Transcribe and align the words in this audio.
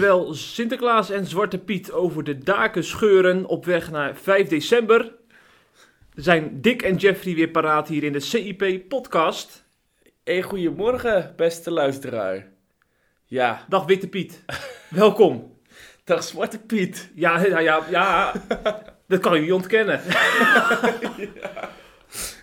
Terwijl 0.00 0.34
Sinterklaas 0.34 1.10
en 1.10 1.26
Zwarte 1.26 1.58
Piet 1.58 1.92
over 1.92 2.24
de 2.24 2.38
daken 2.38 2.84
scheuren 2.84 3.46
op 3.46 3.64
weg 3.64 3.90
naar 3.90 4.16
5 4.16 4.48
december, 4.48 5.12
zijn 6.14 6.60
Dick 6.60 6.82
en 6.82 6.96
Jeffrey 6.96 7.34
weer 7.34 7.50
paraat 7.50 7.88
hier 7.88 8.04
in 8.04 8.12
de 8.12 8.20
CIP-podcast. 8.20 9.64
Hey, 10.24 10.42
goedemorgen, 10.42 11.32
beste 11.36 11.70
luisteraar. 11.70 12.59
Ja, 13.30 13.64
Dag 13.68 13.84
Witte 13.86 14.08
Piet, 14.08 14.44
welkom. 14.88 15.58
dag 16.04 16.24
Zwarte 16.24 16.58
Piet. 16.58 17.10
Ja, 17.14 17.46
ja, 17.46 17.58
ja, 17.58 17.86
ja. 17.90 18.32
dat 19.08 19.20
kan 19.20 19.34
je 19.34 19.40
niet 19.40 19.52
ontkennen. 19.52 20.00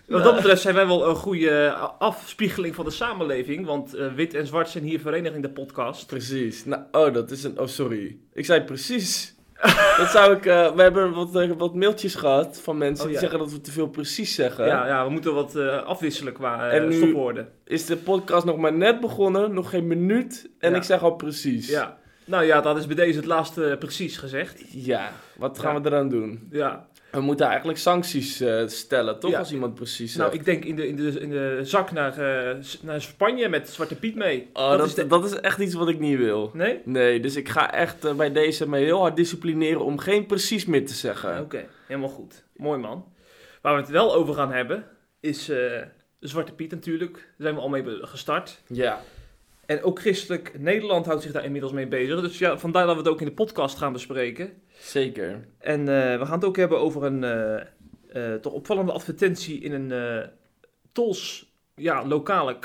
Wat 0.07 0.23
dat 0.23 0.35
betreft 0.35 0.61
zijn 0.61 0.75
wij 0.75 0.87
wel 0.87 1.09
een 1.09 1.15
goede 1.15 1.71
afspiegeling 1.99 2.75
van 2.75 2.85
de 2.85 2.91
samenleving, 2.91 3.65
want 3.65 3.93
eh, 3.93 4.13
wit 4.13 4.33
en 4.33 4.47
zwart 4.47 4.69
zijn 4.69 4.83
hier 4.83 4.99
verenigd 4.99 5.35
in 5.35 5.41
de 5.41 5.49
podcast. 5.49 6.07
Precies. 6.07 6.65
Nou, 6.65 6.81
oh, 6.91 7.13
dat 7.13 7.31
is 7.31 7.43
een... 7.43 7.59
Oh, 7.59 7.67
sorry. 7.67 8.17
Ik 8.33 8.45
zei 8.45 8.61
precies. 8.63 9.35
dat 9.97 10.09
zou 10.09 10.35
ik... 10.35 10.45
eh, 10.45 10.71
we 10.75 10.81
hebben 10.81 11.13
wat, 11.13 11.35
eh, 11.35 11.49
wat 11.57 11.75
mailtjes 11.75 12.16
gehad 12.16 12.59
van 12.63 12.77
mensen 12.77 13.05
Oh, 13.05 13.11
die 13.11 13.13
ja. 13.13 13.20
zeggen 13.21 13.39
dat 13.39 13.52
we 13.52 13.61
te 13.61 13.71
veel 13.71 13.88
precies 13.88 14.35
zeggen. 14.35 14.66
Ja, 14.66 14.88
ja, 14.88 15.05
we 15.05 15.11
moeten 15.11 15.33
wat 15.33 15.55
eh, 15.55 15.83
afwisselen 15.83 16.33
qua 16.33 16.70
En 16.70 16.88
nu- 16.88 16.93
stopwoorden. 16.95 17.49
Is 17.66 17.85
de 17.85 17.97
podcast 17.97 18.45
nog 18.45 18.57
maar 18.57 18.73
net 18.73 18.99
begonnen, 18.99 19.53
nog 19.53 19.70
geen 19.70 19.88
minuut, 19.88 20.49
en 20.59 20.71
Ja. 20.71 20.77
ik 20.77 20.83
zeg 20.83 21.03
al 21.03 21.16
precies. 21.16 21.69
Ja. 21.69 21.97
Nou 22.25 22.44
ja, 22.44 22.61
dat 22.61 22.78
is 22.78 22.88
bij 22.88 22.95
deze 22.95 23.17
het 23.17 23.25
laatste 23.28 23.75
precies 23.80 24.17
gezegd. 24.17 24.63
Ja, 24.72 25.11
wat 25.38 25.59
gaan 25.59 25.81
we 25.81 25.89
eraan 25.89 26.09
doen? 26.09 26.47
Ja. 26.52 26.88
We 27.11 27.22
moeten 27.22 27.45
eigenlijk 27.47 27.77
sancties 27.80 28.39
eh, 28.41 28.67
stellen, 28.67 29.19
toch? 29.19 29.31
Ja. 29.31 29.38
Als 29.38 29.52
iemand 29.52 29.75
precies 29.75 30.16
Nou, 30.16 30.33
ik 30.33 30.45
denk 30.45 30.66
in 30.66 30.75
de, 30.75 30.88
in 30.88 30.95
de, 30.95 31.19
in 31.19 31.30
de 31.30 31.59
zak 31.63 31.91
naar, 31.91 32.17
eh, 32.17 32.55
naar 32.81 33.02
Spanje 33.02 33.50
met 33.50 33.69
Zwarte 33.69 33.95
Piet 33.95 34.16
mee. 34.16 34.50
Oh, 34.53 34.77
dat, 34.77 34.86
is 34.88 34.94
de- 34.94 35.08
dat 35.08 35.25
is 35.25 35.33
echt 35.39 35.59
iets 35.59 35.73
wat 35.73 35.89
ik 35.89 36.00
niet 36.00 36.17
wil. 36.17 36.52
Nee? 36.53 36.81
Nee, 36.85 37.19
dus 37.19 37.35
ik 37.35 37.50
ga 37.50 37.73
echt 37.73 38.05
eh, 38.05 38.13
bij 38.16 38.31
deze 38.31 38.69
me 38.69 38.78
heel 38.78 39.00
hard 39.00 39.16
disciplineren 39.16 39.85
om 39.85 39.97
geen 40.00 40.25
precies 40.25 40.66
meer 40.66 40.85
te 40.85 40.94
zeggen. 40.94 41.39
Oké, 41.41 41.66
helemaal 41.88 42.09
goed. 42.09 42.44
Mooi 42.55 42.80
man. 42.80 43.05
Waar 43.61 43.73
we 43.75 43.81
het 43.81 43.89
wel 43.89 44.13
over 44.16 44.33
gaan 44.33 44.52
hebben, 44.52 44.85
is 45.19 45.52
Zwarte 46.19 46.52
Piet 46.53 46.72
natuurlijk. 46.72 47.13
Daar 47.13 47.23
zijn 47.38 47.55
we 47.55 47.61
al 47.61 47.69
mee 47.69 47.83
gestart. 48.02 48.61
Ja. 48.67 49.02
En 49.66 49.83
ook 49.83 50.00
Christelijk 50.00 50.59
Nederland 50.59 51.05
houdt 51.05 51.22
zich 51.22 51.31
daar 51.31 51.44
inmiddels 51.45 51.72
mee 51.73 51.88
bezig. 51.88 52.22
Dus 52.22 52.38
ja, 52.38 52.58
vandaar 52.58 52.85
dat 52.85 52.95
we 52.95 53.02
het 53.02 53.09
ook 53.11 53.19
in 53.19 53.25
de 53.28 53.33
podcast 53.33 53.78
gaan 53.78 53.94
bespreken. 53.94 54.53
Zeker. 54.80 55.47
En 55.59 55.80
eh, 55.80 56.20
we 56.20 56.25
gaan 56.25 56.36
het 56.36 56.45
ook 56.45 56.56
hebben 56.56 56.80
over 56.80 57.03
een 57.03 57.23
eh, 57.23 57.61
eh, 58.33 58.39
toch 58.42 58.53
opvallende 58.53 58.92
advertentie 58.92 59.59
in 59.59 59.72
een 59.72 60.23
Tols, 60.92 61.53
ja, 61.75 62.06
lokale, 62.06 62.58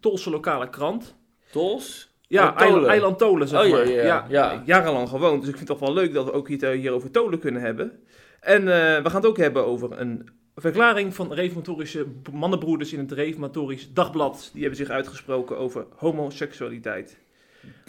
Tolse 0.00 0.30
lokale 0.30 0.70
krant. 0.70 1.14
Tols? 1.50 2.10
Ja, 2.20 2.48
Oh, 2.48 2.60
eiland, 2.60 2.86
eiland 2.86 3.18
Tolen, 3.18 3.48
zeg 3.48 3.64
Oh, 3.64 3.70
maar. 3.70 3.88
ja, 3.88 4.26
ja. 4.28 4.62
Jarenlang 4.64 5.08
gewoond, 5.08 5.40
dus 5.40 5.48
ik 5.50 5.56
vind 5.56 5.68
het 5.68 5.78
toch 5.78 5.88
wel 5.88 5.96
leuk 5.96 6.12
dat 6.12 6.24
we 6.24 6.32
ook 6.32 6.48
hier, 6.48 6.68
hier 6.70 6.92
over 6.92 7.10
Tolen 7.10 7.38
kunnen 7.38 7.62
hebben. 7.62 8.00
En 8.40 8.64
we 8.64 9.02
gaan 9.04 9.14
het 9.20 9.26
ook 9.26 9.36
hebben 9.36 9.66
over 9.66 10.00
een 10.00 10.28
verklaring 10.54 11.14
van 11.14 11.32
reformatorische 11.32 12.06
mannenbroeders 12.32 12.92
in 12.92 12.98
het 12.98 13.12
Reformatorisch 13.12 13.92
Dagblad. 13.92 14.50
Die 14.52 14.60
hebben 14.60 14.78
zich 14.78 14.88
uitgesproken 14.90 15.58
over 15.58 15.86
homoseksualiteit. 15.96 17.18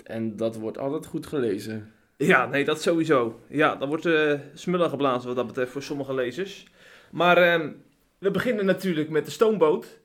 En 0.04 0.36
dat 0.36 0.56
wordt 0.56 0.78
altijd 0.78 1.06
goed 1.06 1.28
gelezen. 1.28 1.93
Ja, 2.18 2.46
nee, 2.46 2.66
dat 2.66 2.82
sowieso. 2.82 3.40
Ja, 3.48 3.76
dat 3.76 3.88
wordt 3.88 4.06
eh 4.06 4.34
smullen 4.54 4.90
geblazen 4.90 5.28
wat 5.28 5.36
dat 5.36 5.48
betreft 5.48 5.72
voor 5.72 5.84
sommige 5.84 6.14
lezers. 6.14 6.66
Maar 7.12 7.38
ehm, 7.38 7.70
we 8.18 8.32
beginnen 8.32 8.66
natuurlijk 8.66 9.10
met 9.10 9.26
de 9.26 9.32
stoomboot 9.32 10.00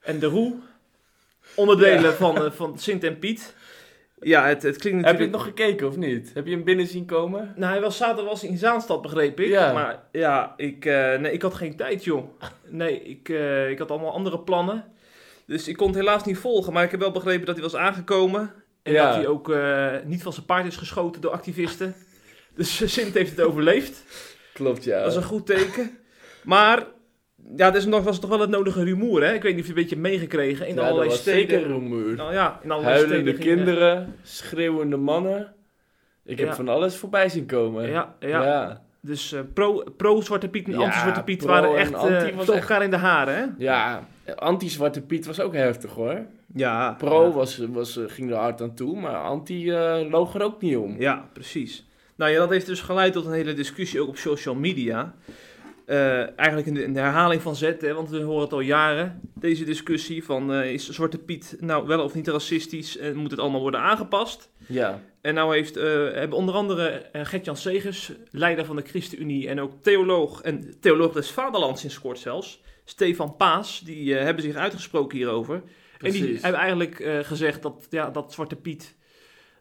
en 0.00 0.18
de 0.18 0.26
roe. 0.26 0.54
Onderdelen 1.54 2.02
Ja. 2.10 2.12
van, 2.12 2.44
eh, 2.44 2.50
van 2.50 2.78
Sint 2.78 3.04
en 3.04 3.18
Piet. 3.18 3.54
Ja, 4.20 4.46
het, 4.46 4.62
het 4.62 4.76
klinkt 4.76 4.84
Heb 5.06 5.18
je 5.18 5.20
natuurlijk... 5.20 5.20
het 5.20 5.30
nog 5.30 5.42
gekeken 5.42 5.86
of 5.86 5.96
niet? 5.96 6.30
Heb 6.34 6.46
je 6.46 6.54
hem 6.54 6.64
binnen 6.64 6.86
zien 6.86 7.04
komen? 7.04 7.52
Nou, 7.56 7.72
hij 7.72 7.80
was 7.80 7.96
zaterdag 7.96 8.24
was 8.24 8.44
in 8.44 8.58
Zaanstad, 8.58 9.02
begreep 9.02 9.40
ik. 9.40 9.48
Ja. 9.48 9.72
Maar 9.72 10.02
ja, 10.12 10.54
ik, 10.56 10.84
eh, 10.84 11.18
nee, 11.18 11.32
ik 11.32 11.42
had 11.42 11.54
geen 11.54 11.76
tijd, 11.76 12.04
joh. 12.04 12.24
Nee, 12.66 13.02
ik, 13.02 13.28
ik 13.70 13.78
had 13.78 13.90
allemaal 13.90 14.12
andere 14.12 14.38
plannen. 14.38 14.84
Dus 15.46 15.68
ik 15.68 15.76
kon 15.76 15.86
het 15.86 15.96
helaas 15.96 16.24
niet 16.24 16.38
volgen. 16.38 16.72
Maar 16.72 16.84
ik 16.84 16.90
heb 16.90 17.00
wel 17.00 17.10
begrepen 17.10 17.46
dat 17.46 17.54
hij 17.54 17.64
was 17.64 17.76
aangekomen. 17.76 18.52
En 18.82 18.92
Ja. 18.92 19.06
dat 19.06 19.14
hij 19.14 19.26
ook 19.26 19.50
eh, 19.50 19.92
niet 20.04 20.22
van 20.22 20.32
zijn 20.32 20.46
paard 20.46 20.66
is 20.66 20.76
geschoten 20.76 21.20
door 21.20 21.30
activisten. 21.30 21.94
Dus 22.54 22.80
eh, 22.82 22.88
Sint 22.88 23.14
heeft 23.14 23.30
het 23.36 23.40
overleefd. 23.46 24.04
Klopt, 24.52 24.84
ja. 24.84 24.98
Dat 25.02 25.10
is 25.10 25.16
een 25.16 25.22
goed 25.22 25.46
teken. 25.46 25.98
Maar 26.44 26.86
ja, 27.56 27.70
desondanks 27.70 28.04
was 28.06 28.14
het 28.14 28.22
toch 28.24 28.30
wel 28.36 28.40
het 28.40 28.50
nodige 28.50 28.84
rumoer, 28.84 29.22
hè? 29.22 29.32
Ik 29.34 29.42
weet 29.42 29.52
niet 29.52 29.60
of 29.60 29.66
je 29.70 29.74
een 29.76 29.80
beetje 29.82 29.96
meegekregen 29.96 30.66
in 30.66 30.74
ja, 30.74 30.80
allerlei 30.80 31.08
dat 31.08 31.12
was 31.16 31.20
steden. 31.34 31.60
zeker. 31.60 32.16
Nou 32.16 32.32
ja, 32.32 32.60
in 32.62 32.70
allerlei 32.70 32.94
Huilende 32.96 33.30
steden. 33.30 33.42
gingen- 33.42 33.56
kinderen, 33.64 34.14
schreeuwende 34.22 34.96
mannen. 34.96 35.54
Ik 36.24 36.38
heb 36.38 36.52
van 36.52 36.68
alles 36.68 36.96
voorbij 36.96 37.28
zien 37.28 37.46
komen. 37.46 37.88
Ja, 37.90 38.16
ja. 38.20 38.28
ja. 38.44 38.82
Dus 39.02 39.32
eh, 39.32 39.40
pro, 39.54 39.84
pro-Zwarte 39.96 40.48
Piet 40.48 40.66
en 40.66 40.72
Ja, 40.72 40.78
anti-Zwarte 40.78 41.22
Piet 41.22 41.38
pro 41.38 41.46
waren 41.46 41.70
en 41.70 41.76
echt 41.76 41.94
anti 41.94 42.14
eh 42.14 42.36
was 42.36 42.44
voor 42.44 42.54
echt- 42.54 42.62
elkaar 42.70 42.82
in 42.84 42.90
de 42.90 42.96
haren, 42.96 43.34
hè? 43.36 43.44
Ja, 43.58 44.08
anti-Zwarte 44.36 45.00
Piet 45.00 45.26
was 45.26 45.40
ook 45.40 45.54
heftig 45.54 45.90
hoor. 45.92 46.20
Ja. 46.54 46.94
Pro 46.98 47.24
Ja, 47.26 47.30
was, 47.32 47.56
was, 47.68 47.96
eh, 47.96 48.04
ging 48.06 48.30
er 48.30 48.36
hard 48.36 48.60
aan 48.62 48.74
toe, 48.74 49.00
maar 49.00 49.14
anti 49.16 49.72
loog 50.10 50.34
er 50.34 50.42
ook 50.42 50.60
niet 50.62 50.76
om. 50.76 50.96
ja, 50.98 51.28
precies. 51.32 51.88
Nou 52.16 52.30
ja, 52.32 52.38
dat 52.38 52.50
heeft 52.50 52.66
dus 52.66 52.80
geleid 52.80 53.12
tot 53.12 53.26
een 53.26 53.32
hele 53.32 53.52
discussie 53.52 54.00
ook 54.00 54.08
op 54.08 54.16
social 54.16 54.54
media. 54.54 55.14
Eigenlijk 55.86 56.66
in 56.66 56.74
de, 56.74 56.82
in 56.84 56.92
de 56.92 57.00
herhaling 57.00 57.42
van 57.42 57.56
Z, 57.56 57.72
hè, 57.80 57.94
want 57.94 58.10
we 58.10 58.18
horen 58.22 58.42
het 58.42 58.52
al 58.52 58.60
jaren. 58.60 59.20
Deze 59.34 59.64
discussie 59.64 60.24
van 60.24 60.52
is 60.54 60.88
Zwarte 60.88 61.18
Piet 61.18 61.56
nou 61.60 61.86
wel 61.86 62.04
of 62.04 62.14
niet 62.14 62.28
racistisch 62.28 62.98
en 62.98 63.16
moet 63.16 63.30
het 63.30 63.40
allemaal 63.40 63.60
worden 63.60 63.80
aangepast? 63.80 64.50
Ja, 64.66 65.00
En 65.20 65.34
nou 65.34 65.54
heeft, 65.54 65.76
eh, 65.76 65.84
hebben 66.12 66.38
onder 66.38 66.54
andere 66.54 66.88
eh, 66.88 67.24
Gert-Jan 67.24 67.56
Segers, 67.56 68.12
leider 68.30 68.64
van 68.64 68.76
de 68.76 68.82
ChristenUnie 68.82 69.48
en 69.48 69.60
ook 69.60 69.72
theoloog 69.82 70.40
en 70.42 70.74
theoloog 70.80 71.12
des 71.12 71.30
Vaderlands 71.30 71.80
sinds 71.80 72.00
kort 72.00 72.18
zelfs, 72.18 72.62
Stefan 72.84 73.36
Paas, 73.36 73.80
die 73.80 74.16
eh, 74.16 74.24
hebben 74.24 74.42
zich 74.42 74.54
uitgesproken 74.54 75.16
hierover. 75.16 75.62
En 75.98 76.12
die 76.12 76.38
hebben 76.40 76.60
eigenlijk 76.60 77.22
gezegd 77.22 77.62
dat, 77.62 77.86
ja, 77.90 78.10
dat 78.10 78.32
Zwarte 78.32 78.56
Piet 78.56 78.98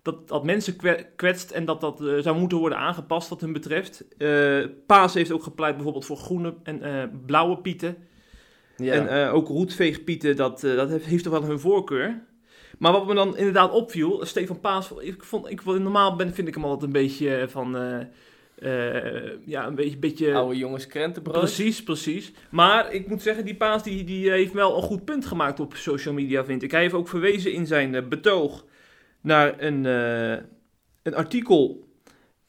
dat, 0.02 0.28
dat 0.28 0.44
mensen 0.44 0.76
kwe- 0.76 1.06
kwetst 1.16 1.52
en 1.52 1.66
dat 1.66 1.82
dat 1.82 1.98
zou 1.98 2.38
moeten 2.38 2.58
worden 2.58 2.78
aangepast 2.78 3.30
wat 3.30 3.42
hun 3.42 3.54
betreft. 3.54 4.06
Paas 4.86 5.14
heeft 5.14 5.32
ook 5.32 5.44
gepleit 5.44 5.76
bijvoorbeeld 5.76 6.06
voor 6.06 6.18
groene 6.18 6.54
en 6.64 7.12
blauwe 7.26 7.58
pieten. 7.58 7.98
Ja. 8.78 8.94
En 8.94 9.30
ook 9.30 9.48
roetveegpieten, 9.48 10.36
dat, 10.36 10.62
dat 10.62 10.90
heeft, 10.90 11.06
heeft 11.06 11.24
toch 11.24 11.34
wel 11.40 11.44
hun 11.44 11.60
voorkeur. 11.60 12.22
Maar 12.80 12.92
wat 12.92 13.08
me 13.08 13.14
dan 13.14 13.38
inderdaad 13.38 13.72
opviel, 13.72 14.26
Stefan 14.26 14.60
Paas, 14.60 14.94
ik 15.00 15.24
vond, 15.24 15.50
ik, 15.50 15.66
normaal 15.66 16.16
ben, 16.16 16.34
vind 16.34 16.48
ik 16.48 16.54
hem 16.54 16.64
altijd 16.64 16.84
een 16.84 17.02
beetje 17.02 17.46
van, 17.50 17.78
eh, 17.78 18.00
eh, 18.60 19.32
ja, 19.46 19.68
een 19.68 19.76
beetje, 19.76 19.98
beetje 19.98 20.34
Oude 20.34 20.58
jongens 20.58 20.88
krentenbrood. 20.88 21.40
Precies, 21.40 21.84
precies. 21.84 22.32
Maar 22.50 22.94
ik 22.94 23.08
moet 23.08 23.22
zeggen, 23.22 23.46
die 23.46 23.56
Paas 23.56 23.84
die, 23.84 24.04
die 24.04 24.32
heeft 24.32 24.54
wel 24.54 24.76
een 24.76 24.82
goed 24.82 25.06
punt 25.06 25.26
gemaakt 25.26 25.60
op 25.60 25.76
social 25.76 26.14
media, 26.14 26.46
vind 26.46 26.64
ik. 26.64 26.72
Hij 26.72 26.82
heeft 26.82 26.94
ook 26.94 27.08
verwezen 27.08 27.54
in 27.54 27.68
zijn 27.68 27.96
eh, 27.96 28.08
betoog 28.08 28.66
naar 29.22 29.62
een, 29.62 29.86
eh, 29.86 30.46
een 31.04 31.16
artikel 31.16 31.88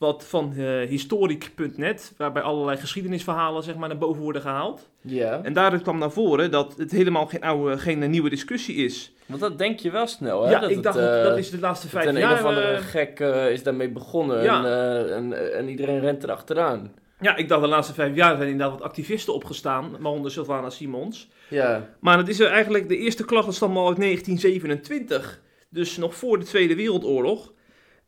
wat 0.00 0.24
van 0.26 0.52
eh 0.56 0.88
historic.net, 0.88 2.14
waarbij 2.16 2.42
allerlei 2.42 2.76
geschiedenisverhalen 2.78 3.62
zeg 3.62 3.74
maar, 3.76 3.88
naar 3.88 3.98
boven 3.98 4.22
worden 4.22 4.42
gehaald. 4.42 4.88
Ja, 5.00 5.40
En 5.42 5.52
daaruit 5.52 5.82
kwam 5.82 5.98
naar 5.98 6.10
voren 6.10 6.50
dat 6.50 6.74
het 6.76 6.90
helemaal 6.90 7.26
geen, 7.26 7.40
oude, 7.42 7.78
geen 7.78 8.10
nieuwe 8.10 8.30
discussie 8.30 8.76
is. 8.76 9.12
want 9.26 9.40
dat 9.40 9.58
denk 9.58 9.78
je 9.78 9.90
wel 9.90 10.06
snel, 10.06 10.44
hè? 10.44 10.50
ja, 10.50 10.60
dat 10.60 10.68
ik 10.68 10.74
het, 10.74 10.84
dacht, 10.84 10.96
eh, 10.98 11.22
dat 11.22 11.38
is 11.38 11.50
de 11.50 11.58
laatste 11.58 11.88
vijf 11.88 12.04
jaar... 12.04 12.30
een 12.32 12.38
of 12.38 12.44
andere 12.44 12.66
eh, 12.72 12.82
gek 12.82 13.20
is 13.50 13.62
daarmee 13.62 13.88
begonnen 13.90 14.42
Ja. 14.42 14.64
en, 14.64 15.12
en, 15.14 15.54
en 15.56 15.68
iedereen 15.68 16.00
rent 16.00 16.24
erachteraan. 16.24 16.92
ja, 17.20 17.36
ik 17.36 17.48
dacht 17.48 17.62
de 17.62 17.68
laatste 17.68 17.94
vijf 17.94 18.14
jaar 18.14 18.36
zijn 18.36 18.48
inderdaad 18.48 18.78
wat 18.78 18.86
activisten 18.88 19.34
opgestaan, 19.34 19.90
waaronder 20.00 20.30
Sylvana 20.30 20.70
Simons. 20.70 21.28
Ja, 21.48 21.88
Maar 22.00 22.18
het 22.18 22.28
is 22.28 22.40
eigenlijk, 22.40 22.88
de 22.88 22.96
eerste 22.96 23.24
klacht 23.24 23.54
stamt 23.54 23.76
al 23.76 23.88
uit 23.88 23.96
1927. 23.96 25.40
Dus 25.68 25.96
nog 25.96 26.14
voor 26.14 26.38
de 26.38 26.44
Tweede 26.44 26.74
Wereldoorlog. 26.74 27.52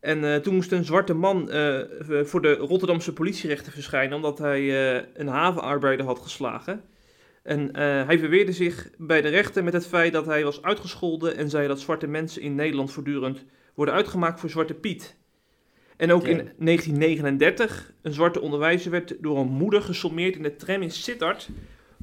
En 0.03 0.25
eh, 0.25 0.37
toen 0.37 0.55
moest 0.55 0.73
een 0.73 0.85
zwarte 0.85 1.15
man 1.15 1.51
eh, 1.51 1.81
voor 2.25 2.43
de 2.43 2.55
Rotterdamse 2.55 3.13
politierechter 3.13 3.73
verschijnen. 3.73 4.17
omdat 4.17 4.39
hij 4.39 4.61
eh, 4.97 5.05
een 5.15 5.27
havenarbeider 5.27 6.07
had 6.07 6.19
geslagen. 6.19 6.83
En 7.43 7.77
hij 8.07 8.19
verweerde 8.19 8.53
zich 8.53 8.91
bij 8.99 9.21
de 9.21 9.29
rechter 9.29 9.65
met 9.65 9.73
het 9.73 9.87
feit 9.87 10.13
dat 10.13 10.27
hij 10.27 10.45
was 10.45 10.63
uitgescholden. 10.63 11.37
en 11.37 11.51
zei 11.51 11.69
dat 11.69 11.81
zwarte 11.81 12.07
mensen 12.07 12.43
in 12.43 12.55
Nederland 12.55 12.93
voortdurend 12.93 13.45
worden 13.75 13.95
uitgemaakt 13.95 14.41
voor 14.41 14.51
Zwarte 14.51 14.75
Piet. 14.75 15.17
En 15.97 16.13
ook 16.13 16.23
Ja. 16.23 16.29
in 16.29 16.37
1939, 16.59 17.93
een 18.03 18.13
zwarte 18.13 18.41
onderwijzer 18.41 18.91
werd 18.91 19.17
door 19.21 19.39
een 19.39 19.49
moeder 19.49 19.83
gesommeerd 19.83 20.37
in 20.37 20.43
de 20.43 20.57
tram 20.57 20.83
in 20.83 20.91
Sittard 20.91 21.49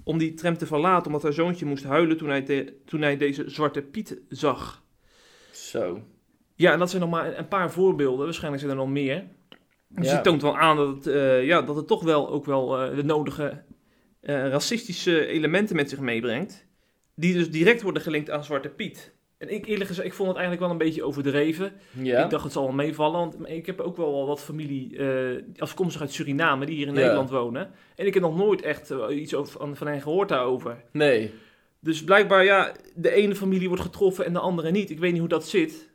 om 0.03 0.17
die 0.17 0.33
tram 0.33 0.57
te 0.57 0.65
verlaten, 0.65 1.05
omdat 1.05 1.23
haar 1.23 1.33
zoontje 1.33 1.65
moest 1.65 1.83
huilen 1.83 2.17
toen 2.17 2.29
hij, 2.29 2.73
toen 2.85 3.01
hij 3.01 3.17
deze 3.17 3.43
zwarte 3.49 3.81
Piet 3.81 4.17
zag. 4.29 4.83
zo. 5.51 6.03
Ja, 6.59 6.71
en 6.71 6.79
dat 6.79 6.89
zijn 6.89 7.01
nog 7.01 7.11
maar 7.11 7.37
een 7.37 7.47
paar 7.47 7.71
voorbeelden. 7.71 8.25
Waarschijnlijk 8.25 8.61
zijn 8.63 8.73
er 8.75 8.79
nog 8.79 8.89
meer. 8.89 9.23
Dus 9.87 10.07
Ja. 10.07 10.13
het 10.13 10.23
toont 10.23 10.41
wel 10.41 10.57
aan 10.57 10.75
dat 10.77 10.87
het, 10.95 11.07
eh, 11.07 11.45
ja, 11.45 11.61
dat 11.61 11.75
het 11.75 11.87
toch 11.87 12.03
wel 12.03 12.29
ook 12.29 12.45
wel 12.45 12.77
eh, 12.81 12.95
de 12.95 13.03
nodige 13.03 13.63
eh, 14.21 14.47
racistische 14.49 15.25
elementen 15.27 15.75
met 15.75 15.89
zich 15.89 15.99
meebrengt. 15.99 16.65
Die 17.15 17.33
dus 17.33 17.51
direct 17.51 17.81
worden 17.81 18.01
gelinkt 18.01 18.29
aan 18.29 18.43
Zwarte 18.43 18.69
Piet. 18.69 19.13
En 19.37 19.53
ik 19.53 19.65
eerlijk 19.65 19.89
gezegd, 19.89 20.07
ik 20.07 20.13
vond 20.13 20.27
het 20.29 20.37
eigenlijk 20.37 20.67
wel 20.67 20.75
een 20.79 20.85
beetje 20.85 21.03
overdreven. 21.03 21.71
Ja. 21.91 22.23
Ik 22.23 22.29
dacht 22.29 22.43
het 22.43 22.53
zal 22.53 22.63
wel 22.63 22.73
meevallen, 22.73 23.19
want 23.19 23.35
ik 23.49 23.65
heb 23.65 23.79
ook 23.79 23.97
wel 23.97 24.27
wat 24.27 24.41
familie 24.41 24.97
eh, 24.97 25.41
afkomstig 25.57 26.01
uit 26.01 26.11
Suriname 26.11 26.65
die 26.65 26.75
hier 26.75 26.87
in 26.87 26.93
Ja. 26.93 26.99
Nederland 26.99 27.29
wonen. 27.29 27.71
En 27.95 28.05
ik 28.05 28.13
heb 28.13 28.23
nog 28.23 28.37
nooit 28.37 28.61
echt 28.61 28.93
iets 29.11 29.33
over, 29.35 29.59
van, 29.59 29.75
van 29.75 29.87
hen 29.87 30.01
gehoord 30.01 30.29
daarover. 30.29 30.83
Nee. 30.91 31.31
Dus 31.79 32.03
blijkbaar, 32.03 32.43
ja, 32.43 32.71
de 32.95 33.11
ene 33.11 33.35
familie 33.35 33.67
wordt 33.67 33.83
getroffen 33.83 34.25
en 34.25 34.33
de 34.33 34.39
andere 34.39 34.71
niet. 34.71 34.89
Ik 34.89 34.99
weet 34.99 35.11
niet 35.11 35.19
hoe 35.19 35.29
dat 35.29 35.47
zit. 35.47 35.88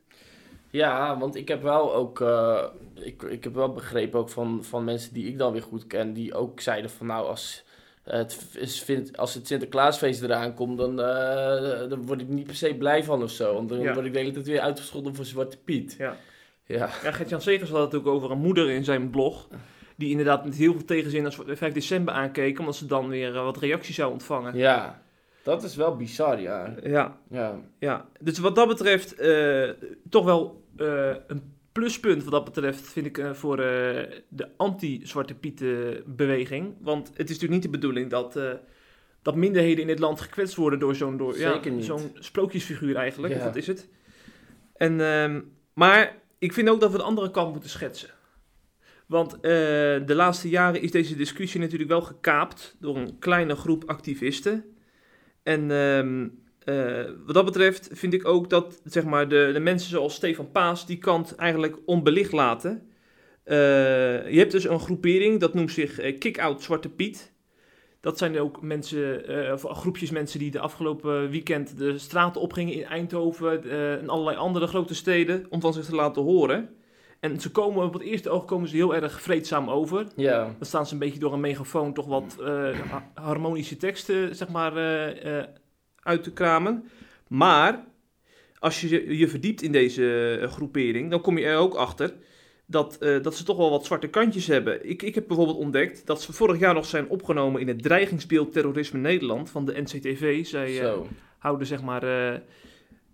Ja, 0.75 1.19
want 1.19 1.35
ik 1.37 1.49
heb 1.49 1.63
wel 1.63 1.95
ook, 1.95 2.21
eh, 2.21 2.65
ik, 2.95 3.23
ik 3.23 3.45
heb 3.45 3.55
wel 3.55 3.73
begrepen 3.73 4.19
ook 4.21 4.29
van, 4.29 4.65
van 4.65 4.85
mensen 4.85 5.15
die 5.15 5.27
ik 5.27 5.39
dan 5.39 5.53
weer 5.53 5.63
goed 5.63 5.87
ken, 5.87 6.13
die 6.13 6.35
ook 6.35 6.61
zeiden 6.61 6.91
van 6.91 7.07
nou, 7.07 7.27
als 7.27 7.65
het, 8.03 8.47
is, 8.59 8.83
vindt, 8.83 9.17
als 9.17 9.35
het 9.35 9.47
Sinterklaasfeest 9.47 10.23
eraan 10.23 10.55
komt, 10.55 10.79
dan, 10.79 11.01
eh, 11.01 11.89
dan 11.89 12.07
word 12.07 12.21
ik 12.21 12.29
niet 12.29 12.47
per 12.47 12.55
se 12.55 12.75
blij 12.75 13.05
van 13.05 13.23
of 13.23 13.31
zo. 13.31 13.55
Want 13.55 13.69
dan 13.69 13.81
Ja. 13.81 13.95
word 13.95 14.07
ik 14.07 14.13
de 14.13 14.19
hele 14.19 14.31
tijd 14.31 14.47
weer 14.47 14.61
uitgescholden 14.61 15.15
voor 15.15 15.25
Zwarte 15.25 15.59
Piet. 15.59 15.95
Ja. 15.99 16.17
Ja. 16.67 16.89
Ja, 17.03 17.13
Gert-Jan 17.13 17.41
Segers 17.41 17.71
had 17.71 17.93
het 17.93 18.01
ook 18.01 18.07
over 18.07 18.31
een 18.31 18.39
moeder 18.39 18.71
in 18.71 18.85
zijn 18.85 19.11
blog. 19.11 19.49
Die 19.97 20.11
inderdaad 20.11 20.45
met 20.45 20.55
heel 20.55 20.73
veel 20.73 20.85
tegenzin 20.85 21.25
als 21.25 21.39
5 21.47 21.73
december 21.73 22.15
aankeek, 22.15 22.59
omdat 22.59 22.77
ze 22.77 22.87
dan 22.87 23.09
weer 23.09 23.37
eh, 23.37 23.45
wat 23.45 23.57
reacties 23.59 23.95
zou 23.95 24.13
ontvangen. 24.13 24.57
ja, 24.57 25.03
dat 25.45 25.63
is 25.63 25.77
wel 25.77 25.97
bizar, 25.97 26.41
ja. 26.41 26.75
Ja, 26.83 27.19
Ja, 27.31 27.61
ja. 27.79 28.09
Dus 28.21 28.39
wat 28.39 28.55
dat 28.55 28.69
betreft, 28.69 29.15
eh, 29.15 29.69
toch 30.09 30.25
wel 30.25 30.65
eh, 30.77 31.15
een 31.27 31.53
pluspunt 31.73 32.23
wat 32.23 32.33
dat 32.33 32.45
betreft, 32.45 32.81
vind 32.81 33.07
ik, 33.07 33.19
eh, 33.19 33.33
voor 33.33 33.57
de 33.57 34.49
anti-Zwarte 34.57 35.35
Pieten 35.35 36.03
beweging. 36.07 36.75
Want 36.81 37.09
het 37.09 37.31
is 37.31 37.35
natuurlijk 37.35 37.53
niet 37.53 37.63
de 37.63 37.79
bedoeling 37.79 38.11
dat, 38.11 38.39
dat 39.23 39.37
minderheden 39.37 39.81
in 39.81 39.87
dit 39.87 39.99
land 39.99 40.21
gekwetst 40.21 40.55
worden 40.55 40.79
door 40.79 40.95
zo'n 40.95 41.17
door, 41.17 41.39
ja, 41.39 41.61
zo'n 41.79 42.11
sprookjesfiguur 42.15 42.97
eigenlijk. 42.97 43.35
Ja. 43.35 43.45
Wat 43.45 43.57
is 43.57 43.67
het? 43.67 43.89
En, 44.77 45.01
ehm, 45.01 45.41
maar 45.75 46.17
ik 46.39 46.53
vind 46.53 46.69
ook 46.69 46.81
dat 46.81 46.91
we 46.91 46.97
de 46.97 47.03
andere 47.03 47.31
kant 47.31 47.53
moeten 47.53 47.71
schetsen. 47.71 48.11
Want 49.07 49.43
de 49.43 50.15
laatste 50.15 50.49
jaren 50.49 50.81
is 50.81 50.91
deze 50.91 51.17
discussie 51.17 51.61
natuurlijk 51.61 51.91
wel 51.91 52.03
gekaapt 52.03 52.77
door 52.81 52.97
een 52.97 53.19
kleine 53.19 53.57
groep 53.57 53.85
activisten. 53.87 54.74
En 55.45 55.71
ehm, 55.71 56.29
eh, 56.65 57.11
wat 57.25 57.35
dat 57.35 57.45
betreft 57.45 57.89
vind 57.93 58.15
ik 58.15 58.27
ook 58.29 58.51
dat 58.51 58.81
zeg 58.85 59.05
maar, 59.05 59.29
de, 59.29 59.51
de 59.53 59.61
mensen 59.61 59.91
zoals 59.91 60.15
Stefan 60.15 60.51
Paas 60.51 60.87
die 60.87 60.99
kant 60.99 61.35
eigenlijk 61.35 61.77
onbelicht 61.85 62.33
laten. 62.33 62.89
Eh, 63.45 63.57
je 64.31 64.39
hebt 64.39 64.53
dus 64.53 64.65
een 64.65 64.81
groepering, 64.81 65.41
dat 65.41 65.55
noemt 65.55 65.71
zich 65.71 65.99
eh, 65.99 66.19
Kick-Out 66.19 66.63
Zwarte 66.63 66.89
Piet. 66.89 67.33
Dat 68.01 68.19
zijn 68.19 68.41
ook 68.41 68.63
mensen, 68.63 69.53
of 69.53 69.63
groepjes 69.63 70.11
mensen 70.11 70.39
die 70.39 70.51
de 70.51 70.61
afgelopen 70.61 71.31
weekend 71.31 71.79
de 71.79 71.99
straten 71.99 72.41
opgingen 72.41 72.75
in 72.75 72.85
Eindhoven 72.85 73.71
en 74.01 74.09
allerlei 74.09 74.37
andere 74.37 74.67
grote 74.67 74.95
steden 74.95 75.47
om 75.49 75.61
van 75.61 75.73
zich 75.73 75.85
te 75.85 75.95
laten 75.95 76.23
horen. 76.23 76.71
En 77.25 77.41
ze 77.41 77.51
komen 77.51 77.85
op 77.85 77.93
het 77.93 78.03
eerste 78.03 78.31
oog 78.31 78.45
komen 78.45 78.69
ze 78.69 78.77
heel 78.77 78.95
erg 78.95 79.23
vreedzaam 79.23 79.71
over. 79.71 80.07
ja, 80.17 80.45
Dan 80.45 80.67
staan 80.67 80.87
ze 80.87 80.93
een 80.93 80.99
beetje 80.99 81.19
door 81.19 81.33
een 81.33 81.41
megafoon 81.41 81.93
toch 81.93 82.07
wat 82.07 82.37
eh, 82.41 82.81
ha- 82.91 83.11
harmonische 83.15 83.77
teksten, 83.77 84.37
zeg 84.37 84.49
maar, 84.49 84.77
eh, 84.77 85.39
eh, 85.39 85.45
uit 86.03 86.23
te 86.23 86.33
kramen. 86.33 86.85
Maar 87.29 87.85
als 88.59 88.81
je 88.81 89.17
je- 89.19 89.29
verdiept 89.29 89.63
in 89.63 89.73
deze 89.73 90.39
eh, 90.43 90.49
groepering, 90.51 91.11
dan 91.11 91.21
kom 91.21 91.39
je 91.39 91.45
er 91.45 91.57
ook 91.57 91.75
achter 91.75 92.13
dat, 92.67 92.97
eh, 92.99 93.23
dat 93.23 93.35
ze 93.37 93.45
toch 93.45 93.57
wel 93.57 93.71
wat 93.71 93.85
zwarte 93.85 94.09
kantjes 94.09 94.47
hebben. 94.47 94.89
Ik, 94.89 95.03
ik 95.03 95.15
heb 95.15 95.27
bijvoorbeeld 95.27 95.59
ontdekt 95.59 96.07
dat 96.07 96.23
ze 96.23 96.33
vorig 96.33 96.59
jaar 96.59 96.75
nog 96.75 96.87
zijn 96.87 97.09
opgenomen 97.09 97.61
in 97.61 97.69
het 97.69 97.83
dreigingsbeeld 97.83 98.53
terrorisme 98.53 98.99
Nederland 98.99 99.51
van 99.51 99.65
de 99.65 99.81
NCTV. 99.83 100.47
Zij 100.47 100.81
eh, 100.81 100.85
houden 101.39 101.67
zeg 101.67 101.83
maar 101.83 102.03
eh, 102.03 102.41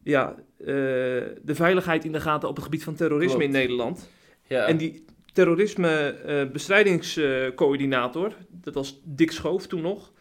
ja, 0.02 0.34
eh, 0.58 0.66
de 0.66 1.54
veiligheid 1.54 2.04
in 2.04 2.12
de 2.12 2.20
gaten 2.20 2.48
op 2.48 2.54
het 2.54 2.64
gebied 2.64 2.84
van 2.84 2.94
terrorisme 2.94 3.36
Klopt. 3.36 3.54
in 3.54 3.60
Nederland. 3.60 4.08
Ja. 4.46 4.66
En 4.66 4.76
die 4.76 5.04
terrorisme-bestrijdingscoördinator, 5.32 8.32
dat 8.48 8.74
was 8.74 9.00
Dick 9.04 9.32
Schoof 9.32 9.66
toen 9.66 9.82
nog, 9.82 10.12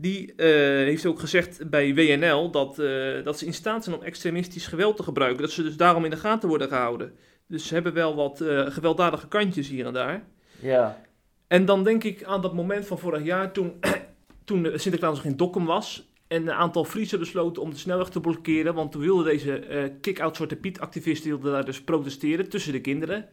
die 0.00 0.34
eh, 0.34 0.46
heeft 0.86 1.06
ook 1.06 1.18
gezegd 1.18 1.70
bij 1.70 1.94
WNL 1.94 2.50
dat, 2.50 2.78
eh, 2.78 3.24
dat 3.24 3.38
ze 3.38 3.46
in 3.46 3.54
staat 3.54 3.84
zijn 3.84 3.96
om 3.96 4.02
extremistisch 4.02 4.66
geweld 4.66 4.96
te 4.96 5.02
gebruiken. 5.02 5.42
Dat 5.42 5.50
ze 5.50 5.62
dus 5.62 5.76
daarom 5.76 6.04
in 6.04 6.10
de 6.10 6.16
gaten 6.16 6.48
worden 6.48 6.68
gehouden. 6.68 7.12
Dus 7.46 7.66
ze 7.66 7.74
hebben 7.74 7.92
wel 7.92 8.14
wat 8.14 8.40
eh, 8.40 8.66
gewelddadige 8.66 9.28
kantjes 9.28 9.68
hier 9.68 9.86
en 9.86 9.92
daar. 9.92 10.24
ja, 10.60 11.02
En 11.46 11.64
dan 11.64 11.84
denk 11.84 12.04
ik 12.04 12.24
aan 12.24 12.42
dat 12.42 12.54
moment 12.54 12.86
van 12.86 12.98
vorig 12.98 13.24
jaar 13.24 13.52
toen, 13.52 13.80
toen 14.44 14.70
Sinterklaas 14.74 15.16
nog 15.16 15.24
in 15.24 15.36
Dokkum 15.36 15.66
was. 15.66 16.09
En 16.30 16.42
een 16.42 16.52
aantal 16.52 16.84
Friesen 16.84 17.18
besloten 17.18 17.62
om 17.62 17.70
de 17.70 17.76
snelweg 17.76 18.08
te 18.08 18.20
blokkeren. 18.20 18.74
Want 18.74 18.92
toen 18.92 19.00
wilden 19.00 19.24
deze 19.24 19.58
eh 19.58 19.84
kick-out 20.00 20.36
Zwarte 20.36 20.56
Piet 20.56 20.80
activisten 20.80 21.30
wilden 21.30 21.52
daar 21.52 21.64
dus 21.64 21.82
protesteren 21.82 22.48
tussen 22.48 22.72
de 22.72 22.80
kinderen. 22.80 23.28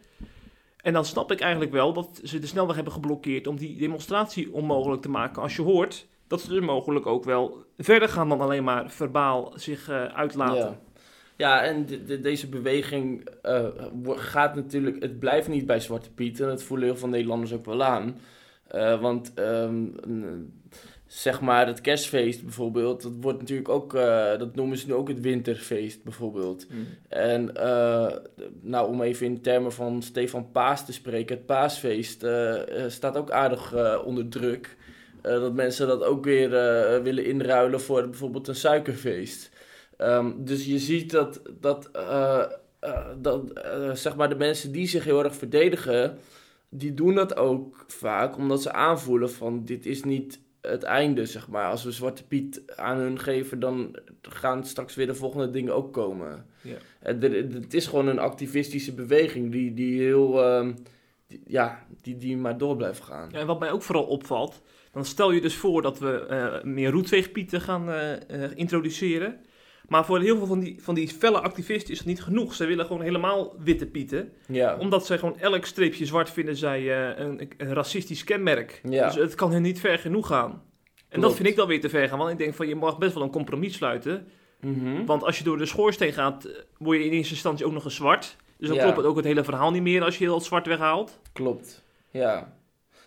En 0.82 0.94
dan 0.94 1.06
snap 1.06 1.32
ik 1.32 1.40
eigenlijk 1.40 1.72
wel 1.72 1.94
dat 1.94 2.20
ze 2.24 2.40
de 2.40 2.48
snelweg 2.48 2.76
hebben 2.76 2.94
geblokkeerd 2.94 3.48
om 3.48 3.58
die 3.58 3.78
demonstratie 3.78 4.54
onmogelijk 4.54 5.02
te 5.02 5.10
maken. 5.10 5.42
Als 5.42 5.56
je 5.56 5.62
hoort 5.62 6.08
dat 6.28 6.42
ze 6.42 6.50
dus 6.50 6.60
mogelijk 6.66 7.06
ook 7.06 7.24
wel 7.24 7.66
verder 7.78 8.10
gaan 8.10 8.30
dan 8.30 8.42
alleen 8.42 8.64
maar 8.64 8.90
verbaal 8.92 9.52
zich 9.56 9.90
eh, 9.90 10.04
uitlaten. 10.06 10.56
Ja. 10.58 10.80
Ja, 11.36 11.62
en 11.64 11.86
de- 11.86 12.04
de- 12.04 12.20
deze 12.20 12.48
beweging 12.50 13.28
eh, 13.42 13.66
gaat 14.06 14.56
natuurlijk... 14.56 15.02
Het 15.02 15.20
blijft 15.20 15.48
niet 15.48 15.66
bij 15.66 15.80
Zwarte 15.80 16.12
Piet. 16.12 16.40
En 16.40 16.48
dat 16.48 16.64
voelen 16.64 16.88
heel 16.88 16.98
veel 16.98 17.08
Nederlanders 17.08 17.54
ook 17.54 17.66
wel 17.66 17.84
aan. 17.84 18.18
Want 19.02 19.34
ehm, 19.34 19.86
zeg 21.08 21.42
maar 21.42 21.68
het 21.68 21.82
kerstfeest 21.82 22.44
bijvoorbeeld... 22.44 23.02
Dat 23.02 23.14
wordt 23.22 23.40
natuurlijk 23.40 23.70
ook... 23.70 23.94
eh, 23.94 24.38
dat 24.38 24.56
noemen 24.56 24.78
ze 24.78 24.88
nu 24.88 24.94
ook 24.94 25.08
het 25.08 25.20
winterfeest 25.20 26.04
bijvoorbeeld. 26.04 26.68
Mm. 26.70 26.88
En 27.08 27.56
eh, 27.56 28.16
nou, 28.62 28.90
om 28.90 29.02
even 29.02 29.26
in 29.26 29.42
termen 29.42 29.72
van 29.72 30.02
Stefan 30.02 30.52
Paas 30.52 30.86
te 30.86 30.94
spreken... 30.94 31.36
Het 31.36 31.46
paasfeest 31.46 32.24
eh, 32.24 32.54
staat 32.88 33.18
ook 33.18 33.32
aardig 33.32 33.74
onder 34.04 34.30
druk... 34.30 34.76
Dat 35.22 35.54
mensen 35.54 35.88
dat 35.88 36.04
ook 36.04 36.24
weer 36.26 36.50
willen 37.04 37.26
inruilen 37.26 37.82
voor 37.82 38.10
bijvoorbeeld 38.10 38.48
een 38.48 38.56
suikerfeest. 38.56 39.52
Ehm, 39.98 40.32
dus 40.38 40.66
je 40.66 40.80
ziet 40.80 41.12
dat, 41.12 41.42
dat, 41.60 41.90
dat 43.18 43.52
zeg 43.94 44.16
maar 44.16 44.30
de 44.30 44.36
mensen 44.36 44.72
die 44.72 44.88
zich 44.88 45.04
heel 45.04 45.24
erg 45.24 45.36
verdedigen, 45.36 46.18
die 46.70 46.94
doen 46.94 47.16
dat 47.16 47.36
ook 47.36 47.86
vaak 47.88 48.38
omdat 48.38 48.62
ze 48.62 48.72
aanvoelen 48.74 49.32
van 49.32 49.66
dit 49.66 49.86
is 49.86 50.04
niet 50.04 50.40
het 50.70 50.84
einde, 50.84 51.26
zeg 51.26 51.48
maar. 51.48 51.70
Als 51.70 51.84
we 51.84 51.92
Zwarte 51.92 52.24
Piet 52.28 52.62
aan 52.76 52.98
hun 52.98 53.20
geven, 53.20 53.60
dan 53.60 53.96
gaan 54.22 54.66
straks 54.66 54.96
weer 54.96 55.08
de 55.08 55.16
volgende 55.16 55.50
dingen 55.50 55.76
ook 55.76 55.94
komen. 55.94 56.46
Ja. 56.62 56.76
Het, 57.00 57.22
het- 57.54 57.74
is 57.74 57.88
gewoon 57.88 58.08
een 58.08 58.20
activistische 58.20 58.94
beweging 58.94 59.52
die, 59.52 59.74
die 59.74 60.02
heel, 60.02 60.44
ehm, 60.44 60.74
die- 61.28 61.42
ja, 61.48 61.86
die, 62.02 62.18
die 62.18 62.38
maar 62.38 62.58
door 62.58 62.76
blijft 62.76 63.02
gaan. 63.04 63.30
Ja, 63.32 63.40
en 63.40 63.48
wat 63.48 63.60
mij 63.60 63.72
ook 63.72 63.82
vooral 63.82 64.04
opvalt, 64.06 64.62
dan 64.92 65.06
stel 65.06 65.32
je 65.32 65.42
dus 65.42 65.56
voor 65.56 65.82
dat 65.82 66.00
we 66.00 66.26
eh, 66.26 66.64
meer 66.64 66.92
roetveegpieten 66.92 67.62
gaan 67.62 67.90
eh, 67.90 68.44
eh, 68.44 68.52
introduceren. 68.56 69.40
Maar 69.88 70.06
voor 70.06 70.20
heel 70.20 70.38
veel 70.38 70.46
van 70.46 70.60
die, 70.60 70.78
van 70.84 70.96
die 70.96 71.08
felle 71.08 71.40
activisten 71.40 71.92
is 71.92 71.98
dat 71.98 72.08
niet 72.08 72.24
genoeg. 72.24 72.54
Ze 72.54 72.66
willen 72.66 72.86
gewoon 72.86 73.02
helemaal 73.02 73.54
witte 73.60 73.86
pieten. 73.86 74.34
Ja, 74.48 74.78
Omdat 74.80 75.06
zij 75.06 75.18
gewoon 75.18 75.40
elk 75.40 75.66
streepje 75.66 76.06
zwart 76.06 76.30
vinden 76.30 76.56
zij 76.56 76.80
eh, 76.80 77.26
een, 77.26 77.50
een 77.58 77.74
racistisch 77.74 78.24
kenmerk. 78.24 78.82
Ja. 78.90 79.06
Dus 79.06 79.16
het 79.16 79.36
kan 79.36 79.52
hen 79.52 79.62
niet 79.62 79.80
ver 79.80 80.00
genoeg 80.00 80.28
gaan. 80.28 80.62
En 81.10 81.22
dat 81.22 81.36
vind 81.36 81.48
ik 81.48 81.56
dan 81.56 81.68
weer 81.68 81.82
te 81.82 81.90
ver 81.90 82.08
gaan. 82.08 82.18
Want 82.18 82.32
ik 82.32 82.38
denk 82.38 82.54
van 82.54 82.68
je 82.68 82.76
mag 82.76 82.98
best 82.98 83.14
wel 83.14 83.24
een 83.24 83.30
compromis 83.32 83.74
sluiten. 83.74 84.28
Mhm. 84.62 85.06
Want 85.06 85.24
als 85.24 85.38
je 85.38 85.44
door 85.44 85.58
de 85.58 85.66
schoorsteen 85.66 86.14
gaat, 86.14 86.44
eh, 86.46 86.56
word 86.78 86.98
je 86.98 87.06
in 87.06 87.12
eerste 87.12 87.34
instantie 87.34 87.66
ook 87.66 87.72
nog 87.74 87.84
eens 87.84 87.96
zwart. 87.96 88.36
Dus 88.58 88.68
dan 88.68 88.78
Ja. 88.78 88.84
klopt 88.84 88.98
het 88.98 89.06
ook 89.06 89.16
het 89.16 89.26
hele 89.26 89.44
verhaal 89.44 89.72
niet 89.72 89.82
meer 89.82 90.04
als 90.04 90.18
je 90.18 90.24
heel 90.24 90.36
het 90.36 90.44
zwart 90.44 90.68
weghaalt. 90.68 91.20
Klopt. 91.34 91.84
Ja. 92.12 92.56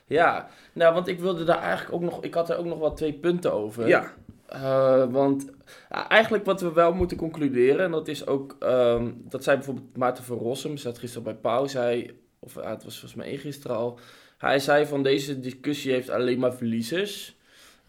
Ja, 0.07 0.49
nou, 0.73 0.95
want 0.95 1.09
ik 1.09 1.21
wilde 1.21 1.45
daar 1.45 1.59
eigenlijk 1.63 1.93
ook 1.95 2.01
nog... 2.11 2.23
Ik 2.23 2.35
had 2.35 2.51
er 2.51 2.57
ook 2.57 2.65
nog 2.65 2.79
wel 2.79 2.93
twee 2.95 3.13
punten 3.13 3.53
over. 3.53 3.89
Ja. 3.89 4.15
Eh, 4.51 5.05
want 5.11 5.51
eigenlijk 5.89 6.45
wat 6.45 6.61
we 6.61 6.73
wel 6.73 6.93
moeten 6.93 7.17
concluderen... 7.17 7.85
en 7.85 7.91
dat 7.91 8.09
is 8.09 8.27
ook... 8.27 8.57
ehm, 8.59 9.13
dat 9.17 9.45
zei 9.45 9.57
bijvoorbeeld 9.57 9.97
Maarten 9.97 10.25
van 10.25 10.39
Rossum... 10.39 10.77
zat 10.77 10.99
gisteren 10.99 11.25
bij 11.25 11.35
Pauw, 11.35 11.67
zei... 11.67 12.21
of 12.39 12.55
het 12.55 12.85
was 12.85 12.99
volgens 12.99 13.15
mij 13.15 13.27
eergisteren 13.27 13.77
al... 13.77 13.99
hij 14.39 14.59
zei 14.59 14.87
van 14.87 15.03
deze 15.03 15.41
discussie 15.41 15.93
heeft 15.93 16.11
alleen 16.11 16.39
maar 16.39 16.55
verliezers. 16.55 17.37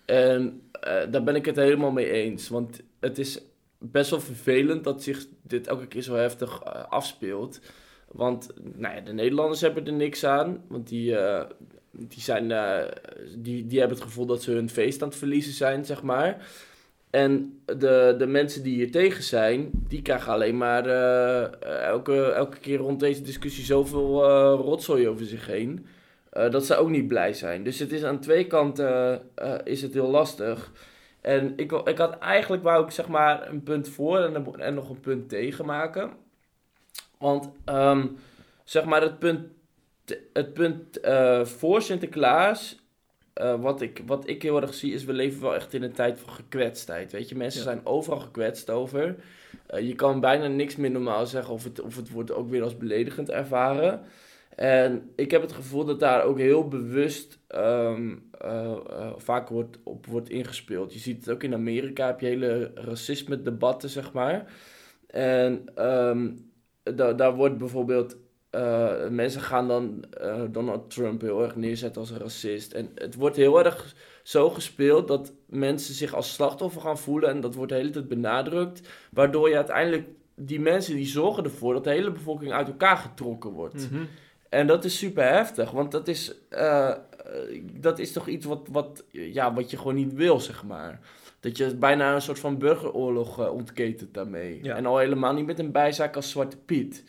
En 0.06 0.62
eh, 0.72 1.12
daar 1.12 1.24
ben 1.24 1.36
ik 1.36 1.46
het 1.46 1.56
helemaal 1.56 1.92
mee 1.92 2.12
eens. 2.12 2.50
Want 2.50 2.82
het 3.00 3.18
is 3.18 3.42
best 3.78 4.10
wel 4.10 4.22
vervelend 4.22 4.84
dat 4.84 5.04
zich 5.04 5.26
dit 5.42 5.68
elke 5.68 5.88
keer 5.88 6.02
zo 6.02 6.16
heftig 6.16 6.62
eh, 6.62 6.84
afspeelt... 6.90 7.62
Want 8.12 8.50
nou 8.74 8.96
ja, 8.96 9.02
de 9.02 9.14
Nederlanders 9.14 9.62
hebben 9.62 9.86
er 9.86 9.94
niks 9.94 10.26
aan. 10.26 10.64
Want 10.68 10.88
die, 10.88 11.16
die, 11.92 12.22
zijn, 12.22 12.52
eh, 12.52 12.84
die, 13.38 13.68
die 13.68 13.80
hebben 13.80 13.98
het 13.98 14.08
gevoel 14.08 14.26
dat 14.26 14.44
ze 14.44 14.52
hun 14.52 14.70
feest 14.70 15.02
aan 15.02 15.08
het 15.08 15.18
verliezen 15.18 15.54
zijn, 15.54 15.86
zeg 15.86 16.04
maar. 16.04 16.48
En 17.10 17.62
de, 17.66 18.16
de 18.18 18.28
mensen 18.28 18.64
die 18.64 18.76
hier 18.76 18.92
tegen 18.92 19.24
zijn, 19.24 19.70
die 19.88 20.02
krijgen 20.02 20.32
alleen 20.32 20.58
maar 20.58 20.86
eh, 20.86 21.88
elke, 21.88 22.32
elke 22.32 22.60
keer 22.60 22.78
rond 22.78 23.00
deze 23.00 23.22
discussie 23.22 23.64
zoveel 23.64 24.24
uh, 24.24 24.60
rotzooi 24.60 25.08
over 25.08 25.26
zich 25.26 25.48
heen. 25.48 25.86
Dat 26.50 26.66
ze 26.66 26.76
ook 26.76 26.90
niet 26.90 27.08
blij 27.08 27.34
zijn. 27.34 27.64
Dus 27.64 27.80
het 27.80 27.92
is 27.92 28.04
aan 28.04 28.20
twee 28.20 28.48
kanten 28.48 29.22
is 29.64 29.82
het 29.82 29.94
heel 29.94 30.10
lastig. 30.10 30.72
En 31.22 31.54
ik, 31.56 31.72
ik 31.72 31.98
had 31.98 32.18
eigenlijk 32.18 32.64
wou 32.64 32.84
ik 32.84 32.92
zeg 32.92 33.08
maar 33.08 33.50
een 33.50 33.64
punt 33.64 33.90
voor 33.90 34.20
en, 34.20 34.60
en 34.60 34.74
nog 34.74 34.90
een 34.90 35.00
punt 35.00 35.30
tegen 35.30 35.66
maken. 35.66 36.12
Want 37.18 37.50
um, 37.66 38.18
zeg 38.64 38.86
maar 38.86 39.02
het 39.02 39.20
punt, 39.20 39.48
het 40.34 40.54
punt 40.54 41.00
voor 41.44 41.82
Sinterklaas 41.82 42.82
uh, 43.36 43.62
wat, 43.62 43.82
ik, 43.82 44.02
wat 44.06 44.28
ik 44.28 44.42
heel 44.42 44.62
erg 44.62 44.74
zie 44.74 44.94
is, 44.94 45.04
we 45.04 45.14
leven 45.14 45.42
wel 45.42 45.56
echt 45.56 45.74
in 45.74 45.84
een 45.84 45.92
tijd 45.92 46.20
van 46.20 46.34
gekwetstheid. 46.34 47.12
Weet 47.12 47.30
je, 47.30 47.36
mensen 47.36 47.64
zijn 47.64 47.86
overal 47.86 48.20
gekwetst 48.20 48.70
over. 48.70 49.16
Uh, 49.74 49.80
je 49.88 49.96
kan 49.96 50.20
bijna 50.20 50.48
niks 50.48 50.76
meer 50.76 50.92
normaal 50.92 51.26
zeggen 51.26 51.54
of 51.54 51.64
het, 51.64 51.82
of 51.82 51.96
het 51.96 52.10
wordt 52.10 52.32
ook 52.32 52.50
weer 52.50 52.64
als 52.64 52.78
beledigend 52.78 53.30
ervaren. 53.30 54.02
En 54.56 55.12
ik 55.16 55.32
heb 55.32 55.42
het 55.42 55.52
gevoel 55.52 55.86
dat 55.86 56.00
daar 56.00 56.24
ook 56.24 56.38
heel 56.38 56.68
bewust 56.68 57.40
um, 57.56 58.30
uh, 58.46 58.78
vaak 59.18 59.50
wordt, 59.50 59.78
op 59.84 60.06
wordt 60.06 60.30
ingespeeld. 60.30 60.94
Je 60.94 61.00
ziet 61.00 61.26
het 61.26 61.30
ook 61.30 61.44
in 61.44 61.54
Amerika, 61.54 62.06
heb 62.06 62.20
je 62.20 62.26
hele 62.26 62.72
racisme-debatten, 62.76 63.90
zeg 63.90 64.14
maar. 64.14 64.54
En 65.08 65.86
um, 65.90 66.52
da 66.84 67.14
daar 67.14 67.36
wordt 67.36 67.58
bijvoorbeeld 67.58 68.18
uh, 68.56 69.08
mensen 69.10 69.42
gaan 69.42 69.68
dan 69.68 70.04
uh, 70.22 70.42
Donald 70.50 70.90
Trump 70.90 71.22
heel 71.22 71.44
erg 71.44 71.56
neerzetten 71.56 72.02
als 72.02 72.10
een 72.10 72.20
racist. 72.20 72.74
En 72.74 72.92
het 72.96 73.16
wordt 73.16 73.36
heel 73.36 73.66
erg 73.66 73.96
zo 74.24 74.50
gespeeld 74.50 75.08
dat 75.08 75.32
mensen 75.46 75.94
zich 75.94 76.14
als 76.14 76.34
slachtoffer 76.34 76.82
gaan 76.82 76.98
voelen. 76.98 77.30
En 77.30 77.42
dat 77.42 77.56
wordt 77.56 77.72
de 77.72 77.78
hele 77.78 77.90
tijd 77.90 78.08
benadrukt. 78.08 78.88
Waardoor 79.12 79.50
je 79.50 79.56
uiteindelijk 79.56 80.08
die 80.36 80.60
mensen 80.60 80.96
die 80.96 81.06
zorgen 81.06 81.44
ervoor 81.44 81.74
dat 81.74 81.84
de 81.84 81.90
hele 81.90 82.12
bevolking 82.12 82.52
uit 82.52 82.68
elkaar 82.68 82.98
getrokken 82.98 83.50
wordt. 83.50 83.90
Mm 83.90 83.98
-hmm. 83.98 84.08
En 84.50 84.68
dat 84.68 84.86
is 84.86 84.98
super 84.98 85.24
heftig. 85.24 85.72
Want 85.72 85.92
dat 85.92 86.08
is, 86.08 86.36
uh, 86.50 86.94
dat 87.74 88.00
is 88.00 88.12
toch 88.12 88.28
iets 88.28 88.46
wat, 88.46 88.68
wat, 88.72 89.04
ja, 89.12 89.54
wat 89.54 89.72
je 89.72 89.78
gewoon 89.78 89.96
niet 89.96 90.14
wil, 90.14 90.40
zeg 90.40 90.64
maar. 90.64 91.00
Dat 91.40 91.58
je 91.58 91.76
bijna 91.76 92.16
een 92.16 92.22
soort 92.22 92.40
van 92.40 92.58
burgeroorlog 92.58 93.50
ontketent 93.50 94.14
daarmee. 94.14 94.60
Ja. 94.62 94.76
En 94.76 94.86
al 94.86 94.98
helemaal 94.98 95.34
niet 95.34 95.46
met 95.46 95.60
een 95.60 95.72
bijzaak 95.72 96.16
als 96.16 96.30
Zwarte 96.30 96.58
Piet. 96.58 97.04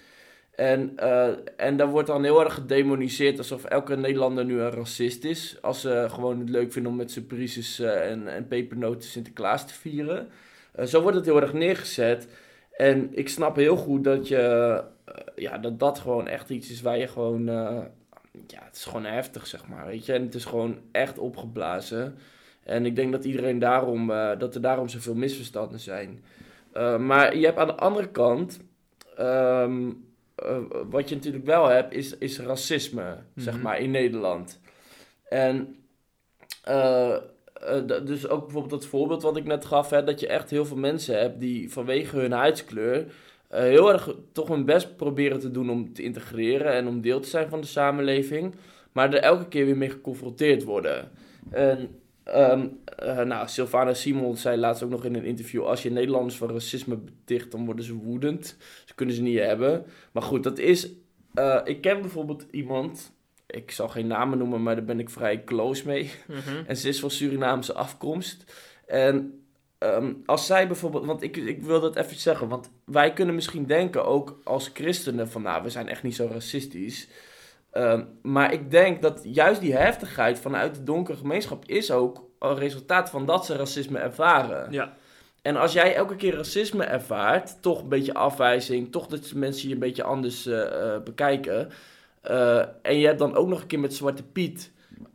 En, 0.63 0.93
uh, 1.01 1.29
en 1.57 1.77
daar 1.77 1.89
wordt 1.89 2.09
dan 2.09 2.25
heel 2.25 2.45
erg 2.45 2.55
gedemoniseerd 2.55 3.39
alsof 3.39 3.65
elke 3.65 3.97
Nederlander 3.97 4.45
nu 4.45 4.61
een 4.61 4.71
racist 4.71 5.25
is. 5.25 5.59
Als 5.61 5.81
ze 5.81 6.07
gewoon 6.11 6.39
het 6.39 6.49
leuk 6.49 6.73
vinden 6.73 6.91
om 6.91 6.97
met 6.97 7.11
surprises 7.11 7.81
uh, 7.81 8.11
en, 8.11 8.29
en 8.29 8.49
pepernoten 8.49 9.09
Sinterklaas 9.09 9.67
te 9.67 9.75
vieren. 9.75 10.29
Uh, 10.79 10.85
zo 10.85 11.03
wordt 11.03 11.17
het 11.17 11.27
heel 11.27 11.41
erg 11.41 11.53
neergezet. 11.53 12.29
En 12.77 13.09
ik 13.13 13.29
snap 13.29 13.57
heel 13.57 13.77
goed 13.77 14.05
dat 14.05 14.29
je, 14.29 14.85
ja, 15.37 15.59
dat, 15.59 15.79
dat 15.79 15.99
gewoon 15.99 16.29
echt 16.29 16.51
iets 16.51 16.71
is 16.71 16.83
waar 16.83 16.99
je 16.99 17.09
gewoon, 17.09 17.45
ja, 18.47 18.63
het 18.65 18.77
is 18.77 18.85
gewoon 18.85 19.05
heftig 19.05 19.47
zeg 19.47 19.69
maar, 19.69 19.87
weet 19.87 20.07
je. 20.07 20.13
En 20.13 20.23
het 20.23 20.35
is 20.35 20.45
gewoon 20.45 20.79
echt 20.93 21.19
opgeblazen. 21.19 22.15
En 22.63 22.87
ik 22.87 22.97
denk 22.97 23.13
dat 23.13 23.25
iedereen 23.25 23.59
daarom, 23.59 24.07
dat 24.39 24.55
er 24.55 24.61
daarom 24.61 24.89
zoveel 24.89 25.15
misverstanden 25.15 25.81
zijn. 25.81 26.25
maar 26.99 27.37
je 27.37 27.45
hebt 27.45 27.59
aan 27.59 27.67
de 27.67 27.77
andere 27.77 28.09
kant, 28.09 28.61
um, 29.21 30.11
uh, 30.47 30.59
wat 30.91 31.09
je 31.09 31.15
natuurlijk 31.15 31.45
wel 31.45 31.69
hebt, 31.69 31.95
is, 31.95 32.19
is 32.19 32.39
racisme, 32.39 33.17
zeg 33.35 33.55
mhm. 33.55 33.63
maar, 33.63 33.79
in 33.81 33.91
Nederland. 33.91 34.61
En 35.29 35.77
uh, 36.69 37.17
dus 38.05 38.29
ook 38.29 38.41
bijvoorbeeld 38.41 38.81
dat 38.81 38.87
voorbeeld 38.87 39.23
wat 39.23 39.37
ik 39.37 39.45
net 39.45 39.65
gaf, 39.65 39.91
hè, 39.91 40.05
dat 40.05 40.21
je 40.21 40.27
echt 40.27 40.51
heel 40.51 40.65
veel 40.65 40.77
mensen 40.77 41.19
hebt 41.19 41.41
die 41.41 41.73
vanwege 41.73 42.17
hun 42.19 42.33
huidskleur 42.33 43.07
heel 43.49 43.93
erg 43.93 44.15
toch 44.33 44.49
hun 44.49 44.65
best 44.65 44.97
proberen 44.97 45.39
te 45.39 45.51
doen 45.51 45.71
om 45.71 45.93
te 45.93 46.03
integreren 46.03 46.73
en 46.73 46.89
om 46.89 47.01
deel 47.01 47.21
te 47.21 47.29
zijn 47.29 47.49
van 47.49 47.61
de 47.61 47.67
samenleving, 47.67 48.55
maar 48.93 49.15
er 49.15 49.21
elke 49.21 49.49
keer 49.49 49.65
weer 49.65 49.77
mee 49.77 49.91
geconfronteerd 49.91 50.63
worden. 50.63 51.11
En 51.51 52.02
Um, 52.29 52.81
uh, 53.03 53.21
nou, 53.21 53.49
Sylvana 53.49 53.95
Simon 53.95 54.37
zei 54.37 54.57
laatst 54.57 54.83
ook 54.83 54.91
nog 54.91 55.05
in 55.05 55.15
een 55.15 55.25
interview: 55.25 55.63
als 55.63 55.83
je 55.83 55.91
Nederlanders 55.91 56.37
van 56.37 56.51
racisme 56.51 56.97
beticht, 56.97 57.51
dan 57.51 57.65
worden 57.65 57.85
ze 57.85 57.95
woedend. 57.95 58.57
Ze 58.85 58.95
kunnen 58.95 59.15
ze 59.15 59.23
niet 59.23 59.39
hebben. 59.39 59.85
Maar 60.13 60.23
goed, 60.23 60.43
dat 60.43 60.59
is. 60.59 60.89
Uh, 61.35 61.61
ik 61.65 61.81
ken 61.81 62.01
bijvoorbeeld 62.01 62.47
iemand. 62.51 63.13
Ik 63.47 63.71
zal 63.71 63.89
geen 63.89 64.07
namen 64.07 64.39
noemen, 64.39 64.63
maar 64.63 64.75
daar 64.75 64.85
ben 64.85 65.01
ik 65.01 65.11
vrij 65.11 65.45
close 65.45 65.87
mee. 65.87 66.11
Mm 66.27 66.37
-hmm. 66.37 66.65
En 66.67 66.77
ze 66.77 66.89
is 66.89 67.01
van 67.01 67.11
Surinaamse 67.11 67.73
afkomst. 67.73 68.55
En 68.87 69.43
um, 69.79 70.23
als 70.27 70.47
zij 70.47 70.67
bijvoorbeeld. 70.67 71.07
Want 71.07 71.23
ik, 71.23 71.37
ik 71.37 71.63
wil 71.63 71.81
dat 71.81 71.97
even 71.97 72.17
zeggen. 72.17 72.49
Want 72.49 72.71
wij 72.85 73.13
kunnen 73.13 73.35
misschien 73.35 73.67
denken, 73.67 74.05
ook 74.05 74.41
als 74.45 74.71
christenen, 74.75 75.29
van 75.29 75.43
nou, 75.43 75.63
we 75.63 75.71
zijn 75.71 75.89
echt 75.89 76.03
niet 76.03 76.15
zo 76.15 76.29
racistisch. 76.33 77.09
Um, 77.73 78.09
maar 78.23 78.53
ik 78.53 78.71
denk 78.71 79.03
dat 79.03 79.21
juist 79.23 79.61
die 79.61 79.77
heftigheid 79.77 80.39
vanuit 80.39 80.75
de 80.75 80.83
donkere 80.83 81.17
gemeenschap 81.17 81.65
is 81.67 81.91
ook 81.91 82.29
een 82.39 82.57
resultaat 82.57 83.11
van 83.11 83.27
dat 83.27 83.47
ze 83.47 83.57
racisme 83.57 83.99
ervaren. 83.99 84.73
Ja. 84.73 84.97
En 85.43 85.57
als 85.57 85.73
jij 85.73 85.95
elke 85.95 86.17
keer 86.17 86.35
racisme 86.35 86.85
ervaart, 86.85 87.63
toch 87.63 87.83
een 87.83 87.89
beetje 87.89 88.15
afwijzing, 88.15 88.93
toch 88.93 89.07
dat 89.07 89.33
mensen 89.35 89.69
je 89.69 89.75
een 89.75 89.81
beetje 89.81 90.03
anders 90.03 90.47
uh, 90.47 90.55
uh, 90.55 90.99
bekijken. 91.05 91.71
Uh, 92.31 92.59
en 92.83 92.99
je 92.99 93.07
hebt 93.07 93.19
dan 93.19 93.35
ook 93.35 93.49
nog 93.49 93.61
een 93.61 93.67
keer 93.67 93.81
met 93.81 93.95
Zwarte 93.95 94.23
Piet 94.23 94.73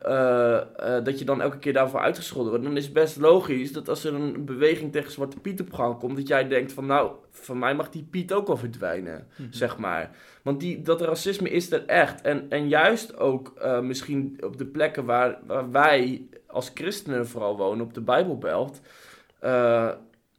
uh, 0.07 0.61
uh, 0.79 1.03
dat 1.03 1.19
je 1.19 1.25
dan 1.25 1.41
elke 1.41 1.57
keer 1.57 1.73
daarvoor 1.73 1.99
uitgescholden 1.99 2.49
wordt. 2.51 2.65
Dan 2.65 2.77
is 2.77 2.83
het 2.83 2.93
best 2.93 3.17
logisch 3.17 3.73
dat 3.73 3.89
als 3.89 4.03
er 4.03 4.13
een 4.13 4.45
beweging 4.45 4.91
tegen 4.91 5.11
Zwarte 5.11 5.39
Piet 5.39 5.61
op 5.61 5.73
gang 5.73 5.99
komt, 5.99 6.17
dat 6.17 6.27
jij 6.27 6.47
denkt 6.47 6.73
van 6.73 6.85
nou, 6.85 7.11
van 7.31 7.59
mij 7.59 7.75
mag 7.75 7.89
die 7.89 8.07
Piet 8.09 8.33
ook 8.33 8.47
wel 8.47 8.57
verdwijnen, 8.57 9.15
mm 9.15 9.45
-hmm. 9.45 9.53
zeg 9.53 9.77
maar. 9.77 10.15
Want 10.41 10.59
die, 10.59 10.81
dat 10.81 11.01
racisme 11.01 11.49
is 11.49 11.71
er 11.71 11.85
echt. 11.85 12.21
En, 12.21 12.45
en 12.49 12.67
juist 12.67 13.17
ook 13.17 13.53
uh, 13.57 13.79
misschien 13.79 14.37
op 14.43 14.57
de 14.57 14.65
plekken 14.65 15.05
waar, 15.05 15.39
waar, 15.45 15.71
wij 15.71 16.27
als 16.47 16.71
christenen 16.73 17.27
vooral 17.27 17.57
wonen, 17.57 17.85
op 17.85 17.93
de 17.93 18.01
Bijbelbelt. 18.01 18.81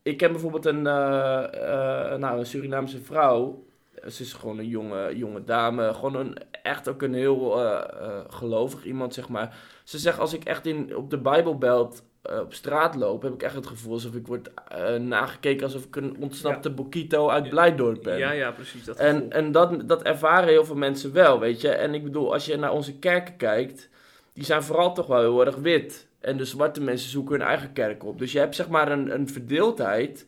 ik 0.03 0.17
ken 0.17 0.33
bijvoorbeeld 0.33 0.67
een, 0.67 0.83
nou, 0.83 2.39
een 2.39 2.47
Surinaamse 2.47 3.01
vrouw 3.01 3.67
ze 4.07 4.23
is 4.23 4.33
gewoon 4.33 4.59
een 4.59 4.69
jonge, 4.69 5.17
jonge 5.17 5.45
dame. 5.45 5.95
Gewoon 5.95 6.17
een, 6.17 6.37
echt 6.63 6.89
ook 6.89 7.03
een 7.03 7.15
heel 7.15 7.65
uh, 7.65 7.81
uh, 8.01 8.19
gelovig 8.29 8.85
iemand, 8.85 9.15
zeg 9.15 9.29
maar. 9.29 9.57
Ze 9.85 9.99
zegt, 9.99 10.19
als 10.19 10.33
ik 10.33 10.45
echt 10.45 10.67
in, 10.67 10.97
op 10.97 11.11
de 11.11 11.19
Bijbelbelt 11.19 12.03
uh, 12.31 12.41
op 12.41 12.55
straat 12.55 12.95
loop, 12.95 13.23
heb 13.23 13.33
ik 13.33 13.43
echt 13.43 13.55
het 13.55 13.67
gevoel 13.67 13.93
alsof 13.93 14.15
ik 14.15 14.27
word 14.27 14.51
nagekeken 14.99 15.65
alsof 15.65 15.85
ik 15.85 15.97
een 15.97 16.17
ontsnapte 16.21 16.69
ja. 16.69 16.75
Bokito 16.75 17.29
uit 17.29 17.49
Blijdorp 17.49 18.03
ben. 18.03 18.19
Ja, 18.19 18.31
ja, 18.31 18.51
precies. 18.51 18.85
Dat 18.85 18.97
en 18.97 19.33
en 19.33 19.53
dat, 19.53 19.89
dat 19.89 20.03
ervaren 20.03 20.49
heel 20.49 20.65
veel 20.65 20.77
mensen 20.77 21.13
wel, 21.13 21.41
weet 21.41 21.61
je. 21.61 21.69
En 21.69 21.95
ik 21.95 22.03
bedoel, 22.05 22.33
als 22.33 22.47
je 22.47 22.57
naar 22.57 22.73
onze 22.73 22.99
kerken 22.99 23.37
kijkt, 23.37 23.89
die 24.33 24.45
zijn 24.45 24.63
vooral 24.63 24.95
toch 24.95 25.07
wel 25.07 25.21
heel 25.21 25.47
erg 25.47 25.57
wit. 25.57 26.07
En 26.21 26.37
de 26.37 26.45
zwarte 26.45 26.81
mensen 26.81 27.11
zoeken 27.11 27.39
hun 27.39 27.49
eigen 27.49 27.73
kerk 27.73 28.05
op. 28.05 28.19
Dus 28.19 28.33
je 28.33 28.39
hebt 28.39 28.55
zeg 28.55 28.69
maar 28.69 28.93
een, 28.93 29.15
een 29.15 29.29
verdeeldheid 29.29 30.27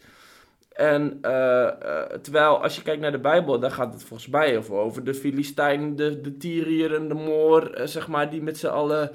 en 0.81 1.19
uh, 1.23 1.31
uh, 1.31 2.03
terwijl 2.23 2.63
als 2.63 2.77
je 2.77 2.83
kijkt 2.83 3.01
naar 3.01 3.13
de 3.13 3.19
Bijbel, 3.19 3.61
dan 3.61 3.71
gaat 3.71 3.93
het 3.93 4.03
volgens 4.05 4.29
mij 4.29 4.57
over, 4.57 4.75
over 4.75 5.05
de 5.05 5.15
Filistijn, 5.15 5.97
de, 5.97 6.21
de 6.21 6.37
Tyriër 6.37 6.95
en 6.95 7.09
de 7.09 7.15
Moor, 7.15 7.81
uh, 7.81 7.87
zeg 7.87 8.09
maar, 8.09 8.31
die 8.31 8.43
met 8.43 8.59
z'n 8.59 8.67
allen 8.67 9.11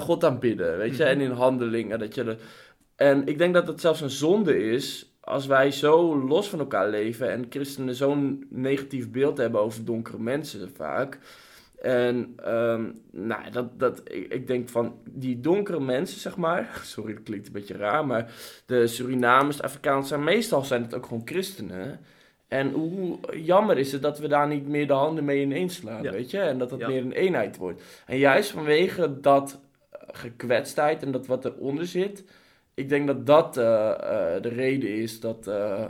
God 0.00 0.24
aanbidden, 0.24 0.78
weet 0.78 0.96
je, 0.96 1.02
mm 1.02 1.10
-hmm. 1.10 1.20
en 1.20 1.26
in 1.26 1.30
handelingen. 1.30 1.98
Dat 1.98 2.14
je 2.14 2.24
de... 2.24 2.36
En 2.96 3.26
ik 3.26 3.38
denk 3.38 3.54
dat 3.54 3.66
het 3.66 3.80
zelfs 3.80 4.00
een 4.00 4.10
zonde 4.10 4.70
is 4.70 5.16
als 5.20 5.46
wij 5.46 5.70
zo 5.70 6.26
los 6.26 6.48
van 6.48 6.58
elkaar 6.58 6.88
leven 6.88 7.30
en 7.30 7.46
christenen 7.48 7.94
zo'n 7.94 8.46
negatief 8.50 9.10
beeld 9.10 9.38
hebben 9.38 9.60
over 9.60 9.84
donkere 9.84 10.18
mensen 10.18 10.70
vaak. 10.76 11.18
En 11.84 12.36
um, 12.46 13.00
nou, 13.10 13.50
dat, 13.50 13.78
dat, 13.78 14.00
ik, 14.04 14.32
ik, 14.32 14.46
denk 14.46 14.68
van 14.68 14.94
die 15.10 15.40
donkere 15.40 15.80
mensen, 15.80 16.20
zeg 16.20 16.36
maar. 16.36 16.80
Sorry, 16.84 17.14
dat 17.14 17.22
klinkt 17.22 17.46
een 17.46 17.52
beetje 17.52 17.76
raar. 17.76 18.06
Maar 18.06 18.32
de 18.66 18.86
Surinamers, 18.86 19.56
de 19.56 19.62
Afrikaanse 19.62 20.08
zijn 20.08 20.24
meestal 20.24 20.62
zijn 20.64 20.82
het 20.82 20.94
ook 20.94 21.06
gewoon 21.06 21.22
christenen. 21.24 22.00
En 22.48 22.70
hoe 22.70 23.18
jammer 23.32 23.78
is 23.78 23.92
het 23.92 24.02
dat 24.02 24.18
we 24.18 24.28
daar 24.28 24.48
niet 24.48 24.68
meer 24.68 24.86
de 24.86 24.92
handen 24.92 25.24
mee 25.24 25.42
ineens 25.42 25.74
slaan, 25.74 26.02
ja. 26.02 26.10
weet 26.10 26.30
je? 26.30 26.38
En 26.38 26.58
dat 26.58 26.70
dat 26.70 26.78
ja. 26.78 26.88
meer 26.88 27.02
een 27.02 27.12
eenheid 27.12 27.56
wordt. 27.56 27.82
En 28.06 28.18
juist 28.18 28.50
vanwege 28.50 29.20
dat 29.20 29.60
gekwetstheid 29.90 31.02
en 31.02 31.10
dat 31.12 31.26
wat 31.26 31.44
eronder 31.44 31.86
zit... 31.86 32.24
Ik 32.74 32.88
denk 32.88 33.06
dat 33.06 33.26
dat 33.26 33.56
uh, 33.56 33.64
uh, 33.64 34.42
de 34.42 34.48
reden 34.48 34.90
is 34.90 35.20
dat... 35.20 35.46
Uh, 35.48 35.84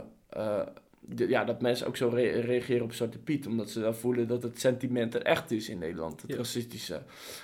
ja, 1.15 1.43
dat 1.43 1.61
mensen 1.61 1.87
ook 1.87 1.97
zo 1.97 2.09
re 2.09 2.29
reageren 2.29 2.83
op 2.83 2.93
Zwarte 2.93 3.17
Piet. 3.17 3.47
Omdat 3.47 3.69
ze 3.69 3.79
dan 3.79 3.95
voelen 3.95 4.27
dat 4.27 4.43
het 4.43 4.59
sentiment 4.59 5.15
er 5.15 5.21
echt 5.21 5.51
is 5.51 5.69
in 5.69 5.77
Nederland. 5.77 6.21
Het 6.21 6.31
ja. 6.31 6.37
racistische. 6.37 7.01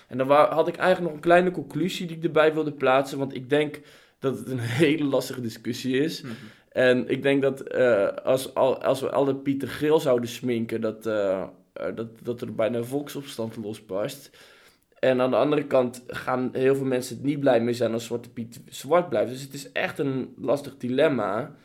En 0.08 0.18
dan 0.18 0.32
had 0.32 0.68
ik 0.68 0.75
eigenlijk 0.75 1.08
nog 1.08 1.13
een 1.13 1.27
kleine 1.30 1.51
conclusie 1.51 2.08
die 2.08 2.18
ik 2.18 2.24
erbij 2.24 2.53
wilde 2.53 2.72
plaatsen. 2.72 3.18
Want 3.18 3.36
ik 3.36 3.50
denk 3.50 3.80
dat 4.20 4.38
het 4.38 4.50
een 4.50 4.60
hele 4.84 5.03
lastige 5.03 5.41
discussie 5.41 5.98
is. 5.98 6.22
Mm 6.22 6.30
-hmm. 6.30 6.38
En 6.72 7.10
ik 7.10 7.22
denk 7.22 7.41
dat 7.41 7.75
uh, 7.75 8.08
als, 8.08 8.53
als 8.56 9.01
we 9.01 9.10
alle 9.10 9.36
Pieter 9.36 9.68
Geel 9.68 10.00
zouden 10.00 10.30
sminken, 10.30 10.82
dat, 10.82 11.08
uh, 11.08 11.44
dat, 11.96 12.08
dat 12.24 12.41
er 12.41 12.56
bijna 12.56 12.77
een 12.77 12.86
volksopstand 12.86 13.56
losbarst. 13.56 14.30
En 15.00 15.22
aan 15.22 15.30
de 15.30 15.36
andere 15.36 15.65
kant 15.65 16.03
gaan 16.08 16.50
heel 16.53 16.75
veel 16.75 16.86
mensen 16.86 17.15
het 17.15 17.25
niet 17.25 17.39
blij 17.39 17.62
mee 17.62 17.74
zijn 17.74 17.94
als 17.94 18.06
Zwarte 18.06 18.30
Piet 18.30 18.62
zwart 18.70 19.10
blijft. 19.10 19.32
Dus 19.32 19.41
het 19.41 19.53
is 19.53 19.72
echt 19.72 20.00
een 20.00 20.34
lastig 20.38 20.77
dilemma. 20.77 21.56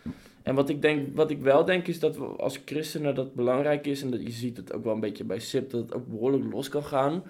En 0.47 0.55
wat 0.55 0.69
ik, 0.69 0.83
denk, 0.83 1.17
wat 1.17 1.31
ik 1.31 1.41
wel 1.41 1.65
denk 1.65 1.87
is 1.87 1.99
dat 2.01 2.17
we 2.17 2.25
als 2.25 2.61
christenen 2.65 3.15
dat 3.15 3.35
belangrijk 3.35 3.87
is. 3.87 4.03
En 4.03 4.11
dat 4.11 4.23
je 4.23 4.31
ziet 4.31 4.57
het 4.57 4.73
ook 4.73 4.85
wel 4.85 4.95
een 4.95 5.01
beetje 5.01 5.25
bij 5.25 5.39
SIP 5.39 5.71
dat 5.71 5.81
het 5.81 5.95
ook 5.95 6.07
behoorlijk 6.07 6.53
los 6.53 6.69
kan 6.69 6.85
gaan. 6.85 7.23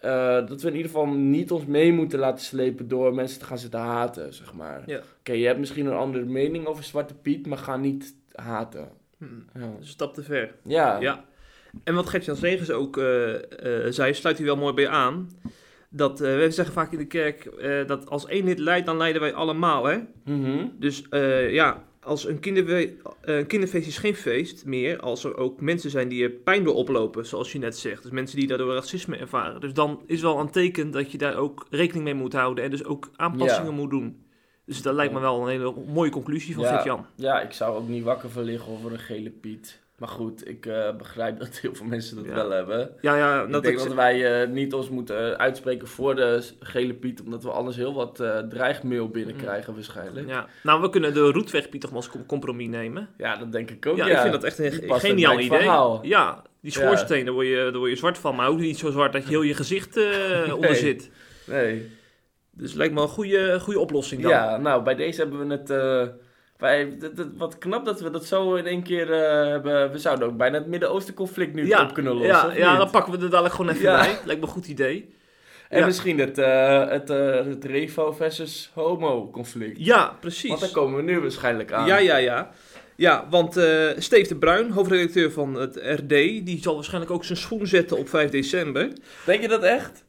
eh, 0.00 0.46
dat 0.46 0.62
we 0.62 0.68
in 0.68 0.74
ieder 0.76 0.90
geval 0.90 1.06
niet 1.08 1.50
ons 1.50 1.64
mee 1.66 1.92
moeten 1.92 2.18
laten 2.18 2.44
slepen 2.44 2.88
door 2.88 3.14
mensen 3.14 3.38
te 3.38 3.44
gaan 3.44 3.58
zitten 3.58 3.80
haten, 3.80 4.34
zeg 4.34 4.54
maar. 4.54 4.82
Ja. 4.86 5.00
Oké, 5.18 5.32
je 5.32 5.46
hebt 5.46 5.58
misschien 5.58 5.86
een 5.86 5.92
andere 5.96 6.24
mening 6.24 6.66
over 6.66 6.84
Zwarte 6.84 7.14
Piet, 7.14 7.46
maar 7.46 7.58
ga 7.58 7.76
niet 7.76 8.14
haten. 8.32 8.88
Hm, 9.18 9.24
Ja. 9.54 9.60
Een 9.64 9.76
stap 9.80 10.14
te 10.14 10.22
ver. 10.22 10.54
Ja. 10.62 11.00
Ja. 11.00 11.24
En 11.84 11.94
wat 11.94 12.08
Gert-Jan 12.08 12.36
Zegers 12.36 12.70
ook 12.70 12.96
eh, 12.96 13.34
eh, 13.86 13.92
zei, 13.92 14.14
sluit 14.14 14.36
hij 14.36 14.46
wel 14.46 14.56
mooi 14.56 14.74
bij 14.74 14.88
aan. 14.88 15.30
Dat, 15.88 16.18
we 16.18 16.46
zeggen 16.50 16.74
vaak 16.74 16.92
in 16.92 16.98
de 16.98 17.06
kerk 17.06 17.50
dat 17.86 18.08
als 18.10 18.26
één 18.26 18.44
lid 18.44 18.58
leidt, 18.58 18.86
dan 18.86 18.96
leiden 18.96 19.20
wij 19.22 19.34
allemaal. 19.34 19.84
Hè? 19.84 19.98
Mhm. 20.24 20.66
Dus 20.78 21.04
ja, 21.50 21.84
als 22.02 22.26
een, 22.26 22.38
kinderwe- 22.40 22.92
eh, 23.20 23.36
een 23.36 23.46
kinderfeest 23.46 23.86
is 23.88 23.98
geen 23.98 24.14
feest 24.14 24.64
meer, 24.64 25.00
als 25.00 25.24
er 25.24 25.36
ook 25.36 25.60
mensen 25.60 25.90
zijn 25.90 26.08
die 26.08 26.22
er 26.22 26.30
pijn 26.30 26.64
door 26.64 26.74
oplopen, 26.74 27.26
zoals 27.26 27.52
je 27.52 27.58
net 27.58 27.78
zegt. 27.78 28.02
Dus 28.02 28.10
mensen 28.12 28.38
die 28.38 28.46
daardoor 28.46 28.74
racisme 28.74 29.16
ervaren. 29.16 29.60
Dus 29.60 29.72
dan 29.72 30.02
is 30.06 30.20
wel 30.20 30.38
een 30.38 30.50
teken 30.50 30.90
dat 30.90 31.12
je 31.12 31.18
daar 31.18 31.36
ook 31.36 31.66
rekening 31.70 32.04
mee 32.04 32.14
moet 32.14 32.32
houden 32.32 32.64
en 32.64 32.70
dus 32.70 32.84
ook 32.84 33.10
aanpassingen 33.16 33.70
Ja. 33.70 33.76
moet 33.76 33.90
doen. 33.90 34.24
Dus 34.66 34.82
dat 34.82 34.94
lijkt 34.94 35.12
me 35.12 35.20
wel 35.20 35.42
een 35.42 35.48
hele 35.48 35.74
mooie 35.86 36.10
conclusie 36.10 36.54
van 36.54 36.64
Ja. 36.64 36.70
Gert-Jan. 36.72 37.06
Ja, 37.14 37.40
ik 37.40 37.52
zou 37.52 37.76
ook 37.76 37.88
niet 37.88 38.04
wakker 38.04 38.30
van 38.30 38.42
liggen 38.42 38.72
over 38.72 38.92
een 38.92 38.98
gele 38.98 39.30
Piet. 39.30 39.80
Maar 40.00 40.08
goed, 40.08 40.48
ik 40.48 40.66
eh, 40.66 40.96
begrijp 40.96 41.38
dat 41.38 41.58
heel 41.58 41.74
veel 41.74 41.86
mensen 41.86 42.16
dat 42.16 42.24
Ja. 42.24 42.34
wel 42.34 42.50
hebben. 42.50 42.90
Ja, 43.00 43.16
ja, 43.16 43.42
ik 43.42 43.52
dat 43.52 43.62
denk 43.62 43.78
ik- 43.78 43.84
dat 43.84 43.94
wij 43.94 44.42
eh, 44.42 44.48
niet 44.48 44.74
ons 44.74 44.88
moeten 44.88 45.38
uitspreken 45.38 45.88
voor 45.88 46.14
de 46.14 46.42
gele 46.60 46.94
Piet, 46.94 47.22
omdat 47.22 47.42
we 47.42 47.50
anders 47.50 47.76
heel 47.76 47.94
wat 47.94 48.20
eh, 48.20 48.38
dreigmail 48.38 49.08
binnenkrijgen 49.08 49.74
waarschijnlijk. 49.74 50.28
Ja, 50.28 50.34
Ja. 50.34 50.46
Nou, 50.62 50.80
we 50.80 50.90
kunnen 50.90 51.14
de 51.14 51.20
roetwegpiet 51.30 51.80
toch 51.80 51.90
maar 51.90 51.98
als 51.98 52.08
com- 52.08 52.26
compromis 52.26 52.68
nemen. 52.68 53.08
dat 53.16 53.52
denk 53.52 53.70
ik 53.70 53.86
ook. 53.86 53.96
ja, 53.96 54.06
Ja, 54.06 54.14
ik 54.14 54.20
vind 54.20 54.32
dat 54.32 54.44
echt 54.44 54.58
een 54.58 55.00
geniaal 55.00 55.34
idee. 55.40 55.58
verhaal. 55.58 55.98
Ja, 56.02 56.42
die 56.60 56.72
schoorsteen, 56.72 57.24
daar, 57.24 57.34
word 57.34 57.46
je, 57.46 57.56
daar 57.56 57.78
word 57.78 57.90
je 57.90 57.96
zwart 57.96 58.18
van, 58.18 58.36
maar 58.36 58.48
ook 58.48 58.58
niet 58.58 58.78
zo 58.78 58.90
zwart 58.90 59.12
dat 59.12 59.22
je 59.22 59.28
heel 59.28 59.42
je 59.42 59.54
gezicht 59.54 59.96
eh, 59.96 60.54
onder 60.54 60.74
zit. 60.76 61.10
Nee. 61.46 61.90
Dus 62.50 62.72
lijkt 62.72 62.94
me 62.94 63.00
een 63.02 63.08
goede, 63.08 63.60
goede 63.60 63.78
oplossing 63.80 64.22
dan. 64.22 64.30
Ja, 64.30 64.56
nou, 64.56 64.82
bij 64.82 64.94
deze 64.94 65.20
hebben 65.20 65.48
we 65.48 65.54
het... 65.54 65.70
wij, 66.60 66.96
dat- 66.98 67.16
dat- 67.16 67.28
wat 67.36 67.58
knap 67.58 67.84
dat 67.84 68.00
we 68.00 68.10
dat 68.10 68.24
zo 68.24 68.54
in 68.54 68.66
één 68.66 68.82
keer 68.82 69.12
eh, 69.12 69.46
hebben. 69.48 69.92
We 69.92 69.98
zouden 69.98 70.28
ook 70.28 70.36
bijna 70.36 70.58
het 70.58 70.66
Midden-Oosten 70.66 71.14
conflict 71.14 71.54
nu 71.54 71.66
ja, 71.66 71.82
op 71.82 71.94
kunnen 71.94 72.12
lossen. 72.12 72.48
Ja, 72.48 72.54
ja 72.54 72.76
dan 72.76 72.90
pakken 72.90 73.12
we 73.12 73.18
er 73.24 73.30
dadelijk 73.30 73.54
gewoon 73.54 73.70
even 73.72 73.84
Ja. 73.84 73.96
bij. 73.96 74.18
Lijkt 74.24 74.40
me 74.40 74.46
een 74.46 74.52
goed 74.52 74.68
idee. 74.68 75.14
En 75.68 75.78
Ja. 75.78 75.86
misschien 75.86 76.18
het, 76.18 76.38
eh, 76.38 76.88
het, 76.88 77.10
eh, 77.10 77.34
het 77.44 77.64
revo 77.64 78.12
versus 78.12 78.70
homo 78.74 79.30
conflict. 79.30 79.76
Ja, 79.84 80.16
precies. 80.20 80.48
Want 80.48 80.60
daar 80.60 80.70
komen 80.70 80.96
we 80.96 81.02
nu 81.12 81.20
waarschijnlijk 81.20 81.72
aan. 81.72 81.86
Ja, 81.86 81.98
ja, 81.98 82.16
ja. 82.16 82.50
Ja, 82.96 83.26
want 83.30 83.56
eh 83.56 83.88
Steve 83.98 84.28
de 84.28 84.36
Bruin, 84.36 84.70
hoofdredacteur 84.70 85.30
van 85.32 85.54
het 85.54 85.76
RD, 85.82 86.08
die 86.08 86.58
zal 86.62 86.74
waarschijnlijk 86.74 87.12
ook 87.12 87.24
zijn 87.24 87.38
schoen 87.38 87.66
zetten 87.66 87.98
op 87.98 88.08
5 88.08 88.30
december. 88.30 88.88
Denk 89.26 89.42
je 89.42 89.48
dat 89.48 89.62
echt? 89.62 90.04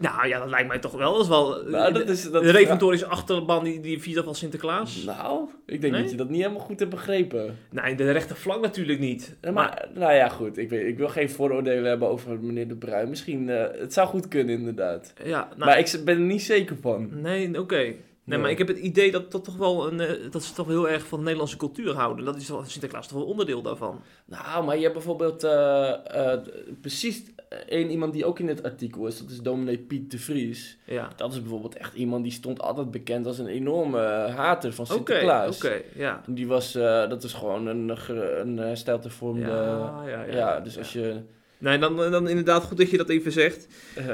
Nou 0.00 0.28
ja, 0.28 0.38
dat 0.38 0.48
lijkt 0.48 0.68
mij 0.68 0.78
toch 0.78 0.92
wel. 0.92 1.12
Dat 1.12 1.22
is 1.22 1.28
wel 1.28 1.62
Nou, 1.66 1.92
dat 1.92 2.08
is, 2.08 2.30
dat 2.30 2.42
de 2.42 2.50
reformatorische 2.50 3.06
achterban 3.06 3.64
die, 3.64 3.80
die 3.80 4.00
viert 4.02 4.24
van 4.24 4.34
Sinterklaas. 4.34 5.04
Nou, 5.04 5.48
ik 5.66 5.80
denk 5.80 5.92
Nee? 5.92 6.02
dat 6.02 6.10
je 6.10 6.16
dat 6.16 6.28
niet 6.28 6.40
helemaal 6.42 6.62
goed 6.64 6.78
hebt 6.78 6.90
begrepen. 6.90 7.58
Nee, 7.70 7.94
de 7.94 8.10
rechterflank 8.10 8.62
natuurlijk 8.62 8.98
niet. 8.98 9.36
Ja, 9.40 9.50
maar, 9.50 9.88
nou 9.94 10.12
ja, 10.12 10.28
goed. 10.28 10.58
Ik, 10.58 10.68
weet, 10.70 10.86
ik 10.86 10.96
wil 10.98 11.08
geen 11.08 11.30
vooroordelen 11.30 11.84
hebben 11.84 12.08
over 12.08 12.38
meneer 12.40 12.68
De 12.68 12.76
Bruin. 12.76 13.08
Misschien, 13.08 13.48
eh, 13.48 13.80
het 13.80 13.92
zou 13.92 14.08
goed 14.08 14.28
kunnen 14.28 14.58
inderdaad. 14.58 15.12
Ja, 15.24 15.48
nou, 15.56 15.58
maar 15.70 15.78
ik 15.78 16.00
ben 16.04 16.14
er 16.16 16.20
niet 16.24 16.42
zeker 16.42 16.76
van. 16.80 17.08
Nee, 17.20 17.60
oké. 17.60 17.76
Nee, 17.76 18.38
Ja. 18.38 18.38
maar 18.44 18.50
ik 18.50 18.58
heb 18.58 18.68
het 18.68 18.78
idee 18.78 19.10
dat 19.10 19.32
dat 19.32 19.44
toch 19.44 19.56
wel 19.56 19.86
een, 19.92 20.00
eh, 20.00 20.30
dat 20.30 20.42
ze 20.42 20.52
toch 20.54 20.66
wel 20.66 20.76
heel 20.84 20.88
erg 20.92 21.06
van 21.06 21.18
de 21.18 21.24
Nederlandse 21.24 21.56
cultuur 21.56 21.94
houden. 21.94 22.24
Dat 22.24 22.36
is 22.36 22.50
Sinterklaas 22.64 23.08
toch 23.08 23.18
wel 23.18 23.26
onderdeel 23.26 23.62
daarvan. 23.62 24.00
Nou, 24.24 24.64
maar 24.64 24.76
je 24.76 24.82
hebt 24.82 24.94
bijvoorbeeld 24.94 25.44
eh, 25.44 26.32
precies 26.80 27.22
één 27.66 27.90
iemand 27.90 28.12
die 28.12 28.24
ook 28.24 28.38
in 28.38 28.48
het 28.48 28.62
artikel 28.62 29.06
is. 29.06 29.18
Dat 29.18 29.30
is 29.30 29.40
dominee 29.40 29.78
Piet 29.78 30.10
de 30.10 30.18
Vries. 30.18 30.78
Ja. 30.84 31.08
Dat 31.16 31.32
is 31.32 31.40
bijvoorbeeld 31.40 31.76
echt 31.76 31.94
iemand 31.94 32.22
die 32.22 32.32
stond 32.32 32.60
altijd 32.60 32.90
bekend 32.90 33.26
als 33.26 33.38
een 33.38 33.46
enorme 33.46 33.98
hater 34.36 34.72
van 34.72 34.84
Oké, 34.84 34.94
Sinterklaas. 34.94 35.56
oké, 35.56 35.82
ja. 35.94 36.20
Die 36.26 36.46
was, 36.46 36.74
eh, 36.74 37.08
dat 37.08 37.24
is 37.24 37.32
gewoon 37.32 37.66
een, 37.66 37.92
een 38.40 38.58
eh, 38.58 38.74
stijltevormde... 38.74 39.46
Ja, 39.46 40.02
ja, 40.06 40.22
ja. 40.24 40.34
ja, 40.34 40.60
dus 40.60 40.78
als 40.78 40.92
je... 40.92 41.20
Nee, 41.60 41.78
dan, 41.78 41.96
dan 41.96 42.28
inderdaad 42.28 42.62
goed 42.64 42.76
dat 42.78 42.90
je 42.90 42.96
dat 42.96 43.08
even 43.08 43.32
zegt. 43.32 43.66
eh, 43.94 44.10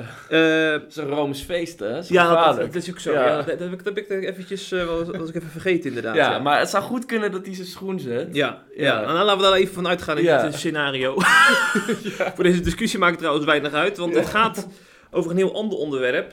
Eh, 0.66 0.72
het 0.72 0.84
is 0.88 0.96
een 0.96 1.08
Rooms 1.08 1.42
feest, 1.42 1.78
hè? 1.78 2.02
Zo 2.02 2.14
ja, 2.14 2.52
dat, 2.52 2.74
is 2.74 2.90
ook 2.90 2.98
zo. 2.98 3.12
Ja. 3.12 3.26
Ja. 3.26 3.36
dat, 3.36 3.46
dat 3.46 3.58
heb 3.58 3.72
ik, 3.72 3.84
dat 3.84 3.94
heb 3.96 4.10
ik 4.10 4.28
eventjes, 4.28 4.72
eh, 4.72 4.84
was, 4.84 5.08
was 5.18 5.28
ik 5.28 5.34
even 5.34 5.50
vergeten 5.50 5.88
inderdaad. 5.88 6.14
ja, 6.16 6.38
maar 6.38 6.58
het 6.58 6.68
zou 6.68 6.84
goed 6.84 7.06
kunnen 7.06 7.32
dat 7.32 7.46
hij 7.46 7.54
zijn 7.54 7.66
schoen 7.66 8.00
zet. 8.00 8.34
Ja, 8.34 8.62
ja. 8.76 9.00
En 9.00 9.06
dan 9.14 9.24
laten 9.24 9.36
we 9.36 9.42
daar 9.42 9.52
even 9.52 9.74
van 9.74 9.88
uitgaan 9.88 10.18
in 10.18 10.24
dit 10.42 10.54
scenario. 10.54 11.14
Voor 12.34 12.44
deze 12.44 12.60
discussie 12.60 12.98
maakt 12.98 13.10
het 13.10 13.20
trouwens 13.20 13.46
weinig 13.46 13.72
uit, 13.72 13.96
want 13.96 14.14
het 14.14 14.26
gaat 14.26 14.66
over 15.10 15.30
een 15.30 15.36
heel 15.36 15.54
ander 15.54 15.78
onderwerp. 15.78 16.32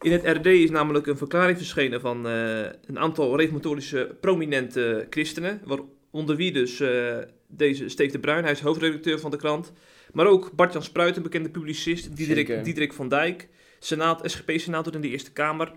In 0.00 0.12
het 0.12 0.22
RD 0.24 0.46
is 0.46 0.70
namelijk 0.70 1.06
een 1.06 1.16
verklaring 1.16 1.56
verschenen 1.56 2.00
van 2.00 2.26
eh, 2.28 2.58
een 2.86 2.98
aantal 2.98 3.36
reformatorische 3.36 4.16
prominente 4.20 5.06
christenen, 5.10 5.60
waaronder 5.64 6.36
wie 6.36 6.52
dus 6.52 6.80
eh, 6.80 6.90
deze 7.48 7.88
Steef 7.88 8.12
de 8.12 8.18
Bruin, 8.18 8.42
hij 8.42 8.52
is 8.52 8.60
hoofdredacteur 8.60 9.18
van 9.20 9.30
de 9.30 9.36
krant, 9.36 9.72
maar 10.12 10.26
ook 10.26 10.52
Bart-Jan 10.52 10.82
Spruit, 10.82 11.16
een 11.16 11.22
bekende 11.22 11.50
publicist, 11.50 12.16
Diederik, 12.16 12.92
van 12.92 13.08
Dijk, 13.08 13.48
senaat, 13.78 14.30
SGP-senator 14.30 14.94
in 14.94 15.00
de 15.00 15.08
Eerste 15.08 15.32
Kamer, 15.32 15.72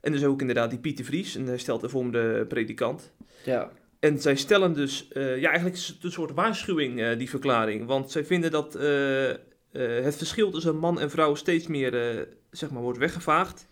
en 0.00 0.12
dus 0.12 0.24
ook 0.24 0.40
inderdaad 0.40 0.70
die 0.70 0.78
Pieter 0.78 1.04
Vries, 1.04 1.34
een 1.34 1.46
hersteld 1.46 1.80
hervormde 1.80 2.46
predikant. 2.46 3.12
Ja. 3.44 3.70
En 4.00 4.20
zij 4.20 4.36
stellen 4.36 4.74
dus, 4.74 5.08
eh, 5.08 5.38
ja, 5.38 5.48
eigenlijk 5.48 5.76
is 5.76 5.86
het 5.86 6.04
een 6.04 6.12
soort 6.12 6.34
waarschuwing, 6.34 7.00
eh, 7.00 7.18
die 7.18 7.30
verklaring. 7.30 7.86
Want 7.86 8.10
zij 8.10 8.24
vinden 8.24 8.50
dat 8.50 8.74
eh, 8.74 9.30
eh, 9.72 10.04
het 10.04 10.16
verschil 10.16 10.50
tussen 10.50 10.76
man 10.76 11.00
en 11.00 11.10
vrouw 11.10 11.34
steeds 11.34 11.66
meer, 11.66 12.16
eh, 12.18 12.22
zeg 12.50 12.70
maar, 12.70 12.82
wordt 12.82 12.98
weggevaagd. 12.98 13.66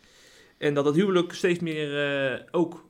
En 0.58 0.74
dat 0.74 0.84
het 0.84 0.94
huwelijk 0.94 1.32
steeds 1.32 1.60
meer 1.60 2.04
eh, 2.04 2.40
ook 2.50 2.88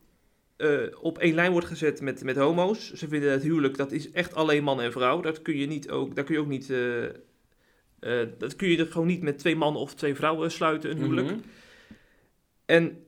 eh, 0.57 0.83
op 1.01 1.19
één 1.19 1.35
lijn 1.35 1.53
wordt 1.53 1.67
gezet 1.67 2.01
met, 2.01 2.25
met 2.25 2.37
homo's. 2.37 2.93
Ze 2.93 3.09
vinden 3.09 3.31
het 3.31 3.43
huwelijk, 3.43 3.77
dat 3.77 3.93
is 3.93 4.11
echt 4.11 4.35
alleen 4.35 4.65
man 4.65 4.81
en 4.81 4.93
vrouw. 4.93 5.21
Dat 5.21 5.43
kun 5.43 5.57
je 5.57 5.67
niet 5.67 5.91
ook, 5.91 6.15
daar 6.15 6.25
kun 6.25 6.35
je 6.35 6.41
ook 6.41 6.47
niet, 6.47 6.71
eh, 6.71 7.05
eh, 7.05 8.29
dat 8.39 8.57
kun 8.57 8.69
je 8.69 8.79
er 8.79 8.87
gewoon 8.87 9.07
niet 9.07 9.23
met 9.23 9.39
twee 9.39 9.57
mannen 9.57 9.83
of 9.83 9.95
twee 9.95 10.15
vrouwen 10.15 10.51
sluiten, 10.51 10.91
een 10.91 10.99
huwelijk. 10.99 11.27
Mhm. 11.27 11.39
En 12.65 13.05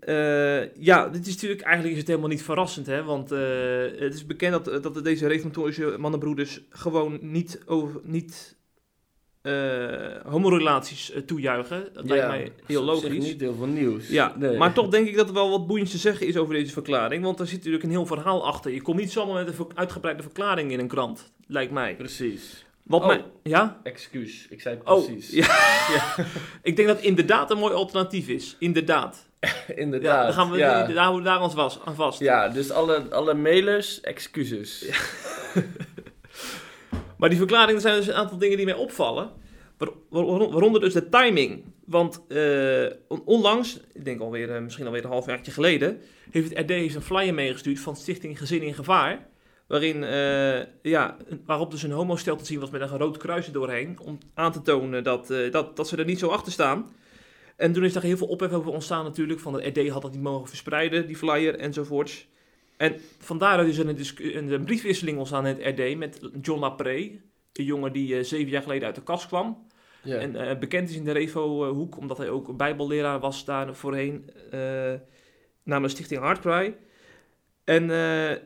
ja, 0.78 1.08
dit 1.08 1.26
is 1.26 1.32
natuurlijk 1.34 1.60
eigenlijk 1.60 1.92
is 1.94 2.00
het 2.00 2.08
helemaal 2.08 2.30
niet 2.30 2.42
verrassend, 2.42 2.86
hè? 2.86 3.02
Want 3.04 3.30
het 3.30 4.14
is 4.14 4.26
bekend 4.26 4.64
dat, 4.64 4.82
dat 4.82 5.04
deze 5.04 5.26
reformatorische 5.26 5.96
mannenbroeders 5.98 6.60
gewoon 6.70 7.18
niet, 7.20 7.62
over, 7.66 8.00
niet 8.04 8.57
homorelaties 10.26 11.10
eh, 11.12 11.20
toejuichen. 11.22 11.88
Dat 11.92 12.04
lijkt 12.08 12.26
mij 12.26 12.52
heel 12.66 12.86
dat 12.86 12.96
is 12.96 13.02
logisch. 13.02 13.24
niet 13.24 13.40
heel 13.40 13.54
veel 13.54 13.66
nieuws. 13.66 14.08
Ja, 14.08 14.32
Nee. 14.38 14.56
maar 14.56 14.72
toch 14.72 14.88
denk 14.88 15.08
ik 15.08 15.16
dat 15.16 15.28
er 15.28 15.34
wel 15.34 15.50
wat 15.50 15.66
boeiends 15.66 15.90
te 15.92 15.98
zeggen 15.98 16.26
is 16.26 16.36
over 16.36 16.54
deze 16.54 16.72
verklaring. 16.72 17.24
Want 17.24 17.40
er 17.40 17.46
zit 17.46 17.56
natuurlijk 17.56 17.84
een 17.84 17.90
heel 17.90 18.06
verhaal 18.06 18.46
achter. 18.46 18.72
Je 18.72 18.82
komt 18.82 18.98
niet 19.00 19.12
zomaar 19.12 19.44
met 19.44 19.58
een 19.58 19.66
uitgebreide 19.74 20.22
verklaring 20.22 20.72
in 20.72 20.78
een 20.78 20.88
krant, 20.88 21.32
lijkt 21.46 21.72
mij. 21.72 21.96
Precies. 21.96 22.66
Wat 22.82 23.00
Oh. 23.00 23.06
mij, 23.06 23.24
ja? 23.42 23.80
Excuus, 23.82 24.46
ik 24.50 24.60
zei 24.60 24.78
Oh, 24.84 25.04
precies. 25.06 25.30
ja. 25.30 25.46
ik 26.62 26.76
denk 26.76 26.88
dat 26.88 27.00
inderdaad 27.00 27.50
een 27.50 27.58
mooi 27.58 27.74
alternatief 27.74 28.28
is. 28.28 28.56
Inderdaad. 28.58 29.26
Inderdaad. 29.76 30.14
Ja, 30.16 30.22
dan 30.22 30.32
gaan 30.32 30.50
we, 30.50 30.58
ja. 30.58 30.86
daar 30.86 31.14
we 31.14 31.22
daar 31.22 31.42
ons 31.42 31.54
was, 31.54 31.78
aan 31.84 31.94
vast. 31.94 32.18
Ja, 32.20 32.48
dus 32.48 32.70
alle, 32.70 33.02
alle 33.10 33.34
mailers, 33.34 34.00
excuses. 34.00 34.84
Maar 37.18 37.28
die 37.28 37.38
verklaring, 37.38 37.74
er 37.76 37.80
zijn 37.80 37.96
dus 37.96 38.06
een 38.06 38.14
aantal 38.14 38.38
dingen 38.38 38.56
die 38.56 38.66
mij 38.66 38.74
opvallen. 38.74 39.30
Waar- 39.78 39.88
waar- 40.08 40.24
Waaronder 40.50 40.80
dus 40.80 40.92
de 40.92 41.08
timing. 41.08 41.64
Want 41.84 42.22
eh, 42.28 42.86
on- 43.08 43.22
onlangs, 43.24 43.80
ik 43.92 44.04
denk 44.04 44.20
alweer, 44.20 44.54
eh, 44.54 44.62
misschien 44.62 44.86
alweer 44.86 45.04
een 45.04 45.10
halfjaartje 45.10 45.52
geleden, 45.52 46.00
heeft 46.30 46.48
het 46.56 46.58
RD 46.58 46.70
een 46.70 47.02
flyer 47.02 47.34
meegestuurd 47.34 47.80
van 47.80 47.96
Stichting 47.96 48.38
Gezin 48.38 48.62
in 48.62 48.74
Gevaar. 48.74 49.26
Waarin, 49.66 50.04
eh, 50.04 50.60
ja, 50.82 51.16
waarop 51.46 51.70
dus 51.70 51.82
een 51.82 51.90
homostel 51.90 52.36
te 52.36 52.44
zien 52.44 52.60
was 52.60 52.70
met 52.70 52.80
een 52.80 52.88
rood 52.98 53.16
kruis 53.16 53.46
doorheen. 53.46 53.98
Om 54.04 54.18
aan 54.34 54.52
te 54.52 54.62
tonen 54.62 55.04
dat, 55.04 55.34
dat, 55.50 55.76
dat 55.76 55.88
ze 55.88 55.96
er 55.96 56.04
niet 56.04 56.18
zo 56.18 56.28
achter 56.28 56.52
staan. 56.52 56.92
En 57.56 57.72
toen 57.72 57.84
is 57.84 57.92
daar 57.92 58.02
heel 58.02 58.16
veel 58.16 58.26
ophef 58.26 58.52
over 58.52 58.72
ontstaan 58.72 59.04
natuurlijk. 59.04 59.40
Van 59.40 59.54
het 59.54 59.76
RD 59.78 59.88
had 59.88 60.02
dat 60.02 60.12
niet 60.12 60.22
mogen 60.22 60.48
verspreiden, 60.48 61.06
die 61.06 61.16
flyer 61.16 61.54
enzovoorts. 61.58 62.26
En 62.78 62.96
vandaar 63.18 63.66
is 63.66 63.78
er 63.78 63.88
een, 63.88 64.52
een, 64.52 64.64
briefwisseling 64.64 65.18
ontstaan 65.18 65.46
in 65.46 65.56
het 65.56 65.78
RD 65.78 65.96
met 65.96 66.20
John 66.40 66.60
Lapré. 66.60 67.20
Een 67.52 67.64
jongen 67.64 67.92
die 67.92 68.16
eh, 68.16 68.24
zeven 68.24 68.50
jaar 68.50 68.62
geleden 68.62 68.86
uit 68.86 68.94
de 68.94 69.02
kast 69.02 69.26
kwam. 69.26 69.66
En 70.02 70.36
eh, 70.36 70.58
bekend 70.58 70.90
is 70.90 70.96
in 70.96 71.04
de 71.04 71.12
Revo-hoek, 71.12 71.96
omdat 71.96 72.18
hij 72.18 72.28
ook 72.28 72.48
een 72.48 72.56
bijbelleraar 72.56 73.20
was 73.20 73.44
daar 73.44 73.74
voorheen. 73.74 74.30
eh 74.50 74.94
namens 75.62 75.92
Stichting 75.92 76.20
Hardcry. 76.20 76.76
En 77.64 77.90
eh 77.90 78.36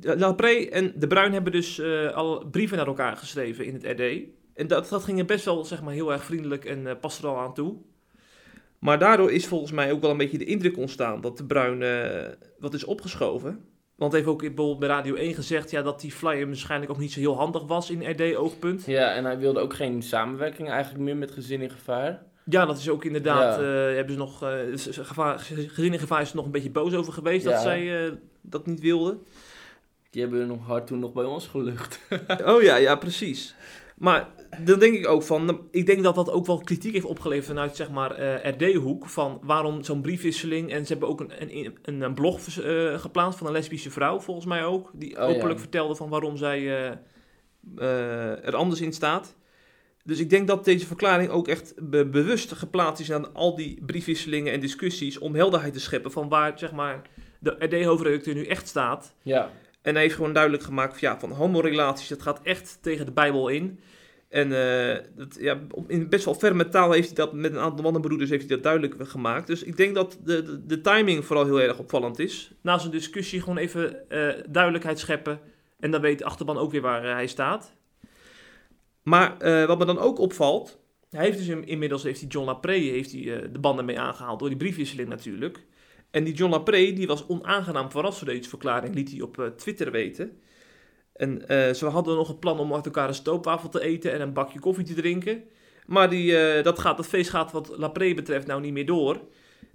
Lapré 0.00 0.64
en 0.64 0.92
De 0.96 1.06
Bruin 1.06 1.32
hebben 1.32 1.52
dus 1.52 1.78
eh, 1.78 2.14
al 2.14 2.46
brieven 2.50 2.76
naar 2.76 2.86
elkaar 2.86 3.16
geschreven 3.16 3.64
in 3.64 3.74
het 3.74 3.84
RD. 3.84 4.00
En 4.54 4.66
dat, 4.66 4.88
dat 4.88 5.04
ging 5.04 5.18
er 5.18 5.24
best 5.24 5.44
wel 5.44 5.64
zeg 5.64 5.82
maar, 5.82 5.94
heel 5.94 6.12
erg 6.12 6.24
vriendelijk 6.24 6.64
en 6.64 6.86
eh 6.86 6.96
pastoraal 7.00 7.38
aan 7.38 7.54
toe. 7.54 7.76
Maar 8.78 8.98
daardoor 8.98 9.32
is 9.32 9.46
volgens 9.46 9.72
mij 9.72 9.92
ook 9.92 10.00
wel 10.00 10.10
een 10.10 10.16
beetje 10.16 10.38
de 10.38 10.44
indruk 10.44 10.76
ontstaan 10.76 11.20
dat 11.20 11.36
de 11.36 11.44
Bruin 11.44 11.82
eh, 11.82 12.32
wat 12.58 12.74
is 12.74 12.84
opgeschoven. 12.84 13.64
Want 13.94 14.12
heeft 14.12 14.26
ook 14.26 14.40
bijvoorbeeld 14.40 14.78
bij 14.78 14.88
Radio 14.88 15.14
1 15.14 15.34
gezegd 15.34 15.70
ja, 15.70 15.82
dat 15.82 16.00
die 16.00 16.12
flyer 16.12 16.46
waarschijnlijk 16.46 16.90
ook 16.90 16.98
niet 16.98 17.12
zo 17.12 17.20
heel 17.20 17.36
handig 17.36 17.62
was 17.66 17.90
in 17.90 18.10
RD-oogpunt. 18.10 18.86
Ja, 18.86 19.14
en 19.14 19.24
hij 19.24 19.38
wilde 19.38 19.60
ook 19.60 19.74
geen 19.74 20.02
samenwerking 20.02 20.70
eigenlijk 20.70 21.04
meer 21.04 21.16
met 21.16 21.30
Gezin 21.30 21.60
in 21.60 21.70
Gevaar. 21.70 22.22
Ja, 22.44 22.66
dat 22.66 22.78
is 22.78 22.88
ook 22.88 23.04
inderdaad. 23.04 23.60
Ja. 23.60 23.88
eh, 23.88 23.94
hebben 23.94 24.12
ze 24.12 24.18
nog, 24.18 24.42
eh, 24.42 25.04
gevaar, 25.04 25.38
gezin 25.38 25.92
in 25.92 25.98
gevaar 25.98 26.20
is 26.20 26.30
er 26.30 26.36
nog 26.36 26.44
een 26.44 26.50
beetje 26.50 26.70
boos 26.70 26.94
over 26.94 27.12
geweest 27.12 27.44
dat 27.44 27.60
zij 27.60 28.06
eh, 28.06 28.12
dat 28.40 28.66
niet 28.66 28.80
wilden. 28.80 29.22
Die 30.10 30.22
hebben 30.22 30.46
nog 30.46 30.66
hard 30.66 30.86
toen 30.86 30.98
nog 30.98 31.12
bij 31.12 31.24
ons 31.24 31.46
gelucht. 31.46 32.00
Oh 32.44 32.62
ja, 32.62 32.76
ja, 32.76 32.96
precies. 32.96 33.54
Maar 33.96 34.28
dan 34.60 34.78
denk 34.78 34.94
ik 34.94 35.08
ook 35.08 35.22
van, 35.22 35.66
ik 35.70 35.86
denk 35.86 36.02
dat 36.02 36.14
dat 36.14 36.30
ook 36.30 36.46
wel 36.46 36.58
kritiek 36.60 36.92
heeft 36.92 37.04
opgeleverd 37.04 37.46
vanuit 37.46 37.76
zeg 37.76 37.90
maar 37.90 38.10
eh, 38.10 38.50
RD-hoek 38.52 39.06
van 39.08 39.40
waarom 39.42 39.82
zo'n 39.84 40.00
briefwisseling. 40.00 40.72
En 40.72 40.86
ze 40.86 40.92
hebben 40.92 41.08
ook 41.10 41.20
een, 41.20 41.32
een, 41.82 42.02
een, 42.02 42.14
blog 42.14 42.48
eh, 42.58 42.98
geplaatst 43.00 43.38
van 43.38 43.46
een 43.46 43.52
lesbische 43.52 43.90
vrouw, 43.90 44.20
volgens 44.20 44.46
mij 44.46 44.64
ook, 44.64 44.90
die 44.94 45.10
Oh, 45.22 45.28
ja. 45.28 45.34
openlijk 45.34 45.58
vertelde 45.60 45.94
van 45.94 46.08
waarom 46.08 46.36
zij 46.36 46.58
eh, 47.76 48.46
er 48.46 48.54
anders 48.56 48.80
in 48.80 48.92
staat. 48.92 49.36
Dus 50.04 50.18
ik 50.18 50.30
denk 50.30 50.46
dat 50.46 50.64
deze 50.64 50.86
verklaring 50.86 51.30
ook 51.30 51.48
echt 51.48 51.74
be- 51.90 52.06
bewust 52.06 52.52
geplaatst 52.52 53.00
is 53.02 53.12
aan 53.12 53.34
al 53.34 53.56
die 53.56 53.82
briefwisselingen 53.86 54.52
en 54.52 54.60
discussies 54.60 55.18
om 55.18 55.34
helderheid 55.34 55.72
te 55.72 55.80
scheppen 55.80 56.10
van 56.12 56.28
waar 56.28 56.58
zeg 56.58 56.72
maar 56.72 57.02
de 57.38 57.56
RD-hoofdredacteur 57.58 58.34
nu 58.34 58.44
echt 58.46 58.68
staat. 58.68 59.14
Ja, 59.22 59.50
En 59.82 59.92
hij 59.94 60.02
heeft 60.02 60.14
gewoon 60.14 60.32
duidelijk 60.32 60.62
gemaakt 60.62 60.98
van, 60.98 61.08
ja, 61.08 61.18
van 61.18 61.30
homorelaties, 61.30 62.08
dat 62.08 62.22
gaat 62.22 62.40
echt 62.42 62.78
tegen 62.80 63.06
de 63.06 63.12
Bijbel 63.12 63.48
in. 63.48 63.80
En 64.32 64.52
eh, 64.52 65.04
dat, 65.16 65.36
ja, 65.40 65.60
in 65.86 66.08
best 66.08 66.24
wel 66.24 66.34
ferme 66.34 66.68
taal 66.68 66.92
heeft 66.92 67.06
hij 67.06 67.14
dat 67.16 67.32
met 67.32 67.52
een 67.52 67.58
aantal 67.58 67.82
mannenbroeders 67.82 68.30
heeft 68.30 68.42
hij 68.46 68.54
dat 68.54 68.62
duidelijk 68.62 69.08
gemaakt. 69.08 69.46
Dus 69.46 69.62
ik 69.62 69.76
denk 69.76 69.94
dat 69.94 70.18
de, 70.24 70.42
de, 70.42 70.66
de 70.66 70.80
timing 70.80 71.24
vooral 71.24 71.44
heel 71.44 71.60
erg 71.60 71.78
opvallend 71.78 72.18
is. 72.18 72.52
Na 72.60 72.78
zo'n 72.78 72.90
discussie 72.90 73.40
gewoon 73.40 73.56
even 73.56 74.10
eh, 74.10 74.44
duidelijkheid 74.48 74.98
scheppen. 74.98 75.40
En 75.80 75.90
dan 75.90 76.00
weet 76.00 76.18
de 76.18 76.24
achterban 76.24 76.58
ook 76.58 76.70
weer 76.70 76.80
waar 76.80 77.04
eh, 77.04 77.12
hij 77.12 77.26
staat. 77.26 77.72
Maar 79.02 79.36
wat 79.66 79.78
me 79.78 79.84
dan 79.84 79.98
ook 79.98 80.18
opvalt, 80.18 80.78
hij 81.10 81.24
heeft 81.24 81.38
dus 81.38 81.48
in- 81.48 81.66
inmiddels 81.66 82.02
heeft 82.02 82.20
die 82.20 82.28
John 82.28 82.46
Lapre 82.46 82.72
heeft 82.72 83.12
hij, 83.12 83.22
de 83.52 83.58
banden 83.58 83.84
mee 83.84 84.00
aangehaald 84.00 84.38
door 84.38 84.48
die 84.48 84.58
briefwisseling 84.58 85.08
natuurlijk. 85.08 85.64
En 86.10 86.24
die 86.24 86.34
John 86.34 86.50
Lapre 86.50 86.92
die 86.92 87.06
was 87.06 87.26
onaangenaam 87.26 87.90
verrast 87.90 88.24
door 88.24 88.34
deze 88.34 88.48
verklaring, 88.48 88.94
liet 88.94 89.10
hij 89.10 89.20
op 89.20 89.52
Twitter 89.56 89.90
weten. 89.90 90.40
En 91.22 91.48
eh, 91.48 91.74
ze 91.74 91.86
hadden 91.86 92.16
nog 92.16 92.28
een 92.28 92.38
plan 92.38 92.58
om 92.58 92.68
met 92.68 92.84
elkaar 92.84 93.08
een 93.08 93.14
stroopwafel 93.14 93.68
te 93.68 93.80
eten 93.80 94.12
en 94.12 94.20
een 94.20 94.32
bakje 94.32 94.58
koffie 94.58 94.84
te 94.84 94.94
drinken. 94.94 95.42
Maar 95.86 96.10
die, 96.10 96.36
eh, 96.38 96.64
dat, 96.64 96.78
gaat, 96.78 96.96
dat 96.96 97.06
feest 97.06 97.30
gaat 97.30 97.52
wat 97.52 97.72
Lapre 97.76 98.14
betreft 98.14 98.46
nou 98.46 98.60
niet 98.60 98.72
meer 98.72 98.86
door. 98.86 99.20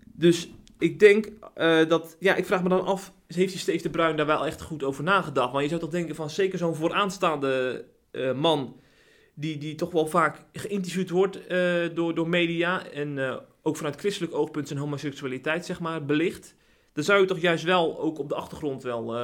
Dus 0.05 0.49
ik 0.79 0.99
denk 0.99 1.29
eh, 1.53 1.87
dat, 1.87 2.15
ja, 2.19 2.35
ik 2.35 2.45
vraag 2.45 2.63
me 2.63 2.69
dan 2.69 2.85
af, 2.85 3.13
heeft 3.27 3.51
die 3.51 3.61
Steve 3.61 3.83
de 3.83 3.89
Bruin 3.89 4.15
daar 4.15 4.25
wel 4.25 4.45
echt 4.45 4.61
goed 4.61 4.83
over 4.83 5.03
nagedacht? 5.03 5.51
Want 5.51 5.63
je 5.63 5.69
zou 5.69 5.81
toch 5.81 5.89
denken 5.89 6.15
van 6.15 6.29
zeker 6.29 6.57
zo'n 6.57 6.75
vooraanstaande 6.75 7.85
man, 8.35 8.79
die, 9.33 9.57
die 9.57 9.75
toch 9.75 9.91
wel 9.91 10.07
vaak 10.07 10.43
geïnterviewd 10.53 11.09
wordt 11.09 11.39
door, 11.95 12.15
door 12.15 12.29
media 12.29 12.89
en 12.89 13.39
ook 13.61 13.77
vanuit 13.77 13.99
christelijk 13.99 14.33
oogpunt 14.33 14.67
zijn 14.67 14.79
homoseksualiteit, 14.79 15.65
zeg 15.65 15.79
maar, 15.79 16.05
belicht. 16.05 16.55
Dan 16.93 17.03
zou 17.03 17.21
je 17.21 17.27
toch 17.27 17.39
juist 17.39 17.63
wel 17.63 17.99
ook 17.99 18.19
op 18.19 18.29
de 18.29 18.35
achtergrond 18.35 18.83
wel 18.83 19.15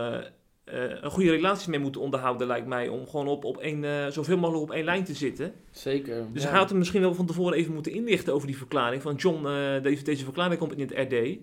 een 0.66 1.10
goede 1.12 1.30
relatie 1.30 1.70
mee 1.70 1.80
moeten 1.80 2.02
onderhouden, 2.02 2.48
lijkt 2.48 2.68
mij. 2.68 2.88
Om 2.88 3.08
gewoon 3.08 3.28
op, 3.28 3.46
op 3.46 3.58
één, 3.58 3.84
eh, 3.84 4.08
zoveel 4.08 4.38
mogelijk 4.38 4.64
op 4.64 4.72
één 4.72 4.84
lijn 4.84 5.04
te 5.04 5.14
zitten. 5.14 5.54
zeker. 5.72 6.28
Dus 6.34 6.44
ja. 6.44 6.50
hij 6.50 6.58
had 6.58 6.70
hem 6.70 6.78
misschien 6.78 7.02
wel 7.02 7.14
van 7.16 7.26
tevoren 7.26 7.58
even 7.58 7.74
moeten 7.74 7.92
inlichten 7.92 8.34
over 8.34 8.48
die 8.48 8.58
verklaring. 8.58 9.02
Van 9.02 9.16
John, 9.16 9.46
eh, 9.48 9.82
deze, 9.84 10.04
deze 10.04 10.24
verklaring 10.24 10.60
komt 10.60 10.74
in 10.74 10.80
het 10.80 11.12
RD. 11.12 11.38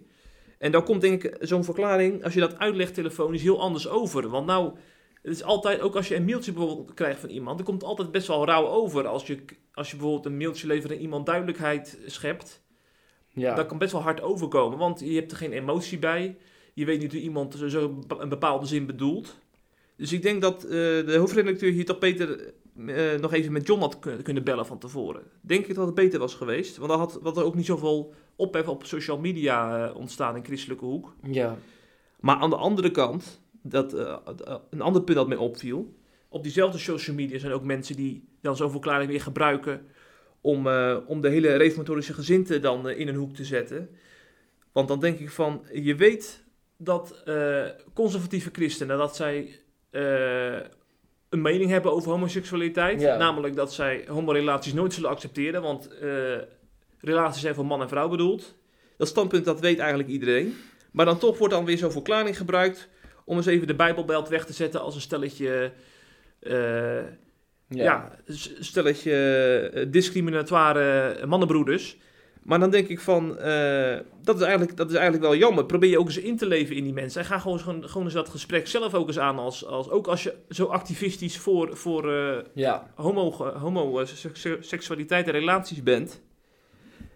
En 0.59 0.73
dan 0.73 0.85
komt 0.85 1.01
denk 1.01 1.25
ik 1.25 1.37
zo'n 1.41 1.65
verklaring, 1.65 2.25
als 2.25 2.35
je 2.35 2.41
dat 2.41 2.59
uitlegt 2.59 2.95
telefonisch, 2.95 3.43
heel 3.43 3.61
anders 3.61 3.89
over. 3.89 4.29
Want 4.29 4.47
nou, 4.47 4.73
het 5.23 5.33
is 5.33 5.43
altijd, 5.43 5.81
ook 5.81 5.97
als 5.97 6.09
je 6.09 6.15
een 6.17 6.25
mailtje 6.25 6.53
bijvoorbeeld 6.53 6.95
krijgt 6.95 7.21
van 7.21 7.29
iemand, 7.29 7.57
dan 7.57 7.67
komt 7.67 7.81
het 7.81 7.91
altijd 7.91 8.11
best 8.11 8.27
wel 8.27 8.45
rauw 8.47 8.67
over. 8.67 9.07
Als 9.07 9.27
je, 9.27 9.39
als 9.73 9.91
je 9.91 9.97
bijvoorbeeld 9.97 10.27
een 10.27 10.37
mailtje 10.37 10.67
levert 10.67 10.93
en 10.93 11.01
iemand 11.01 11.27
duidelijkheid 11.27 11.99
schept, 12.07 12.63
Ja. 13.29 13.55
dat 13.55 13.67
kan 13.67 13.79
best 13.79 13.93
wel 13.93 14.03
hard 14.03 14.21
overkomen. 14.23 14.79
Want 14.79 15.01
je 15.01 15.15
hebt 15.15 15.31
er 15.31 15.37
geen 15.37 15.53
emotie 15.53 15.99
bij. 15.99 16.37
Je 16.81 16.87
weet 16.87 17.01
niet 17.01 17.13
hoe 17.13 17.21
iemand 17.21 17.63
zo 17.69 17.99
een 18.19 18.29
bepaalde 18.29 18.67
zin 18.67 18.87
bedoelt. 18.87 19.39
Dus 19.97 20.13
ik 20.13 20.23
denk 20.23 20.43
dat 20.43 20.65
eh, 20.65 20.71
de 20.71 21.15
hoofdredacteur 21.19 21.73
hier 21.73 21.85
toch 21.85 21.99
beter 21.99 22.53
eh, 22.87 23.21
nog 23.21 23.33
even 23.33 23.53
met 23.53 23.67
John 23.67 23.81
had 23.81 23.99
kun- 23.99 24.23
kunnen 24.23 24.45
bellen 24.45 24.67
van 24.67 24.79
tevoren. 24.79 25.23
Denk 25.41 25.67
ik 25.67 25.75
dat 25.75 25.87
het 25.87 25.95
beter 25.95 26.19
was 26.19 26.35
geweest. 26.35 26.77
Want 26.77 26.91
dan 26.91 26.99
had, 26.99 27.19
had 27.23 27.37
er 27.37 27.45
ook 27.45 27.55
niet 27.55 27.67
zoveel 27.67 28.15
ophef 28.37 28.69
op 28.69 28.85
social 28.85 29.19
media 29.19 29.89
eh, 29.89 29.97
ontstaan 29.97 30.37
in 30.37 30.45
christelijke 30.45 30.85
hoek. 30.85 31.15
ja. 31.31 31.57
Maar 32.21 32.37
aan 32.37 32.51
de 32.51 32.57
andere 32.57 32.91
kant, 32.91 33.41
dat, 33.63 33.93
een 34.71 34.81
ander 34.81 35.03
punt 35.03 35.19
dat 35.19 35.29
mij 35.29 35.37
opviel. 35.37 35.95
Op 36.29 36.43
diezelfde 36.43 36.79
social 36.79 37.17
media 37.17 37.39
zijn 37.39 37.53
ook 37.53 37.65
mensen 37.65 37.97
die 37.97 38.25
dan 38.41 38.57
zo'n 38.57 38.71
verklaring 38.71 39.11
weer 39.11 39.21
gebruiken 39.21 39.87
om, 40.41 40.67
om 41.07 41.21
de 41.21 41.29
hele 41.29 41.55
reformatorische 41.57 42.15
gezinte 42.15 42.61
dan 42.61 42.89
in 42.89 43.09
een 43.09 43.15
hoek 43.15 43.35
te 43.35 43.45
zetten. 43.45 43.89
Want 44.73 44.89
dan 44.89 45.01
denk 45.01 45.19
ik 45.19 45.31
van, 45.31 45.65
je 45.73 45.95
weet 45.95 46.45
dat 46.83 47.23
eh, 47.25 47.65
conservatieve 47.95 48.51
christenen, 48.53 48.99
dat 48.99 49.17
zij 49.17 49.61
eh, 49.91 50.61
een 51.29 51.43
mening 51.43 51.71
hebben 51.71 51.93
over 51.93 52.11
homoseksualiteit. 52.11 53.01
Ja. 53.01 53.17
Namelijk 53.17 53.57
dat 53.57 53.73
zij 53.73 54.05
homorelaties 54.09 54.73
nooit 54.73 54.93
zullen 54.93 55.11
accepteren, 55.11 55.63
want 55.63 55.89
eh, 55.99 56.11
relaties 57.01 57.43
zijn 57.43 57.55
voor 57.55 57.67
man 57.67 57.81
en 57.81 57.89
vrouw 57.89 58.09
bedoeld. 58.09 58.55
Dat 58.97 59.09
standpunt, 59.09 59.45
dat 59.45 59.61
weet 59.61 59.79
eigenlijk 59.79 60.09
iedereen. 60.09 60.57
Maar 60.91 61.05
dan 61.05 61.19
toch 61.19 61.39
wordt 61.39 61.55
dan 61.55 61.65
weer 61.65 61.79
zo'n 61.79 61.93
verklaring 61.93 62.37
gebruikt 62.37 62.89
om 63.25 63.37
eens 63.37 63.47
even 63.47 63.67
de 63.67 63.75
Bijbelbelt 63.75 64.29
weg 64.29 64.47
te 64.47 64.53
zetten 64.53 64.81
als 64.81 64.95
een 64.95 65.01
stelletje, 65.01 65.73
ja. 67.69 68.17
stelletje 68.61 69.87
discriminatoire 69.91 71.27
mannenbroeders. 71.27 71.97
Maar 72.43 72.59
dan 72.59 72.71
denk 72.71 72.89
ik 72.89 73.01
van, 73.01 73.39
eh, 73.39 73.99
dat, 74.23 74.37
is 74.37 74.43
eigenlijk, 74.43 74.77
dat 74.77 74.89
is 74.89 74.95
eigenlijk 74.95 75.25
wel 75.25 75.37
jammer. 75.37 75.65
Probeer 75.65 75.91
je 75.91 75.99
ook 75.99 76.07
eens 76.07 76.19
in 76.19 76.37
te 76.37 76.47
leven 76.47 76.77
in 76.77 76.85
die 76.85 76.93
mensen. 76.93 77.21
En 77.21 77.27
ga 77.27 77.39
gewoon, 77.39 77.61
gewoon, 77.61 77.89
gewoon 77.89 78.05
eens 78.05 78.15
dat 78.15 78.29
gesprek 78.29 78.67
zelf 78.67 78.95
ook 78.95 79.07
eens 79.07 79.19
aan. 79.19 79.39
Als, 79.39 79.67
als, 79.67 79.91
ook 79.91 80.07
als 80.07 80.23
je 80.23 80.35
zo 80.49 80.65
activistisch 80.65 81.39
voor, 81.39 81.77
voor 81.77 82.13
eh, 82.13 82.45
ja. 82.55 82.91
homo, 82.95 83.31
homo 83.59 84.01
eh, 84.01 84.09
en 85.09 85.31
relaties 85.31 85.83
bent. 85.83 86.21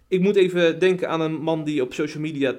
Ik 0.07 0.21
moet 0.21 0.35
even 0.35 0.79
denken 0.79 1.09
aan 1.09 1.21
een 1.21 1.41
man 1.41 1.63
die 1.63 1.81
op 1.81 1.93
social 1.93 2.21
media 2.23 2.55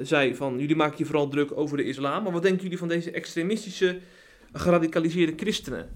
zei 0.00 0.34
van... 0.34 0.58
jullie 0.58 0.76
maken 0.76 0.94
je 0.98 1.04
vooral 1.04 1.28
druk 1.28 1.56
over 1.56 1.76
de 1.76 1.84
islam. 1.84 2.22
Maar 2.22 2.32
wat 2.32 2.42
denken 2.42 2.62
jullie 2.62 2.78
van 2.78 2.88
deze 2.88 3.10
extremistische, 3.10 3.98
geradicaliseerde 4.52 5.32
christenen? 5.36 5.88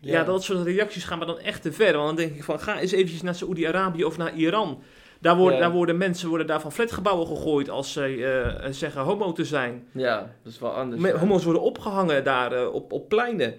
Ja. 0.00 0.24
dat 0.24 0.42
soort 0.44 0.66
reacties 0.66 1.04
gaan 1.04 1.18
maar 1.18 1.26
dan 1.26 1.38
echt 1.38 1.62
te 1.62 1.72
ver. 1.72 1.92
Want 1.92 2.06
dan 2.06 2.16
denk 2.16 2.34
ik 2.36 2.44
van, 2.44 2.60
ga 2.60 2.80
eens 2.80 2.92
eventjes 2.92 3.22
naar 3.22 3.34
Saoedi-Arabië 3.34 4.04
of 4.04 4.16
naar 4.16 4.34
Iran. 4.34 4.82
Daar, 5.24 5.36
worden 5.36 5.58
daar 5.58 5.72
worden 5.72 5.96
mensen 5.96 6.28
worden 6.28 6.46
daar 6.46 6.60
van 6.60 6.72
flatgebouwen 6.72 7.26
gegooid 7.26 7.70
als 7.70 7.92
zij 7.92 8.42
eh, 8.42 8.66
zeggen 8.70 9.02
homo 9.02 9.32
te 9.32 9.44
zijn. 9.44 9.88
Ja, 9.92 10.34
dat 10.42 10.52
is 10.52 10.58
wel 10.58 10.70
anders. 10.70 11.02
Me-. 11.02 11.12
Homo's 11.12 11.44
worden 11.44 11.62
opgehangen 11.62 12.24
daar 12.24 12.52
eh, 12.52 12.74
op, 12.74 12.92
op 12.92 13.08
pleinen. 13.08 13.54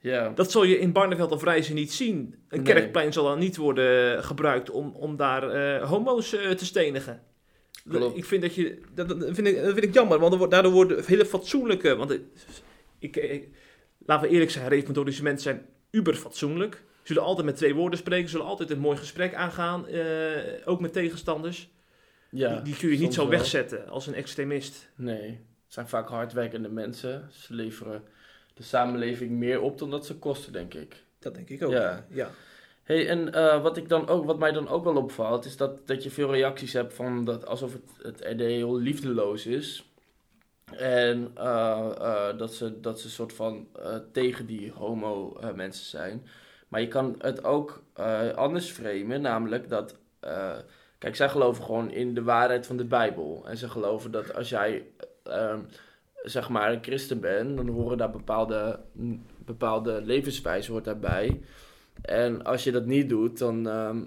Ja. 0.00 0.32
Dat 0.34 0.50
zul 0.50 0.64
je 0.64 0.78
in 0.78 0.92
Barneveld 0.92 1.32
of 1.32 1.44
Rijzen 1.44 1.74
niet 1.74 1.92
zien. 1.92 2.34
Een 2.48 2.62
Nee. 2.62 2.74
kerkplein 2.74 3.12
zal 3.12 3.24
dan 3.24 3.38
niet 3.38 3.56
worden 3.56 4.24
gebruikt 4.24 4.70
om, 4.70 4.92
om 4.94 5.16
daar 5.16 5.50
eh, 5.50 5.88
homo's 5.88 6.32
eh, 6.32 6.50
te 6.50 6.64
stenigen. 6.64 7.22
Klopt. 7.88 8.16
Ik 8.16 8.24
vind 8.24 8.42
dat 8.42 8.54
je, 8.54 8.80
dat, 8.94 9.08
dat 9.08 9.24
vind 9.30 9.46
ik, 9.46 9.62
dat 9.62 9.72
vind 9.72 9.84
ik 9.84 9.94
jammer, 9.94 10.18
want 10.18 10.50
daardoor 10.50 10.72
worden 10.72 11.04
hele 11.06 11.26
fatsoenlijke, 11.26 11.96
want 11.96 12.18
ik, 12.98 13.48
laten 14.06 14.28
we 14.28 14.32
eerlijk 14.32 14.50
zijn, 14.50 14.68
reformatorische 14.68 15.22
mensen 15.22 15.42
zijn 15.42 15.66
uber 15.90 16.14
fatsoenlijk. 16.14 16.82
Zullen 17.08 17.22
altijd 17.22 17.46
met 17.46 17.56
twee 17.56 17.74
woorden 17.74 17.98
spreken, 17.98 18.30
zullen 18.30 18.46
altijd 18.46 18.70
een 18.70 18.78
mooi 18.78 18.96
gesprek 18.96 19.34
aangaan, 19.34 19.86
eh, 19.86 20.04
ook 20.64 20.80
met 20.80 20.92
tegenstanders. 20.92 21.70
ja. 22.30 22.54
die, 22.54 22.62
die 22.62 22.76
kun 22.76 22.88
je 22.88 22.98
niet 22.98 23.14
zo 23.14 23.28
wel. 23.28 23.38
wegzetten 23.38 23.88
als 23.88 24.06
een 24.06 24.14
extremist. 24.14 24.88
Nee, 24.94 25.30
het 25.30 25.72
zijn 25.72 25.88
vaak 25.88 26.08
hardwerkende 26.08 26.68
mensen. 26.68 27.28
Ze 27.32 27.54
leveren 27.54 28.02
de 28.54 28.62
samenleving 28.62 29.30
meer 29.30 29.60
op 29.60 29.78
dan 29.78 29.90
dat 29.90 30.06
ze 30.06 30.18
kosten, 30.18 30.52
denk 30.52 30.74
ik. 30.74 31.04
Dat 31.18 31.34
denk 31.34 31.48
ik 31.48 31.62
ook. 31.62 31.72
Ja. 31.72 32.06
ja. 32.10 32.30
Hey, 32.82 33.08
en 33.08 33.32
eh, 33.32 33.62
wat, 33.62 33.76
ik 33.76 33.88
dan 33.88 34.08
ook, 34.08 34.24
wat 34.24 34.38
mij 34.38 34.52
dan 34.52 34.68
ook 34.68 34.84
wel 34.84 34.96
opvalt, 34.96 35.44
is 35.44 35.56
dat, 35.56 35.86
dat 35.86 36.02
je 36.02 36.10
veel 36.10 36.32
reacties 36.32 36.72
hebt 36.72 36.94
van 36.94 37.24
dat 37.24 37.46
alsof 37.46 37.72
het, 37.72 37.90
het 38.02 38.20
RD 38.20 38.40
heel 38.40 38.76
liefdeloos 38.76 39.46
is. 39.46 39.84
En 40.76 41.30
eh, 41.34 41.90
eh, 41.98 42.38
dat, 42.38 42.54
ze, 42.54 42.80
dat 42.80 43.00
ze 43.00 43.10
soort 43.10 43.32
van 43.32 43.68
eh, 43.82 43.96
tegen 44.12 44.46
die 44.46 44.72
homo 44.72 45.36
eh, 45.40 45.52
mensen 45.52 45.84
zijn. 45.84 46.26
Maar 46.68 46.80
je 46.80 46.88
kan 46.88 47.14
het 47.18 47.44
ook 47.44 47.82
eh, 47.94 48.28
anders 48.34 48.70
framen, 48.70 49.20
namelijk 49.20 49.68
dat... 49.68 49.96
eh, 50.20 50.56
kijk, 50.98 51.16
zij 51.16 51.28
geloven 51.28 51.64
gewoon 51.64 51.90
in 51.90 52.14
de 52.14 52.22
waarheid 52.22 52.66
van 52.66 52.76
de 52.76 52.84
Bijbel. 52.84 53.44
En 53.46 53.56
ze 53.56 53.68
geloven 53.68 54.10
dat 54.10 54.34
als 54.34 54.48
jij, 54.48 54.84
ehm, 55.22 55.58
zeg 56.22 56.48
maar, 56.48 56.72
een 56.72 56.82
christen 56.82 57.20
bent, 57.20 57.56
dan 57.56 57.68
horen 57.68 57.98
daar 57.98 58.10
bepaalde, 58.10 58.78
m, 58.92 59.14
bepaalde 59.38 60.02
levenswijze 60.02 60.72
hoort 60.72 60.84
daarbij. 60.84 61.40
En 62.02 62.44
als 62.44 62.64
je 62.64 62.72
dat 62.72 62.86
niet 62.86 63.08
doet, 63.08 63.38
dan, 63.38 63.68
ehm, 63.68 63.98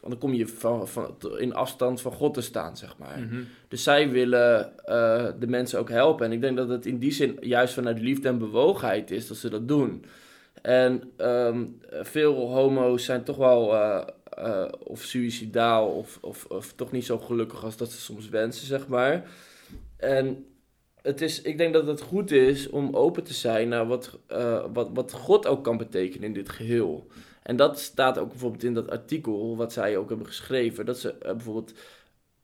dan 0.00 0.18
kom 0.18 0.32
je 0.32 0.46
van, 0.48 0.88
van, 0.88 1.16
in 1.38 1.54
afstand 1.54 2.00
van 2.00 2.12
God 2.12 2.34
te 2.34 2.40
staan, 2.40 2.76
zeg 2.76 2.98
maar. 2.98 3.18
Mhm. 3.18 3.42
Dus 3.68 3.82
zij 3.82 4.10
willen 4.10 4.76
eh, 4.84 5.26
de 5.38 5.46
mensen 5.46 5.78
ook 5.78 5.88
helpen. 5.90 6.26
En 6.26 6.32
ik 6.32 6.40
denk 6.40 6.56
dat 6.56 6.68
het 6.68 6.86
in 6.86 6.98
die 6.98 7.12
zin 7.12 7.36
juist 7.40 7.74
vanuit 7.74 8.00
liefde 8.00 8.28
en 8.28 8.38
bewogenheid 8.38 9.10
is 9.10 9.26
dat 9.28 9.36
ze 9.36 9.50
dat 9.50 9.68
doen. 9.68 10.04
En 10.62 11.12
ehm, 11.16 11.64
veel 11.90 12.34
homo's 12.34 13.04
zijn 13.04 13.24
toch 13.24 13.36
wel 13.36 13.74
eh, 13.74 14.02
eh, 14.24 14.72
of 14.78 15.02
suicidaal 15.02 15.88
of, 15.88 16.18
of, 16.20 16.44
of 16.44 16.72
toch 16.72 16.92
niet 16.92 17.04
zo 17.04 17.18
gelukkig 17.18 17.64
als 17.64 17.76
dat 17.76 17.90
ze 17.90 18.00
soms 18.00 18.28
wensen, 18.28 18.66
zeg 18.66 18.88
maar. 18.88 19.30
En 19.96 20.46
het 21.02 21.20
is, 21.20 21.42
ik 21.42 21.58
denk 21.58 21.72
dat 21.72 21.86
het 21.86 22.00
goed 22.00 22.30
is 22.30 22.68
om 22.68 22.96
open 22.96 23.22
te 23.22 23.34
zijn 23.34 23.68
naar 23.68 23.86
wat, 23.86 24.18
eh, 24.26 24.64
wat, 24.72 24.88
wat 24.94 25.12
God 25.12 25.46
ook 25.46 25.64
kan 25.64 25.76
betekenen 25.76 26.26
in 26.26 26.34
dit 26.34 26.48
geheel. 26.48 27.06
En 27.42 27.56
dat 27.56 27.80
staat 27.80 28.18
ook 28.18 28.28
bijvoorbeeld 28.28 28.64
in 28.64 28.74
dat 28.74 28.90
artikel 28.90 29.56
wat 29.56 29.72
zij 29.72 29.96
ook 29.96 30.08
hebben 30.08 30.26
geschreven. 30.26 30.86
Dat 30.86 30.98
ze 30.98 31.14
bijvoorbeeld 31.20 31.72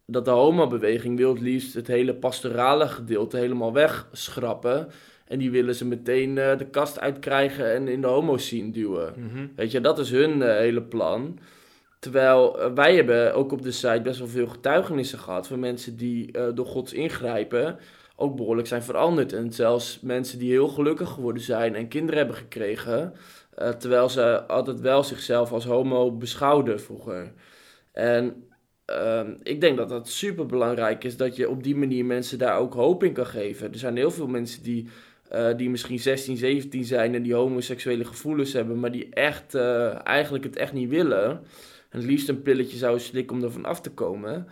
dat 0.06 0.24
de 0.24 0.30
homobeweging 0.30 1.16
wil 1.16 1.32
het 1.32 1.42
liefst 1.42 1.74
het 1.74 1.86
hele 1.86 2.14
pastorale 2.14 2.88
gedeelte 2.88 3.36
helemaal 3.36 3.72
wegschrappen. 3.72 4.88
En 5.28 5.38
die 5.38 5.50
willen 5.50 5.74
ze 5.74 5.86
meteen 5.86 6.38
eh, 6.38 6.58
de 6.58 6.66
kast 6.66 7.00
uitkrijgen 7.00 7.74
en 7.74 7.88
in 7.88 8.00
de 8.00 8.06
homo-scene 8.06 8.70
duwen. 8.70 9.12
Mhm. 9.16 9.46
Weet 9.56 9.70
je, 9.70 9.80
dat 9.80 9.98
is 9.98 10.10
hun 10.10 10.42
eh, 10.42 10.56
hele 10.56 10.82
plan. 10.82 11.38
Terwijl 11.98 12.60
eh, 12.60 12.72
wij 12.74 12.94
hebben 12.94 13.34
ook 13.34 13.52
op 13.52 13.62
de 13.62 13.70
site 13.70 14.00
best 14.02 14.18
wel 14.18 14.28
veel 14.28 14.46
getuigenissen 14.46 15.18
gehad 15.18 15.46
van 15.46 15.60
mensen 15.60 15.96
die 15.96 16.30
door 16.54 16.66
Gods 16.66 16.92
ingrijpen 16.92 17.78
ook 18.16 18.36
behoorlijk 18.36 18.68
zijn 18.68 18.82
veranderd. 18.82 19.32
En 19.32 19.52
zelfs 19.52 20.00
mensen 20.00 20.38
die 20.38 20.50
heel 20.50 20.68
gelukkig 20.68 21.08
geworden 21.08 21.42
zijn 21.42 21.74
en 21.74 21.88
kinderen 21.88 22.18
hebben 22.18 22.36
gekregen, 22.36 23.12
terwijl 23.78 24.08
ze 24.08 24.46
altijd 24.46 24.80
wel 24.80 25.02
zichzelf 25.02 25.52
als 25.52 25.64
homo 25.64 26.12
beschouwden 26.12 26.80
vroeger. 26.80 27.32
En 27.92 28.48
ehm, 28.84 29.34
ik 29.42 29.60
denk 29.60 29.76
dat 29.76 29.88
dat 29.88 30.08
super 30.08 30.46
belangrijk 30.46 31.04
is 31.04 31.16
dat 31.16 31.36
je 31.36 31.48
op 31.48 31.62
die 31.62 31.76
manier 31.76 32.04
mensen 32.04 32.38
daar 32.38 32.58
ook 32.58 32.74
hoop 32.74 33.04
in 33.04 33.12
kan 33.12 33.26
geven. 33.26 33.72
Er 33.72 33.78
zijn 33.78 33.96
heel 33.96 34.10
veel 34.10 34.26
mensen 34.26 34.62
die, 34.62 34.88
eh, 35.28 35.56
die 35.56 35.70
misschien 35.70 35.98
16, 35.98 36.36
17 36.36 36.84
zijn 36.84 37.14
en 37.14 37.22
die 37.22 37.34
homoseksuele 37.34 38.04
gevoelens 38.04 38.52
hebben, 38.52 38.80
maar 38.80 38.92
die 38.92 39.08
echt 39.10 39.54
eh, 39.54 40.06
eigenlijk 40.06 40.44
het 40.44 40.56
echt 40.56 40.72
niet 40.72 40.88
willen. 40.88 41.30
En 41.90 41.98
het 41.98 42.04
liefst 42.04 42.28
een 42.28 42.42
pilletje 42.42 42.76
zouden 42.76 43.02
slikken 43.02 43.36
om 43.36 43.42
er 43.42 43.50
van 43.50 43.64
af 43.64 43.80
te 43.80 43.90
komen. 43.90 44.46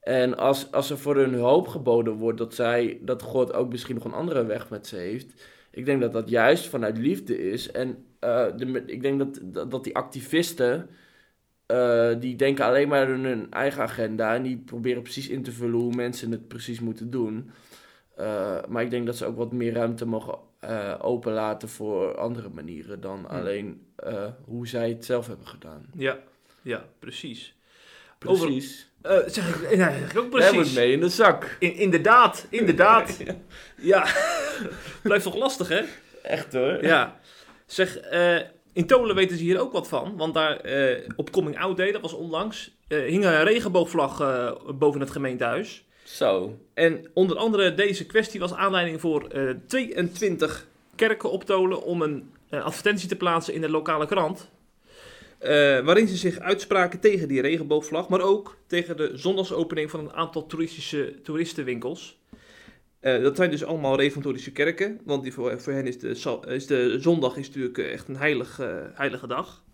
En 0.00 0.36
als, 0.36 0.72
als 0.72 0.90
er 0.90 0.98
voor 0.98 1.16
hun 1.16 1.34
hoop 1.34 1.68
geboden 1.68 2.12
wordt 2.12 2.38
dat, 2.38 2.54
zij, 2.54 2.98
dat 3.02 3.22
God 3.22 3.52
ook 3.52 3.70
misschien 3.70 3.94
nog 3.94 4.04
een 4.04 4.12
andere 4.12 4.44
weg 4.44 4.70
met 4.70 4.86
ze 4.86 4.96
heeft. 4.96 5.46
Ik 5.70 5.84
denk 5.84 6.00
dat 6.00 6.12
dat 6.12 6.28
juist 6.28 6.66
vanuit 6.66 6.98
liefde 6.98 7.50
is. 7.50 7.70
En 7.70 8.04
eh, 8.18 8.46
de, 8.56 8.82
ik 8.86 9.02
denk 9.02 9.18
dat, 9.18 9.40
dat, 9.42 9.70
dat 9.70 9.84
die 9.84 9.96
activisten, 9.96 10.88
die 12.18 12.36
denken 12.36 12.64
alleen 12.64 12.88
maar 12.88 13.06
aan 13.06 13.24
hun 13.24 13.50
eigen 13.50 13.82
agenda. 13.82 14.34
En 14.34 14.42
die 14.42 14.58
proberen 14.58 15.02
precies 15.02 15.28
in 15.28 15.42
te 15.42 15.52
vullen 15.52 15.80
hoe 15.80 15.94
mensen 15.94 16.30
het 16.30 16.48
precies 16.48 16.80
moeten 16.80 17.10
doen. 17.10 17.50
Eh, 18.18 18.56
maar 18.68 18.82
ik 18.82 18.90
denk 18.90 19.06
dat 19.06 19.16
ze 19.16 19.26
ook 19.26 19.36
wat 19.36 19.52
meer 19.52 19.72
ruimte 19.72 20.06
mogen 20.06 20.38
eh, 20.60 20.94
openlaten 21.00 21.68
voor 21.68 22.16
andere 22.16 22.48
manieren 22.48 23.00
dan 23.00 23.28
alleen 23.28 23.86
eh, 23.96 24.24
hoe 24.44 24.68
zij 24.68 24.88
het 24.88 25.04
zelf 25.04 25.26
hebben 25.26 25.46
gedaan. 25.46 25.86
Ja, 25.96 26.18
ja, 26.62 26.84
precies. 26.98 27.54
Over- 28.26 28.46
Precies. 28.46 28.90
Eh, 29.02 29.16
zeg 29.26 29.62
ik, 29.62 29.70
ja, 29.76 29.90
zeg 29.92 30.10
ik 30.10 30.18
ook 30.18 30.32
We 30.32 30.42
hebben 30.42 30.60
precies. 30.60 30.66
het 30.66 30.84
mee 30.84 30.92
in 30.92 31.00
de 31.00 31.08
zak. 31.08 31.56
In, 31.58 31.74
inderdaad, 31.74 32.46
inderdaad. 32.50 33.16
ja, 33.92 34.06
blijft 35.02 35.24
toch 35.24 35.36
lastig, 35.36 35.68
hè? 35.68 35.82
Echt 36.22 36.52
hoor. 36.52 36.84
Ja. 36.84 37.20
Zeg, 37.66 37.98
eh, 37.98 38.36
in 38.72 38.86
Tolen 38.86 39.14
weten 39.14 39.36
ze 39.36 39.42
hier 39.42 39.60
ook 39.60 39.72
wat 39.72 39.88
van. 39.88 40.16
Want 40.16 40.34
daar 40.34 40.56
eh, 40.56 41.08
op 41.16 41.30
Coming 41.32 41.58
Out 41.58 41.76
Day, 41.76 41.92
dat 41.92 42.00
was 42.00 42.12
onlangs, 42.12 42.76
eh, 42.88 42.98
hing 42.98 43.24
een 43.24 43.44
regenboogvlag 43.44 44.20
eh, 44.20 44.52
boven 44.74 45.00
het 45.00 45.10
gemeentehuis. 45.10 45.86
Zo. 46.08 46.58
En 46.74 47.06
onder 47.12 47.36
andere 47.36 47.74
deze 47.74 48.06
kwestie 48.06 48.40
was 48.40 48.54
aanleiding 48.54 49.00
voor 49.00 49.28
eh 49.28 49.50
22 49.66 50.66
kerken 50.94 51.30
op 51.30 51.44
Tolen 51.44 51.82
om 51.82 52.02
een 52.02 52.30
eh, 52.48 52.64
advertentie 52.64 53.08
te 53.08 53.16
plaatsen 53.16 53.54
in 53.54 53.60
de 53.60 53.70
lokale 53.70 54.06
krant. 54.06 54.50
Eh, 55.38 55.50
waarin 55.80 56.08
ze 56.08 56.16
zich 56.16 56.38
uitspraken 56.38 57.00
tegen 57.00 57.28
die 57.28 57.40
regenboogvlag, 57.40 58.08
maar 58.08 58.20
ook 58.20 58.56
tegen 58.66 58.96
de 58.96 59.10
zondagsopening 59.14 59.90
van 59.90 60.00
een 60.00 60.12
aantal 60.12 60.46
toeristische 60.46 61.14
toeristenwinkels. 61.22 62.18
Eh, 63.00 63.22
dat 63.22 63.36
zijn 63.36 63.50
dus 63.50 63.64
allemaal 63.64 63.96
reformatorische 63.96 64.52
kerken, 64.52 65.00
want 65.04 65.22
die 65.22 65.32
voor, 65.32 65.60
voor 65.60 65.72
hen 65.72 65.86
is 65.86 65.98
de, 65.98 66.40
is 66.46 66.66
de 66.66 67.00
zondag 67.00 67.36
is 67.36 67.46
natuurlijk 67.46 67.78
eh, 67.78 67.92
echt 67.92 68.08
een 68.08 68.16
heilig, 68.16 68.58
eh, 68.58 68.76
heilige 68.94 69.26
dag. 69.26 69.64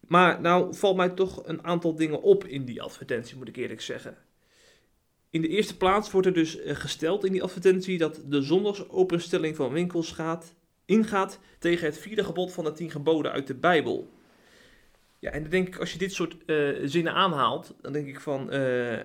Maar 0.00 0.40
nou 0.40 0.74
valt 0.74 0.96
mij 0.96 1.08
toch 1.08 1.46
een 1.46 1.64
aantal 1.64 1.94
dingen 1.94 2.22
op 2.22 2.44
in 2.44 2.64
die 2.64 2.82
advertentie, 2.82 3.36
moet 3.36 3.48
ik 3.48 3.56
eerlijk 3.56 3.80
zeggen. 3.80 4.16
In 5.30 5.40
de 5.40 5.48
eerste 5.48 5.76
plaats 5.76 6.10
wordt 6.10 6.26
er 6.26 6.32
dus 6.32 6.60
eh, 6.60 6.76
gesteld 6.76 7.24
in 7.24 7.32
die 7.32 7.42
advertentie 7.42 7.98
dat 7.98 8.22
de 8.26 8.42
zondagsopenstelling 8.42 9.56
van 9.56 9.72
winkels 9.72 10.12
gaat, 10.12 10.54
ingaat 10.84 11.38
tegen 11.58 11.86
het 11.86 11.98
vierde 11.98 12.24
gebod 12.24 12.52
van 12.52 12.64
de 12.64 12.72
tien 12.72 12.90
geboden 12.90 13.32
uit 13.32 13.46
de 13.46 13.54
Bijbel. 13.54 14.10
Ja, 15.18 15.30
en 15.30 15.42
dan 15.42 15.50
denk 15.50 15.66
ik, 15.68 15.78
als 15.78 15.92
je 15.92 15.98
dit 15.98 16.12
soort 16.12 16.36
eh, 16.46 16.68
zinnen 16.84 17.12
aanhaalt, 17.12 17.74
dan 17.80 17.92
denk 17.92 18.08
ik 18.08 18.20
van, 18.20 18.50
eh, 18.50 18.98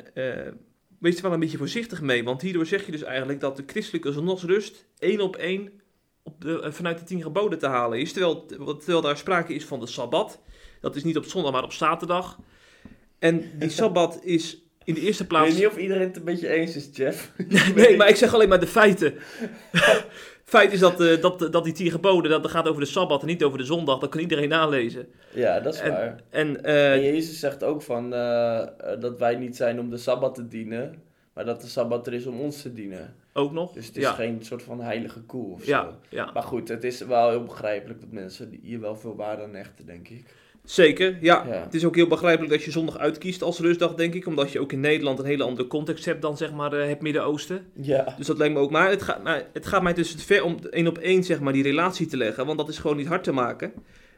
wees 0.99 1.15
er 1.15 1.21
wel 1.21 1.33
een 1.33 1.39
beetje 1.39 1.57
voorzichtig 1.57 2.01
mee. 2.01 2.23
Want 2.23 2.41
hierdoor 2.41 2.65
zeg 2.65 2.85
je 2.85 2.91
dus 2.91 3.03
eigenlijk 3.03 3.39
dat 3.39 3.57
de 3.57 3.63
christelijke 3.65 4.11
zondagsrust 4.11 4.85
één 4.97 5.21
op 5.21 5.35
één 5.35 5.81
op 6.23 6.41
de, 6.41 6.71
vanuit 6.71 6.99
de 6.99 7.03
tien 7.03 7.21
geboden 7.21 7.59
te 7.59 7.67
halen 7.67 7.99
is. 7.99 8.11
Terwijl, 8.11 8.45
terwijl 8.45 9.01
daar 9.01 9.17
sprake 9.17 9.53
is 9.53 9.65
van 9.65 9.79
de 9.79 9.87
Sabbat. 9.87 10.41
Dat 10.81 10.95
is 10.95 11.03
niet 11.03 11.17
op 11.17 11.25
zondag, 11.25 11.51
maar 11.51 11.63
op 11.63 11.73
zaterdag. 11.73 12.39
En 13.19 13.59
die 13.59 13.69
Sabbat 13.79 14.23
is 14.23 14.62
in 14.85 14.93
de 14.93 15.01
eerste 15.01 15.23
Ik 15.23 15.29
plaats... 15.29 15.47
weet 15.49 15.57
niet 15.57 15.67
of 15.67 15.77
iedereen 15.77 16.07
het 16.07 16.15
een 16.17 16.23
beetje 16.23 16.47
eens 16.49 16.75
is, 16.75 16.89
Jeff. 16.93 17.31
Nee, 17.75 17.97
maar 17.97 18.09
ik 18.09 18.15
zeg 18.15 18.33
alleen 18.33 18.49
maar 18.49 18.59
de 18.59 18.67
feiten. 18.67 19.13
Feit 20.43 20.71
is 20.73 20.79
dat, 20.79 21.01
eh, 21.01 21.21
dat, 21.21 21.39
dat 21.51 21.63
die 21.63 21.73
tien 21.73 21.91
geboden, 21.91 22.31
dat 22.31 22.51
gaat 22.51 22.67
over 22.67 22.81
de 22.81 22.87
Sabbat 22.87 23.21
en 23.21 23.27
niet 23.27 23.43
over 23.43 23.57
de 23.57 23.63
zondag. 23.63 23.99
Dat 23.99 24.09
kan 24.09 24.19
iedereen 24.19 24.49
nalezen. 24.49 25.07
Ja, 25.33 25.59
dat 25.59 25.73
is 25.73 25.79
En- 25.79 25.91
waar. 25.91 26.19
En, 26.29 26.63
eh, 26.63 26.93
En 26.93 27.01
Jezus 27.01 27.39
zegt 27.39 27.63
ook 27.63 27.81
van 27.81 28.13
eh, 28.13 28.67
dat 28.99 29.19
wij 29.19 29.35
niet 29.35 29.55
zijn 29.55 29.79
om 29.79 29.89
de 29.89 29.97
Sabbat 29.97 30.35
te 30.35 30.47
dienen, 30.47 31.01
maar 31.33 31.45
dat 31.45 31.61
de 31.61 31.67
Sabbat 31.67 32.07
er 32.07 32.13
is 32.13 32.25
om 32.25 32.39
ons 32.39 32.61
te 32.61 32.73
dienen. 32.73 33.15
ook 33.33 33.51
nog. 33.51 33.71
Dus 33.73 33.85
het 33.87 33.95
is 33.97 34.03
ja. 34.03 34.11
geen 34.11 34.37
soort 34.41 34.63
van 34.63 34.81
heilige 34.81 35.21
koe 35.21 35.53
of 35.53 35.63
zo. 35.63 35.69
Ja, 35.71 35.89
ja, 36.09 36.29
Maar 36.33 36.43
goed, 36.43 36.67
het 36.67 36.83
is 36.83 37.01
wel 37.01 37.29
heel 37.29 37.43
begrijpelijk 37.43 37.99
dat 37.99 38.11
mensen 38.11 38.59
hier 38.61 38.79
wel 38.79 38.95
veel 38.95 39.15
waarde 39.15 39.43
aan 39.43 39.55
hechten, 39.55 39.85
denk 39.85 40.07
ik. 40.07 40.23
Zeker. 40.63 41.17
Ja. 41.21 41.45
Ja. 41.47 41.63
Het 41.63 41.73
is 41.73 41.85
ook 41.85 41.95
heel 41.95 42.07
begrijpelijk 42.07 42.53
dat 42.53 42.63
je 42.63 42.71
zondag 42.71 42.97
uitkiest 42.97 43.41
als 43.41 43.59
rustdag, 43.59 43.95
denk 43.95 44.13
ik. 44.13 44.27
Omdat 44.27 44.51
je 44.51 44.59
ook 44.59 44.71
in 44.71 44.79
Nederland 44.79 45.19
een 45.19 45.25
hele 45.25 45.43
andere 45.43 45.67
context 45.67 46.05
hebt 46.05 46.21
dan 46.21 46.37
zeg 46.37 46.53
maar 46.53 46.73
eh, 46.73 46.87
het 46.87 47.01
Midden-Oosten. 47.01 47.65
Ja. 47.73 48.13
Dus 48.17 48.27
dat 48.27 48.37
lijkt 48.37 48.53
me 48.53 48.59
ook. 48.59 48.71
Maar 48.71 48.89
het 48.89 49.01
gaat, 49.01 49.23
maar 49.23 49.47
het 49.53 49.65
gaat 49.65 49.83
mij 49.83 49.93
dus 49.93 50.15
ver 50.17 50.43
om 50.43 50.57
één 50.69 50.87
op 50.87 50.97
één 50.97 51.23
zeg 51.23 51.39
maar, 51.39 51.53
die 51.53 51.63
relatie 51.63 52.07
te 52.07 52.17
leggen. 52.17 52.45
Want 52.45 52.57
dat 52.57 52.69
is 52.69 52.77
gewoon 52.77 52.97
niet 52.97 53.07
hard 53.07 53.23
te 53.23 53.31
maken. 53.31 53.73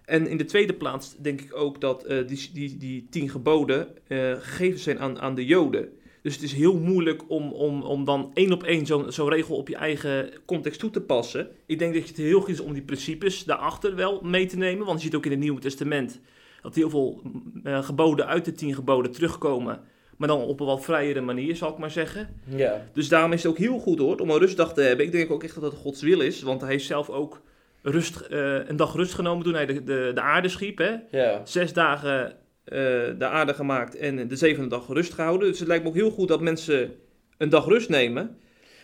En 0.06 0.28
in 0.28 0.38
de 0.38 0.46
tweede 0.46 0.74
plaats 0.74 1.16
denk 1.18 1.42
ik 1.42 1.56
ook 1.56 1.82
dat 1.82 2.04
eh, 2.04 2.28
die, 2.28 2.50
die, 2.54 2.78
die 2.78 3.08
tien 3.10 3.30
geboden 3.30 3.88
eh, 4.08 4.32
gegeven 4.32 4.80
zijn 4.80 5.00
aan, 5.00 5.20
aan 5.20 5.36
de 5.36 5.46
Joden. 5.46 5.90
Dus 6.22 6.34
het 6.34 6.44
is 6.44 6.54
heel 6.54 6.80
moeilijk 6.80 7.24
om, 7.28 7.52
om, 7.52 7.82
om 7.82 8.06
dan 8.06 8.32
één 8.34 8.52
op 8.52 8.64
één 8.64 8.86
zo'n 8.86 9.12
zo'n 9.12 9.30
regel 9.30 9.56
op 9.56 9.68
je 9.68 9.76
eigen 9.76 10.30
context 10.46 10.80
toe 10.80 10.90
te 10.90 11.02
passen. 11.02 11.48
Ik 11.66 11.80
denk 11.80 11.94
dat 11.94 12.08
het 12.08 12.18
heel 12.18 12.40
goed 12.40 12.50
is 12.50 12.60
om 12.60 12.74
die 12.74 12.82
principes 12.82 13.44
daarachter 13.44 13.96
wel 13.96 14.22
mee 14.22 14.46
te 14.46 14.58
nemen. 14.58 14.86
Want 14.86 15.00
je 15.00 15.06
ziet 15.06 15.16
ook 15.16 15.26
in 15.26 15.32
het 15.32 15.40
Nieuwe 15.40 15.62
Testament 15.62 16.20
dat 16.66 16.76
heel 16.76 16.90
veel 16.90 17.22
eh, 17.64 17.84
geboden 17.84 18.28
uit 18.28 18.46
de 18.46 18.52
tien 18.52 18.74
geboden 18.74 19.12
terugkomen. 19.12 19.80
Maar 20.18 20.28
dan 20.28 20.42
op 20.42 20.60
een 20.60 20.66
wat 20.66 20.84
vrijere 20.84 21.22
manier, 21.22 21.56
zal 21.56 21.70
ik 21.72 21.78
maar 21.78 21.92
zeggen. 21.92 22.30
Ja. 22.46 22.82
Dus 22.94 23.10
daarom 23.10 23.32
is 23.34 23.44
het 23.44 23.52
ook 23.52 23.58
heel 23.58 23.80
goed 23.80 24.00
hoor, 24.00 24.18
om 24.20 24.30
een 24.30 24.38
rustdag 24.40 24.74
te 24.74 24.82
hebben. 24.82 25.06
Ik 25.06 25.12
denk 25.12 25.32
ook 25.32 25.44
echt 25.44 25.54
dat 25.54 25.64
dat 25.64 25.74
Gods 25.80 26.02
wil 26.02 26.20
is, 26.22 26.42
want 26.42 26.62
hij 26.62 26.70
heeft 26.70 26.86
zelf 26.86 27.10
ook 27.10 27.42
rust, 27.82 28.20
eh, 28.20 28.68
een 28.68 28.76
dag 28.76 28.94
rust 28.96 29.14
genomen 29.14 29.44
toen 29.44 29.54
hij 29.54 29.66
de, 29.66 29.84
de, 29.84 30.12
de 30.14 30.22
aarde 30.22 30.50
schiep. 30.50 30.78
Hè? 30.78 30.96
Ja. 31.12 31.42
Zes 31.46 31.74
dagen 31.74 32.32
eh, 32.64 32.78
de 33.18 33.26
aarde 33.26 33.54
gemaakt 33.54 33.96
en 33.96 34.28
de 34.28 34.36
zevende 34.36 34.70
dag 34.70 34.88
rust 34.88 35.14
gehouden. 35.14 35.48
Dus 35.50 35.60
het 35.60 35.68
lijkt 35.68 35.84
me 35.84 35.90
ook 35.90 35.96
heel 35.96 36.12
goed 36.12 36.28
dat 36.28 36.42
mensen 36.42 36.94
een 37.38 37.50
dag 37.50 37.66
rust 37.66 37.90
nemen. 37.90 38.38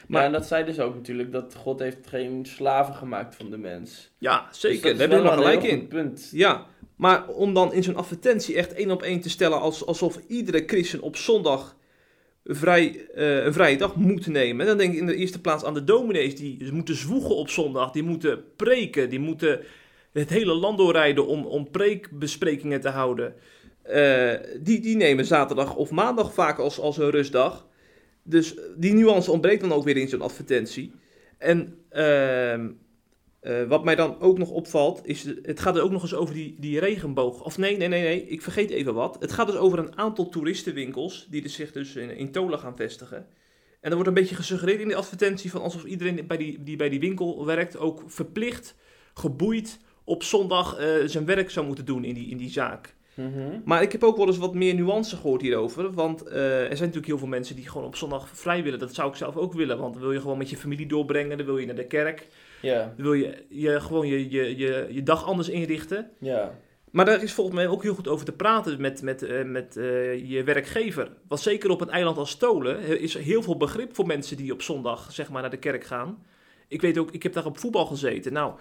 Maar 0.07 0.23
en 0.25 0.31
dat 0.31 0.45
zei 0.45 0.65
dus 0.65 0.79
ook 0.79 0.95
natuurlijk 0.95 1.31
dat 1.31 1.55
God 1.57 1.79
heeft 1.79 2.07
geen 2.07 2.45
slaven 2.45 2.93
gemaakt 2.93 3.35
van 3.35 3.49
de 3.49 3.57
mens. 3.57 4.11
Ja, 4.17 4.45
Dus 4.49 4.59
zeker, 4.59 4.81
dat 4.81 4.91
is 4.91 4.97
daar 4.97 5.07
heb 5.09 5.17
je 5.17 5.23
wel 5.23 5.31
helemaal 5.31 5.53
een 5.53 5.59
gelijk 5.61 5.81
in. 5.81 5.87
punt. 5.87 6.29
Ja, 6.31 6.65
maar 7.01 7.27
om 7.27 7.53
dan 7.53 7.73
in 7.73 7.83
zo'n 7.83 7.95
advertentie 7.95 8.55
echt 8.55 8.73
één 8.73 8.91
op 8.91 9.01
één 9.01 9.21
te 9.21 9.29
stellen 9.29 9.59
als, 9.59 9.85
alsof 9.85 10.19
iedere 10.27 10.63
christen 10.65 11.01
op 11.01 11.15
zondag 11.15 11.75
vrij, 12.43 13.07
eh, 13.15 13.43
een 13.43 13.53
vrije 13.53 13.77
dag 13.77 13.95
moet 13.95 14.27
nemen, 14.27 14.65
dan 14.65 14.77
denk 14.77 14.93
ik 14.93 14.99
in 14.99 15.05
de 15.05 15.15
eerste 15.15 15.41
plaats 15.41 15.63
aan 15.63 15.73
de 15.73 15.83
dominees 15.83 16.35
die 16.35 16.71
moeten 16.71 16.95
zwoegen 16.95 17.35
op 17.35 17.49
zondag, 17.49 17.91
die 17.91 18.03
moeten 18.03 18.43
preken, 18.55 19.09
die 19.09 19.19
moeten 19.19 19.59
het 20.11 20.29
hele 20.29 20.53
land 20.53 20.77
doorrijden 20.77 21.27
om, 21.27 21.45
om 21.45 21.71
preekbesprekingen 21.71 22.81
te 22.81 22.89
houden. 22.89 23.33
Eh, 23.81 24.33
die, 24.59 24.79
die 24.79 24.95
nemen 24.95 25.25
zaterdag 25.25 25.75
of 25.75 25.91
maandag 25.91 26.33
vaak 26.33 26.59
als, 26.59 26.79
als 26.79 26.97
een 26.97 27.09
rustdag. 27.09 27.67
Dus 28.23 28.55
die 28.77 28.93
nuance 28.93 29.31
ontbreekt 29.31 29.61
dan 29.61 29.73
ook 29.73 29.83
weer 29.83 29.97
in 29.97 30.09
zo'n 30.09 30.21
advertentie. 30.21 30.91
En 31.37 31.77
ehm, 31.89 32.69
Eh, 33.41 33.63
wat 33.63 33.83
mij 33.83 33.95
dan 33.95 34.19
ook 34.19 34.37
nog 34.37 34.49
opvalt, 34.49 35.01
is 35.03 35.23
de- 35.23 35.39
het 35.41 35.59
gaat 35.59 35.75
er 35.75 35.83
ook 35.83 35.91
nog 35.91 36.01
eens 36.01 36.13
over 36.13 36.33
die, 36.33 36.55
die 36.59 36.79
regenboog. 36.79 37.43
Of 37.43 37.57
nee, 37.57 37.77
nee, 37.77 37.87
nee, 37.87 38.01
nee, 38.01 38.27
ik 38.27 38.41
vergeet 38.41 38.69
even 38.69 38.93
wat. 38.93 39.17
Het 39.19 39.31
gaat 39.31 39.47
dus 39.47 39.55
over 39.55 39.79
een 39.79 39.97
aantal 39.97 40.29
toeristenwinkels 40.29 41.27
die 41.29 41.41
dus 41.41 41.53
zich 41.53 41.71
dus 41.71 41.95
in, 41.95 42.17
in 42.17 42.31
Tolen 42.31 42.59
gaan 42.59 42.75
vestigen. 42.75 43.25
En 43.79 43.89
er 43.89 43.93
wordt 43.93 44.07
een 44.07 44.13
beetje 44.13 44.35
gesuggereerd 44.35 44.79
in 44.79 44.87
de 44.87 44.95
advertentie 44.95 45.51
van 45.51 45.61
alsof 45.61 45.83
iedereen 45.83 46.27
bij 46.27 46.37
die, 46.37 46.63
die 46.63 46.75
bij 46.75 46.89
die 46.89 46.99
winkel 46.99 47.45
werkt 47.45 47.77
ook 47.77 48.03
verplicht, 48.07 48.75
geboeid 49.13 49.79
op 50.03 50.23
zondag 50.23 50.77
eh, 50.77 50.87
zijn 51.05 51.25
werk 51.25 51.49
zou 51.49 51.65
moeten 51.65 51.85
doen 51.85 52.03
in 52.03 52.13
die, 52.13 52.29
in 52.29 52.37
die 52.37 52.49
zaak. 52.49 52.95
Mhm. 53.13 53.59
Maar 53.65 53.81
ik 53.81 53.91
heb 53.91 54.03
ook 54.03 54.17
wel 54.17 54.27
eens 54.27 54.37
wat 54.37 54.53
meer 54.53 54.73
nuance 54.75 55.15
gehoord 55.15 55.41
hierover. 55.41 55.91
Want 55.91 56.23
eh, 56.23 56.59
er 56.59 56.65
zijn 56.65 56.79
natuurlijk 56.79 57.05
heel 57.05 57.17
veel 57.17 57.27
mensen 57.27 57.55
die 57.55 57.67
gewoon 57.69 57.87
op 57.87 57.95
zondag 57.95 58.29
vrij 58.33 58.63
willen. 58.63 58.79
Dat 58.79 58.93
zou 58.93 59.09
ik 59.09 59.15
zelf 59.15 59.35
ook 59.37 59.53
willen. 59.53 59.77
Want 59.77 59.93
dan 59.93 60.01
wil 60.01 60.11
je 60.11 60.21
gewoon 60.21 60.37
met 60.37 60.49
je 60.49 60.57
familie 60.57 60.87
doorbrengen. 60.87 61.37
Dan 61.37 61.45
wil 61.45 61.57
je 61.57 61.65
naar 61.65 61.75
de 61.75 61.87
kerk. 61.87 62.27
Ja, 62.61 62.93
Dan 62.95 63.05
wil 63.05 63.13
je, 63.13 63.45
je 63.49 63.79
gewoon 63.79 64.07
je, 64.07 64.29
je, 64.29 64.57
je, 64.57 64.87
je 64.89 65.03
dag 65.03 65.25
anders 65.25 65.49
inrichten. 65.49 66.09
ja. 66.19 66.59
Maar 66.91 67.05
daar 67.05 67.23
is 67.23 67.33
volgens 67.33 67.55
mij 67.55 67.67
ook 67.67 67.83
heel 67.83 67.93
goed 67.93 68.07
over 68.07 68.25
te 68.25 68.31
praten 68.31 68.81
met, 68.81 69.01
met, 69.01 69.23
eh, 69.23 69.43
met 69.43 69.77
eh, 69.77 70.29
je 70.29 70.43
werkgever. 70.43 71.11
Want 71.27 71.41
zeker 71.41 71.69
op 71.69 71.81
een 71.81 71.89
eiland 71.89 72.17
als 72.17 72.29
Stolen 72.29 72.99
is 72.99 73.15
er 73.15 73.21
heel 73.21 73.41
veel 73.43 73.57
begrip 73.57 73.95
voor 73.95 74.05
mensen 74.05 74.37
die 74.37 74.53
op 74.53 74.61
zondag 74.61 75.11
zeg 75.11 75.29
maar, 75.29 75.41
naar 75.41 75.51
de 75.51 75.57
kerk 75.57 75.83
gaan. 75.83 76.23
Ik 76.67 76.81
weet 76.81 76.97
ook, 76.97 77.11
ik 77.11 77.23
heb 77.23 77.33
daar 77.33 77.45
op 77.45 77.57
voetbal 77.57 77.85
gezeten. 77.85 78.33
Nou, 78.33 78.53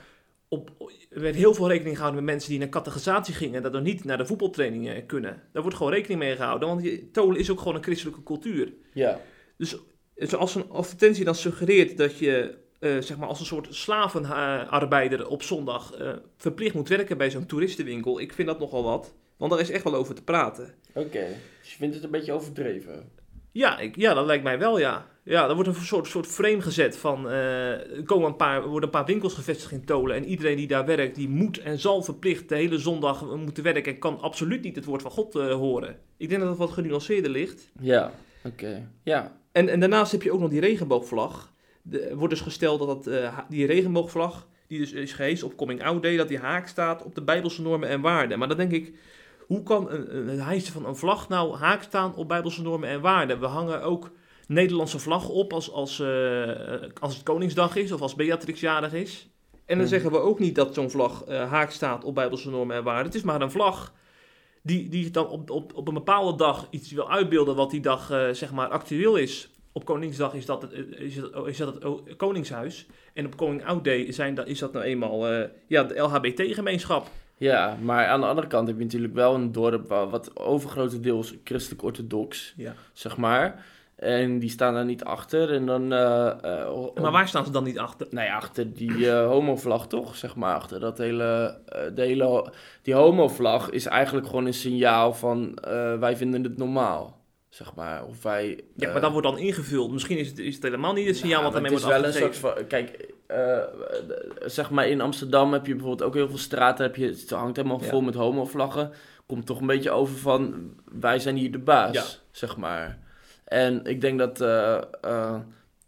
op, 0.49 0.71
er 1.11 1.21
werd 1.21 1.35
heel 1.35 1.55
veel 1.55 1.69
rekening 1.69 1.97
gehouden 1.97 2.25
met 2.25 2.33
mensen 2.33 2.51
die 2.51 2.59
naar 2.59 2.69
categorisatie 2.69 3.35
gingen 3.35 3.57
en 3.57 3.63
dat 3.63 3.73
dan 3.73 3.83
niet 3.83 4.05
naar 4.05 4.19
de 4.19 4.27
voetbaltrainingen 4.27 5.07
kunnen. 5.07 5.43
Daar 5.53 5.63
wordt 5.63 5.77
gewoon 5.77 5.93
rekening 5.93 6.21
mee 6.21 6.37
gehouden, 6.37 6.69
want 6.69 7.13
Tolen 7.13 7.39
is 7.39 7.51
ook 7.51 7.59
gewoon 7.59 7.75
een 7.75 7.83
christelijke 7.83 8.23
cultuur. 8.23 8.73
Ja, 8.93 9.21
Dus 9.57 9.77
als 10.37 10.55
een 10.55 10.71
advertentie 10.71 11.25
dan 11.25 11.35
suggereert 11.35 11.97
dat 11.97 12.19
je 12.19 12.59
eh, 12.81 12.99
zeg 12.99 13.16
maar 13.16 13.29
als 13.29 13.40
een 13.40 13.47
soort 13.47 13.75
slavenarbeider 13.75 15.29
op 15.29 15.43
zondag 15.43 15.93
eh, 15.93 16.12
verplicht 16.37 16.75
moet 16.75 16.88
werken 16.88 17.19
bij 17.19 17.31
zo'n 17.31 17.47
toeristenwinkel, 17.47 18.21
ik 18.21 18.33
vind 18.33 18.49
dat 18.49 18.59
nogal 18.59 18.83
wat. 18.83 19.14
Want 19.37 19.51
daar 19.51 19.61
is 19.61 19.71
echt 19.71 19.85
wel 19.85 19.95
over 19.95 20.14
te 20.14 20.23
praten. 20.23 20.75
oké. 20.95 21.27
Dus 21.61 21.71
je 21.71 21.77
vindt 21.77 21.95
het 21.95 22.05
een 22.05 22.11
beetje 22.11 22.33
overdreven? 22.33 23.09
Ja, 23.53 23.79
ik, 23.79 23.97
ja 23.97 24.14
dat 24.14 24.27
lijkt 24.27 24.45
mij 24.45 24.59
wel, 24.59 24.79
ja. 24.79 25.07
Ja, 25.23 25.49
er 25.49 25.55
wordt 25.55 25.69
een 25.69 25.75
soort, 25.75 26.07
soort 26.07 26.27
frame 26.27 26.61
gezet 26.62 26.97
van... 26.97 27.29
eh, 27.29 27.97
er, 27.97 28.03
komen 28.05 28.29
een 28.29 28.37
paar, 28.37 28.57
er 28.62 28.69
worden 28.69 28.85
een 28.85 28.90
paar 28.90 29.05
winkels 29.05 29.35
gevestigd 29.35 29.73
in 29.73 29.85
Tolen... 29.85 30.16
en 30.16 30.25
iedereen 30.25 30.57
die 30.57 30.66
daar 30.66 30.87
werkt, 30.87 31.14
die 31.14 31.29
moet 31.29 31.59
en 31.59 31.79
zal 31.79 32.03
verplicht 32.03 32.49
de 32.49 32.55
hele 32.55 32.79
zondag 32.79 33.37
moeten 33.37 33.62
werken... 33.62 33.93
en 33.93 33.99
kan 33.99 34.21
absoluut 34.21 34.62
niet 34.62 34.77
het 34.77 34.85
woord 34.85 35.03
van 35.03 35.11
God 35.11 35.33
horen. 35.33 35.99
Ik 36.16 36.29
denk 36.29 36.40
dat 36.40 36.49
het 36.51 36.59
wat 36.59 36.71
genuanceerder 36.71 37.31
ligt. 37.31 37.71
Ja, 37.81 38.12
oké. 38.45 38.88
Ja, 39.03 39.37
En, 39.53 39.69
en 39.69 39.81
daarnaast 39.81 40.12
heb 40.12 40.23
je 40.23 40.33
ook 40.33 40.40
nog 40.40 40.51
die 40.51 40.61
regenboogvlag. 40.61 41.53
De- 41.83 42.11
wordt 42.14 42.33
dus 42.33 42.43
gesteld 42.43 42.79
dat 42.79 43.07
eh, 43.07 43.38
die 43.49 43.66
regenboogvlag, 43.66 44.47
die 44.66 44.79
dus 44.79 44.93
is 44.93 45.12
gehezen 45.12 45.47
op 45.47 45.57
Coming 45.57 45.83
Out 45.85 46.03
Day, 46.03 46.16
dat 46.16 46.29
die 46.29 46.38
haak 46.38 46.66
staat 46.69 47.03
op 47.03 47.14
de 47.14 47.23
Bijbelse 47.23 47.62
normen 47.62 47.88
en 47.88 48.01
waarden. 48.01 48.38
Maar 48.38 48.49
dan 48.49 48.57
denk 48.57 48.73
ik, 48.73 48.93
hoe 49.47 49.62
kan 49.62 49.90
een, 49.90 50.29
een, 50.29 50.40
hijsen 50.40 50.73
van 50.73 50.87
een 50.87 50.97
vlag 50.97 51.29
nou 51.29 51.57
haak 51.57 51.83
staan 51.83 52.14
op 52.14 52.29
Bijbelse 52.29 52.62
normen 52.62 52.88
en 52.88 53.01
waarden? 53.01 53.40
We 53.40 53.47
hangen 53.47 53.83
ook 53.83 54.11
Nederlandse 54.47 54.99
vlag 54.99 55.29
op 55.29 55.53
als, 55.53 55.73
als, 55.73 56.01
eh, 56.01 56.49
als 57.01 57.14
het 57.14 57.23
Koningsdag 57.23 57.77
is 57.77 57.93
of 57.93 58.01
als 58.01 58.14
Beatrix 58.14 58.61
jarig 58.61 58.93
is. 58.93 59.29
En 59.53 59.61
dan 59.66 59.79
Hmm. 59.79 59.87
zeggen 59.87 60.11
we 60.11 60.19
ook 60.19 60.38
niet 60.38 60.55
dat 60.55 60.75
zo'n 60.75 60.90
vlag 60.90 61.25
eh, 61.25 61.51
haak 61.51 61.71
staat 61.71 62.05
op 62.05 62.14
Bijbelse 62.14 62.51
normen 62.51 62.77
en 62.77 62.85
waarden. 62.85 63.05
Het 63.05 63.14
is 63.14 63.23
maar 63.23 63.40
een 63.40 63.51
vlag 63.51 63.93
die, 64.62 64.88
die 64.88 65.11
dan 65.11 65.29
op, 65.29 65.51
op, 65.51 65.75
op 65.75 65.88
een 65.88 65.95
bepaalde 65.95 66.37
dag 66.37 66.66
iets 66.71 66.93
wil 66.93 67.11
uitbeelden 67.11 67.57
wat 67.57 67.71
die 67.71 67.81
dag 67.81 68.07
zeg 68.33 68.53
maar 68.53 68.69
actueel 68.69 69.16
is. 69.16 69.51
Op 69.73 69.85
Koningsdag 69.85 70.35
is 70.35 70.47
dat 70.47 70.63
het, 70.63 70.73
is 70.99 71.15
dat, 71.21 71.47
is 71.47 71.57
dat 71.57 71.75
het 71.75 72.17
Koningshuis. 72.17 72.87
En 73.15 73.27
op 73.27 73.37
Coming 73.37 73.65
Out 73.67 73.85
Day 73.85 74.13
zijn, 74.13 74.35
dat- 74.35 74.47
is 74.47 74.59
dat 74.59 74.73
nou 74.73 74.85
eenmaal 74.85 75.29
eh, 75.29 75.49
ja, 75.67 75.83
de 75.85 75.99
LHBT-gemeenschap. 75.99 77.07
ja, 77.37 77.77
maar 77.83 78.07
aan 78.07 78.21
de 78.21 78.27
andere 78.27 78.47
kant 78.47 78.69
heb 78.69 78.79
je 78.79 78.85
natuurlijk 78.85 79.15
wel 79.15 79.35
een 79.35 79.53
dorp 79.53 79.89
wat 79.89 80.37
overgrotendeels 80.39 81.35
christelijk-orthodox, 81.45 82.55
Ja. 82.57 82.75
zeg 82.93 83.17
maar. 83.17 83.65
En 83.97 84.39
die 84.39 84.51
staan 84.51 84.75
daar 84.75 84.85
niet 84.85 85.05
achter. 85.05 85.53
En 85.53 85.67
dan... 85.67 85.93
eh, 85.93 86.27
eh, 86.45 86.75
Maar 87.01 87.13
waar 87.13 87.29
staan 87.29 87.45
ze 87.45 87.51
dan 87.51 87.65
niet 87.65 87.79
achter? 87.79 88.07
Nou 88.11 88.27
ja, 88.27 88.37
achter 88.37 88.75
die 88.75 89.11
eh 89.11 89.27
homovlag 89.27 89.87
toch, 89.89 90.17
zeg 90.17 90.37
maar. 90.37 90.55
Achter 90.55 90.81
dat 90.81 90.99
hele, 90.99 91.59
de 91.95 92.03
hele... 92.03 92.53
Die 92.83 92.95
homovlag 92.95 93.71
is 93.71 93.87
eigenlijk 93.87 94.27
gewoon 94.27 94.47
een 94.47 94.55
signaal 94.55 95.13
van... 95.15 95.59
wij 96.01 96.17
vinden 96.17 96.43
het 96.43 96.57
normaal, 96.57 97.20
zeg 97.51 97.75
maar. 97.75 98.05
Of 98.05 98.23
wij... 98.23 98.61
Ja, 98.77 98.87
eh, 98.87 98.93
maar 98.93 99.01
dat 99.03 99.13
wordt 99.13 99.27
dan 99.27 99.39
ingevuld. 99.39 99.93
Misschien 99.93 100.19
is 100.19 100.29
het, 100.29 100.39
is 100.39 100.55
het 100.55 100.63
helemaal 100.63 100.93
niet 100.93 101.07
het 101.07 101.17
signaal 101.17 101.43
wat 101.43 101.53
maar 101.53 101.63
ermee 101.63 101.73
het 101.79 101.83
wordt 101.83 101.97
is 101.97 102.03
wel 102.03 102.11
een 102.11 102.33
afgegeven. 102.33 102.41
soort 102.41 102.57
van... 102.59 102.67
Kijk, 102.67 103.15
eh, 103.27 104.51
zeg 104.51 104.71
maar 104.71 104.89
in 104.89 105.01
Amsterdam 105.01 105.53
heb 105.53 105.67
je 105.67 105.75
bijvoorbeeld 105.75 106.09
ook 106.09 106.15
heel 106.15 106.29
veel 106.29 106.39
straten. 106.39 106.85
Heb 106.85 106.97
je, 106.97 107.07
het 107.07 107.31
hangt 107.31 107.57
helemaal 107.57 107.81
Ja. 107.83 107.89
vol 107.89 108.01
met 108.01 108.15
homovlaggen. 108.15 108.93
Komt 109.27 109.47
toch 109.47 109.61
een 109.61 109.67
beetje 109.67 109.91
over 109.91 110.17
van... 110.17 110.71
Wij 110.85 111.19
zijn 111.19 111.37
hier 111.37 111.53
de 111.53 111.59
baas, 111.59 111.95
Ja. 111.95 112.05
zeg 112.31 112.57
maar. 112.57 112.99
En 113.45 113.85
ik 113.85 114.01
denk 114.01 114.19
dat... 114.19 114.41
eh, 114.41 114.81
eh, 115.01 115.37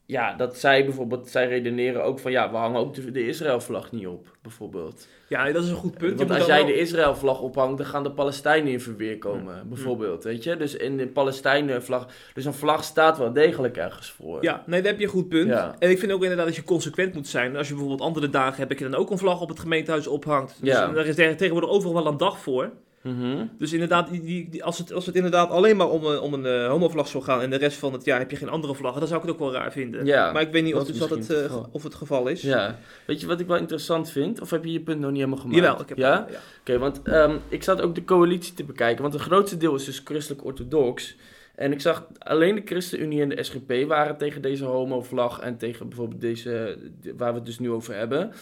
ja, 0.07 0.35
dat 0.35 0.57
zij 0.59 0.85
bijvoorbeeld... 0.85 1.29
Zij 1.29 1.49
redeneren 1.49 2.05
ook 2.05 2.19
van... 2.19 2.31
Ja, 2.33 2.51
we 2.51 2.57
hangen 2.57 2.81
ook 2.81 2.95
de, 2.95 3.11
de 3.11 3.27
Israël-vlag 3.27 3.93
niet 3.93 4.07
op, 4.07 4.37
bijvoorbeeld. 4.43 5.09
Ja, 5.33 5.53
dat 5.53 5.65
is 5.65 5.71
een 5.71 5.77
goed 5.77 5.99
punt. 5.99 6.19
Want 6.19 6.31
als 6.31 6.47
jij 6.47 6.57
wel- 6.57 6.67
de 6.67 6.79
Israël-vlag 6.79 7.41
ophangt, 7.41 7.77
dan 7.79 7.87
gaan 7.87 8.03
de 8.03 8.11
Palestijnen 8.11 8.73
in 8.73 8.81
verweer 8.81 9.19
komen, 9.19 9.63
bijvoorbeeld, 9.69 10.25
weet 10.25 10.45
je? 10.45 10.57
Dus 10.57 10.75
in 10.77 10.97
de 10.97 11.07
Palestijnen-vlag... 11.07 12.07
Dus 12.35 12.45
een 12.45 12.55
vlag 12.55 12.85
staat 12.85 13.19
wel 13.19 13.33
degelijk 13.33 13.77
ergens 13.77 14.11
voor. 14.11 14.43
Ja, 14.43 14.63
nee, 14.67 14.81
daar 14.83 14.91
heb 14.91 15.01
je 15.01 15.07
een 15.07 15.13
goed 15.13 15.29
punt. 15.29 15.49
Ja. 15.49 15.75
En 15.79 15.91
ik 15.91 15.99
vind 15.99 16.13
ook 16.13 16.23
inderdaad 16.23 16.47
dat 16.47 16.57
je 16.57 16.65
consequent 16.65 17.15
moet 17.15 17.29
zijn. 17.29 17.57
Als 17.57 17.67
je 17.69 17.73
bijvoorbeeld 17.75 18.09
andere 18.09 18.31
dagen 18.31 18.57
hebt, 18.57 18.69
dat 18.71 18.79
je 18.79 18.89
dan 18.89 19.01
ook 19.01 19.11
een 19.11 19.19
vlag 19.19 19.41
op 19.41 19.49
het 19.49 19.61
gemeentehuis 19.61 20.07
ophangt. 20.07 20.57
Dus 20.61 20.69
Ja. 20.73 20.87
daar 20.89 21.07
is 21.07 21.15
tegen- 21.15 21.37
tegenwoordig 21.37 21.71
overal 21.71 21.95
wel 21.95 22.07
een 22.07 22.17
dag 22.17 22.39
voor. 22.39 22.71
Mhm. 23.03 23.45
Dus 23.59 23.73
inderdaad, 23.73 24.11
die, 24.11 24.65
als, 24.65 24.79
het, 24.79 24.93
als 24.93 25.07
het 25.07 25.15
inderdaad 25.15 25.51
alleen 25.51 25.77
maar 25.77 25.89
om, 25.89 26.05
een- 26.05 26.21
om 26.21 26.35
een 26.35 26.47
eh, 26.47 26.69
homovlag 26.69 27.09
zou 27.09 27.25
gaan 27.25 27.41
en 27.41 27.51
de 27.51 27.57
rest 27.57 27.79
van 27.79 27.93
het 27.93 28.05
jaar 28.05 28.19
heb 28.19 28.31
je 28.31 28.37
geen 28.37 28.49
andere 28.49 28.75
vlaggen, 28.75 28.99
dan 29.01 29.09
zou 29.09 29.21
ik 29.21 29.27
het 29.27 29.35
ook 29.37 29.43
wel 29.43 29.53
raar 29.61 29.73
vinden. 29.73 30.07
Ja, 30.07 30.33
maar 30.33 30.43
ik 30.43 30.53
weet 30.53 30.63
niet 30.63 30.75
of, 30.75 30.87
dat 30.87 31.09
dus 31.09 31.29
het, 31.29 31.31
eh, 31.51 31.63
of 31.71 31.83
het 31.83 31.95
geval 31.95 32.27
is. 32.27 32.43
Ja. 32.43 32.79
Weet 33.07 33.21
je 33.21 33.27
wat 33.27 33.41
ik 33.41 33.47
wel 33.47 33.57
interessant 33.57 34.11
vind? 34.11 34.41
Of 34.41 34.51
heb 34.51 34.65
je 34.65 34.73
je 34.73 34.81
punt 34.81 35.01
nog 35.01 35.09
niet 35.11 35.19
helemaal 35.19 35.41
gemaakt? 35.41 35.59
Jawel, 35.59 35.81
ik 35.81 35.89
heb 35.89 35.99
Ja? 35.99 36.27
ja. 36.31 36.39
Oké, 36.61 36.79
want 36.79 37.03
ehm, 37.03 37.37
ik 37.49 37.63
zat 37.63 37.81
ook 37.81 37.95
de 37.95 38.05
coalitie 38.05 38.55
te 38.55 38.65
bekijken, 38.65 39.03
want 39.03 39.15
het 39.15 39.23
grootste 39.23 39.57
deel 39.57 39.75
is 39.75 39.85
dus 39.85 40.01
christelijk-orthodox. 40.05 41.17
En 41.55 41.73
ik 41.73 41.81
zag 41.81 42.07
alleen 42.19 42.55
de 42.55 42.63
ChristenUnie 42.65 43.23
en 43.23 43.29
de 43.29 43.43
SGP 43.43 43.73
waren 43.89 44.17
tegen 44.17 44.43
deze 44.43 44.65
homo-vlag 44.65 45.41
en 45.41 45.57
tegen 45.57 45.89
bijvoorbeeld 45.89 46.21
deze, 46.21 46.79
de- 47.01 47.15
waar 47.17 47.31
we 47.31 47.37
het 47.37 47.47
dus 47.47 47.59
nu 47.59 47.71
over 47.71 47.95
hebben. 47.95 48.33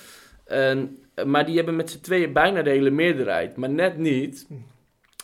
En, 0.45 0.99
maar 1.25 1.47
die 1.47 1.57
hebben 1.57 1.77
met 1.77 1.91
z'n 1.91 2.01
tweeën 2.01 2.33
bijna 2.33 2.63
de 2.63 2.71
hele 2.71 2.91
meerderheid, 2.91 3.57
maar 3.57 3.71
net 3.71 3.97
niet. 3.97 4.47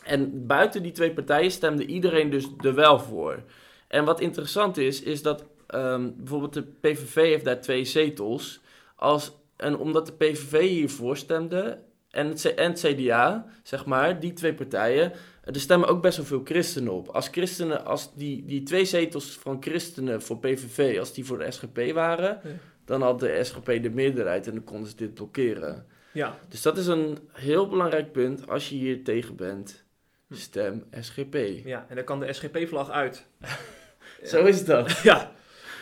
En 0.03 0.47
buiten 0.47 0.83
die 0.83 0.91
twee 0.91 1.13
partijen 1.13 1.51
stemde 1.51 1.85
iedereen 1.85 2.29
dus 2.29 2.47
er 2.61 2.75
wel 2.75 2.99
voor. 2.99 3.43
En 3.87 4.05
wat 4.05 4.19
interessant 4.19 4.77
is, 4.77 5.01
is 5.01 5.21
dat 5.21 5.45
ehm, 5.67 6.09
bijvoorbeeld 6.17 6.53
de 6.53 6.63
PVV 6.81 7.15
heeft 7.15 7.45
daar 7.45 7.61
twee 7.61 7.85
zetels. 7.85 8.59
Als, 8.95 9.31
en 9.55 9.77
omdat 9.77 10.05
de 10.05 10.13
PVV 10.13 10.59
hiervoor 10.69 11.17
stemde 11.17 11.79
en 12.11 12.27
het, 12.27 12.53
en 12.55 12.69
het 12.69 12.79
CDA, 12.79 13.45
zeg 13.63 13.85
maar, 13.85 14.19
die 14.19 14.33
twee 14.33 14.53
partijen, 14.53 15.11
er 15.43 15.59
stemmen 15.59 15.89
ook 15.89 16.01
best 16.01 16.17
wel 16.17 16.25
veel 16.25 16.41
christenen 16.43 16.93
op. 16.93 17.07
Als 17.07 17.27
christenen, 17.27 17.85
als 17.85 18.13
die, 18.15 18.45
die 18.45 18.63
twee 18.63 18.85
zetels 18.85 19.37
van 19.41 19.57
christenen 19.59 20.21
voor 20.21 20.37
PVV, 20.37 20.99
als 20.99 21.13
die 21.13 21.25
voor 21.25 21.37
de 21.37 21.51
SGP 21.51 21.91
waren, 21.93 22.39
Ja. 22.43 22.49
Dan 22.87 23.01
had 23.01 23.19
de 23.19 23.39
SGP 23.43 23.65
de 23.65 23.89
meerderheid 23.89 24.47
en 24.47 24.53
dan 24.53 24.63
konden 24.63 24.89
ze 24.89 24.95
dit 24.95 25.13
blokkeren. 25.13 25.85
Ja. 26.11 26.37
Dus 26.49 26.61
dat 26.61 26.77
is 26.77 26.87
een 26.87 27.17
heel 27.31 27.67
belangrijk 27.67 28.11
punt 28.11 28.49
als 28.49 28.69
je 28.69 28.75
hier 28.75 29.03
tegen 29.03 29.35
bent. 29.35 29.83
Hm. 30.27 30.35
Stem 30.35 30.83
SGP. 30.99 31.35
ja, 31.65 31.85
en 31.89 31.95
dan 31.95 32.03
kan 32.03 32.19
de 32.19 32.33
SGP-vlag 32.33 32.89
uit. 32.89 33.25
Zo 34.23 34.45
is 34.45 34.65
dat. 34.65 34.91
Ja, 35.03 35.31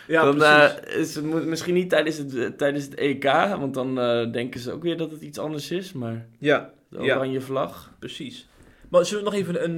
ja 0.08 0.24
dan 0.24 0.38
precies. 0.38 0.80
eh, 0.94 1.00
is 1.00 1.16
het 1.16 1.26
misschien 1.26 1.74
niet 1.74 1.90
tijdens 1.90 2.18
het, 2.18 2.36
eh, 2.36 2.46
tijdens 2.48 2.84
het 2.84 2.96
EK, 2.96 3.24
want 3.60 3.74
dan 3.74 4.00
eh, 4.00 4.32
denken 4.32 4.60
ze 4.60 4.72
ook 4.72 4.84
weer 4.84 4.98
dat 4.98 5.12
het 5.12 5.22
iets 5.22 5.38
anders 5.40 5.72
is. 5.72 5.94
Maar 5.94 6.28
ja, 6.40 6.74
de 6.90 7.02
Ja. 7.04 7.16
oranje 7.16 7.42
vlag. 7.42 7.94
precies. 8.00 8.48
Maar 8.90 9.06
zullen 9.06 9.24
we 9.24 9.30
nog 9.30 9.40
even 9.40 9.64
een, 9.64 9.78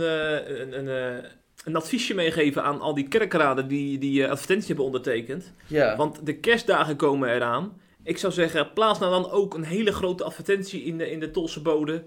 een, 0.62 0.78
een, 0.88 1.24
eh, 1.24 1.30
een 1.68 1.76
adviesje 1.76 2.14
meegeven 2.14 2.64
aan 2.64 2.82
al 2.82 2.94
die 2.94 3.08
kerkraden 3.08 3.68
die 3.68 3.98
die 3.98 4.24
eh, 4.24 4.30
advertentie 4.32 4.68
hebben 4.68 4.86
ondertekend? 4.86 5.54
Ja. 5.68 5.96
Want 5.96 6.26
de 6.26 6.36
kerstdagen 6.40 6.96
komen 6.96 7.30
eraan. 7.30 7.82
Ik 8.04 8.18
zou 8.18 8.34
zeggen, 8.34 8.74
plaats 8.74 9.00
nou 9.00 9.12
dan 9.22 9.32
ook 9.32 9.54
een 9.54 9.64
hele 9.64 9.92
grote 9.92 10.24
advertentie 10.24 10.84
in 10.84 10.98
de, 10.98 11.12
in 11.12 11.20
de 11.20 11.32
Tolse 11.32 11.62
bode. 11.62 12.04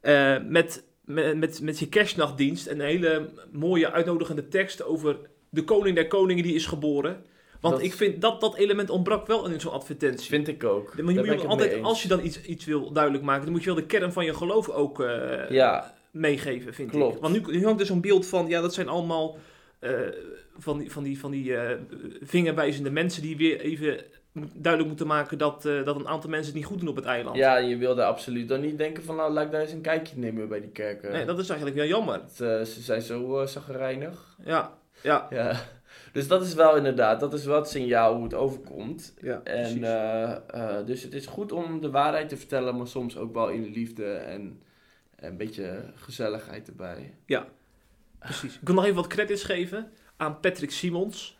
eh, 0.00 0.36
met, 0.48 0.84
met, 1.04 1.36
met, 1.36 1.60
met 1.62 1.78
je 1.78 1.88
kerstnachtdienst. 1.88 2.66
En 2.66 2.80
een 2.80 2.86
hele 2.86 3.28
mooie 3.52 3.90
uitnodigende 3.92 4.48
tekst 4.48 4.84
over 4.84 5.16
de 5.48 5.64
koning 5.64 5.94
der 5.96 6.06
koningen 6.06 6.42
die 6.42 6.54
is 6.54 6.66
geboren. 6.66 7.24
Want 7.60 7.74
Dat- 7.74 7.84
ik 7.84 7.92
vind 7.94 8.20
dat 8.20 8.40
dat 8.40 8.56
element 8.56 8.90
ontbrak 8.90 9.26
wel 9.26 9.46
in 9.46 9.60
zo'n 9.60 9.72
advertentie. 9.72 10.28
vind 10.28 10.48
ik 10.48 10.64
ook. 10.64 10.96
Dan 10.96 11.04
moet 11.04 11.14
je, 11.14 11.46
altijd, 11.46 11.82
als 11.82 12.02
je 12.02 12.08
dan 12.08 12.24
iets, 12.24 12.42
iets 12.42 12.64
wil 12.64 12.92
duidelijk 12.92 13.24
maken, 13.24 13.42
dan 13.44 13.52
moet 13.52 13.60
je 13.64 13.66
wel 13.66 13.80
de 13.80 13.86
kern 13.86 14.12
van 14.12 14.24
je 14.24 14.34
geloof 14.34 14.68
ook 14.68 15.00
eh, 15.00 15.50
Ja, 15.50 15.94
meegeven, 16.14 16.74
vind 16.74 16.90
Klopt. 16.90 17.14
ik. 17.14 17.20
Want 17.20 17.34
nu, 17.34 17.56
nu 17.58 17.64
hangt 17.64 17.80
er 17.80 17.86
zo'n 17.86 18.00
beeld 18.00 18.26
van, 18.26 18.48
ja, 18.48 18.60
dat 18.60 18.74
zijn 18.74 18.88
allemaal 18.88 19.38
eh, 19.84 19.92
van 20.58 20.78
die, 20.78 20.92
van 20.92 21.02
die, 21.02 21.18
van 21.18 21.30
die 21.30 21.56
eh, 21.56 21.78
vingerwijzende 22.22 22.90
mensen 22.90 23.22
die 23.22 23.36
weer 23.36 23.60
even 23.60 24.00
duidelijk 24.52 24.86
moeten 24.86 25.06
maken 25.06 25.38
dat, 25.38 25.64
eh, 25.64 25.84
dat 25.84 25.96
een 25.96 26.08
aantal 26.08 26.30
mensen 26.30 26.46
het 26.46 26.54
niet 26.54 26.64
goed 26.64 26.78
doen 26.78 26.88
op 26.88 26.96
het 26.96 27.04
eiland. 27.04 27.36
Ja, 27.36 27.56
je 27.56 27.76
wilde 27.76 28.04
absoluut 28.04 28.48
dan 28.48 28.60
niet 28.60 28.78
denken 28.78 29.02
van, 29.02 29.16
nou, 29.16 29.32
laat 29.32 29.44
ik 29.44 29.50
daar 29.50 29.60
eens 29.60 29.72
een 29.72 29.80
kijkje 29.80 30.18
nemen 30.18 30.48
bij 30.48 30.60
die 30.60 30.70
kerken. 30.70 31.12
Nee, 31.12 31.24
dat 31.24 31.38
is 31.38 31.48
eigenlijk 31.48 31.78
wel 31.78 31.88
jammer. 31.88 32.14
Het, 32.14 32.36
ze 32.68 32.82
zijn 32.82 33.02
zo 33.02 33.40
uh, 33.40 33.46
zagrijnig. 33.46 34.36
Ja, 34.44 34.72
ja. 35.02 35.26
Ja. 35.30 35.60
Dus 36.12 36.28
dat 36.28 36.42
is 36.42 36.54
wel 36.54 36.76
inderdaad, 36.76 37.20
dat 37.20 37.34
is 37.34 37.44
wel 37.44 37.56
het 37.56 37.68
signaal 37.68 38.14
hoe 38.14 38.24
het 38.24 38.34
overkomt. 38.34 39.14
ja 39.20 39.40
En 39.44 39.80
dus 40.86 41.02
het 41.02 41.14
is 41.14 41.26
goed 41.26 41.52
om 41.52 41.80
de 41.80 41.90
waarheid 41.90 42.28
te 42.28 42.36
vertellen, 42.36 42.76
maar 42.76 42.86
soms 42.86 43.16
ook 43.16 43.34
wel 43.34 43.48
in 43.48 43.72
liefde 43.72 44.12
en 44.12 44.62
een 45.26 45.36
beetje 45.36 45.92
gezelligheid 45.94 46.68
erbij. 46.68 47.14
Precies. 48.18 48.54
Ik 48.54 48.60
wil 48.66 48.74
nog 48.74 48.84
even 48.84 48.96
wat 48.96 49.06
credits 49.06 49.44
geven 49.44 49.90
aan 50.16 50.40
Patrick 50.40 50.70
Simons, 50.70 51.36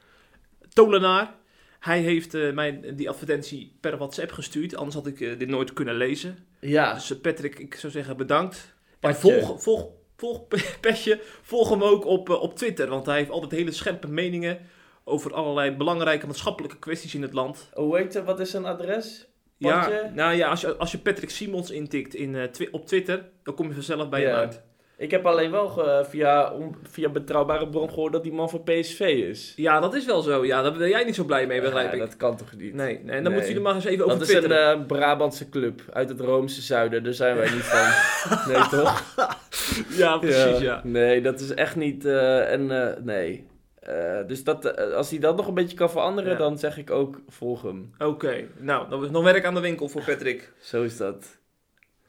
tolenaar. 0.69 1.35
Hij 1.81 2.01
heeft 2.01 2.35
eh, 2.35 2.53
mij 2.53 2.95
die 2.95 3.09
advertentie 3.09 3.77
per 3.81 3.97
WhatsApp 3.97 4.33
gestuurd, 4.33 4.77
anders 4.77 4.95
had 4.95 5.07
ik 5.07 5.21
eh, 5.21 5.39
dit 5.39 5.49
nooit 5.49 5.73
kunnen 5.73 5.97
lezen. 5.97 6.39
Ja, 6.61 6.95
Dus 6.95 7.11
eh, 7.11 7.21
Patrick, 7.21 7.59
ik 7.59 7.75
zou 7.75 7.93
zeggen 7.93 8.17
bedankt. 8.17 8.75
En 9.01 9.11
Patje. 9.13 9.41
volg, 9.41 9.63
volg, 9.63 9.89
volg 10.17 10.47
Petje, 10.81 11.21
volg 11.43 11.69
hem 11.69 11.83
ook 11.83 12.05
op, 12.05 12.29
op 12.29 12.57
Twitter, 12.57 12.89
want 12.89 13.07
hij 13.07 13.17
heeft 13.17 13.31
altijd 13.31 13.53
hele 13.53 13.73
scherpe 13.73 14.09
meningen 14.09 14.59
over 15.05 15.35
allerlei 15.35 15.71
belangrijke 15.71 16.27
maatschappelijke 16.27 16.79
kwesties 16.79 17.15
in 17.15 17.23
het 17.23 17.33
land. 17.33 17.69
hoe 17.75 17.97
heet 17.97 18.15
het, 18.15 18.25
wat 18.25 18.41
is 18.41 18.51
zijn 18.51 18.65
adres? 18.65 19.27
Ja, 19.57 19.91
nou 20.15 20.35
ja, 20.35 20.49
als 20.49 20.61
je, 20.61 20.77
als 20.77 20.93
je 20.93 20.99
Patrick 20.99 21.31
Simons 21.31 21.71
intikt 21.71 22.15
in, 22.15 22.37
eh, 22.37 22.43
twi- 22.45 22.69
op 22.71 22.87
Twitter, 22.87 23.25
dan 23.43 23.55
kom 23.55 23.67
je 23.69 23.75
vanzelf 23.75 24.09
bij 24.09 24.21
Ja. 24.21 24.27
hem 24.29 24.37
uit. 24.37 24.63
Ik 24.99 25.11
heb 25.11 25.27
alleen 25.27 25.51
wel 25.51 25.69
ge- 25.69 26.05
via, 26.09 26.53
om, 26.53 26.77
via 26.91 27.09
betrouwbare 27.09 27.69
bron 27.69 27.89
gehoord 27.89 28.13
dat 28.13 28.23
die 28.23 28.33
man 28.33 28.51
van 28.51 28.63
PSV 28.63 29.01
is. 29.01 29.53
Ja, 29.57 29.81
dat 29.81 29.95
is 29.95 30.05
wel 30.05 30.21
zo. 30.23 30.45
Ja, 30.47 30.63
daar 30.63 30.73
ben 30.73 30.89
jij 30.89 31.05
niet 31.05 31.15
zo 31.15 31.25
blij 31.25 31.47
mee, 31.47 31.61
begrijp 31.61 31.87
Ja, 31.87 31.93
ik. 31.93 31.99
Dat 31.99 32.17
kan 32.17 32.37
toch 32.37 32.53
niet? 32.57 32.75
Nee, 32.75 32.87
nee, 32.87 32.99
en 32.99 33.07
dan 33.07 33.23
Nee. 33.23 33.33
moeten 33.33 33.49
jullie 33.49 33.63
maar 33.63 33.75
eens 33.75 33.85
even 33.85 34.05
over 34.05 34.19
Dat 34.19 34.29
is 34.29 34.35
een 34.35 34.53
eh, 34.53 34.87
Brabantse 34.87 35.49
club 35.49 35.81
uit 35.93 36.09
het 36.09 36.21
Roomse 36.21 36.63
zuiden, 36.63 37.05
daar 37.05 37.13
zijn 37.13 37.37
wij 37.37 37.51
niet 37.51 37.63
van. 37.63 38.53
Nee, 38.53 38.63
toch? 38.69 39.15
ja, 40.03 40.19
precies, 40.19 40.59
ja. 40.59 40.81
Nee, 40.85 41.21
dat 41.21 41.41
is 41.41 41.55
echt 41.55 41.77
niet. 41.77 42.05
eh, 42.05 42.53
en 42.53 42.89
eh, 42.97 43.03
nee. 43.03 43.47
Eh, 43.85 44.27
dus 44.27 44.45
dat, 44.45 44.65
eh, 44.65 44.93
als 44.95 45.11
hij 45.11 45.19
dat 45.19 45.37
nog 45.37 45.47
een 45.47 45.55
beetje 45.55 45.77
kan 45.77 45.91
veranderen, 45.91 46.31
Ja. 46.33 46.39
dan 46.39 46.59
zeg 46.59 46.79
ik 46.79 46.91
ook 46.91 47.21
volg 47.29 47.63
hem. 47.63 47.91
Oké, 47.99 48.45
nou, 48.59 48.89
dan 48.89 49.05
is 49.05 49.11
nog 49.11 49.25
werk 49.25 49.45
aan 49.45 49.55
de 49.55 49.61
winkel 49.61 49.89
voor 49.89 50.03
Patrick. 50.05 50.53
Zo 50.61 50.83
is 50.83 50.97
dat. 50.97 51.39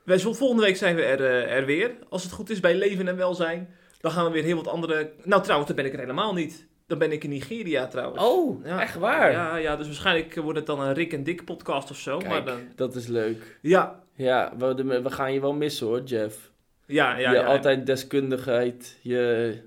Wij 0.04 0.20
volgende 0.20 0.62
week 0.62 0.76
zijn 0.78 0.96
we 0.96 1.04
er, 1.04 1.20
eh, 1.26 1.56
er 1.58 1.66
weer. 1.66 1.92
Als 2.10 2.24
het 2.24 2.32
goed 2.32 2.50
is 2.50 2.60
bij 2.60 2.76
Leven 2.76 3.08
en 3.08 3.16
Welzijn. 3.18 3.70
Dan 4.00 4.12
gaan 4.12 4.26
we 4.26 4.32
weer 4.32 4.44
heel 4.44 4.56
wat 4.56 4.68
andere... 4.68 5.12
Nou, 5.24 5.42
trouwens, 5.42 5.68
dan 5.68 5.76
ben 5.76 5.86
ik 5.86 5.94
er 5.94 6.00
helemaal 6.00 6.34
niet. 6.34 6.68
Dan 6.88 6.98
ben 6.98 7.12
ik 7.12 7.24
in 7.24 7.30
Nigeria 7.30 7.88
trouwens. 7.88 8.24
Oh, 8.24 8.66
Ja. 8.66 8.82
echt 8.82 8.96
waar? 8.96 9.32
Ja, 9.32 9.56
ja, 9.56 9.76
dus 9.76 9.86
waarschijnlijk 9.86 10.36
wordt 10.36 10.58
het 10.58 10.68
dan 10.68 10.82
een 10.82 10.94
Rick 10.94 11.14
en 11.14 11.24
Dick 11.24 11.46
podcast 11.46 11.90
of 11.92 11.98
zo. 11.98 12.18
Kijk, 12.18 12.30
Maar 12.30 12.46
dan... 12.46 12.60
dat 12.76 12.96
is 12.96 13.08
leuk. 13.08 13.58
Ja, 13.62 14.04
Ja, 14.16 14.54
we, 14.58 15.02
we 15.02 15.10
gaan 15.12 15.34
je 15.34 15.42
wel 15.42 15.54
missen 15.54 15.88
hoor, 15.88 16.02
Jeff. 16.04 16.52
ja, 16.86 17.18
ja. 17.18 17.30
je 17.32 17.38
ja. 17.38 17.46
altijd 17.46 17.86
deskundigheid, 17.86 18.98
je... 19.02 19.58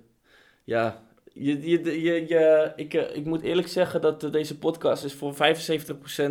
Ja, 0.64 1.02
je, 1.38 1.70
je, 1.70 2.02
je, 2.02 2.26
je, 2.28 2.72
ik, 2.76 2.94
eh, 2.94 3.16
ik 3.16 3.24
moet 3.24 3.42
eerlijk 3.42 3.68
zeggen 3.68 4.00
dat 4.00 4.24
eh, 4.24 4.30
deze 4.30 4.58
podcast 4.58 5.04
is 5.04 5.14
voor 5.14 5.34
75% 5.34 5.36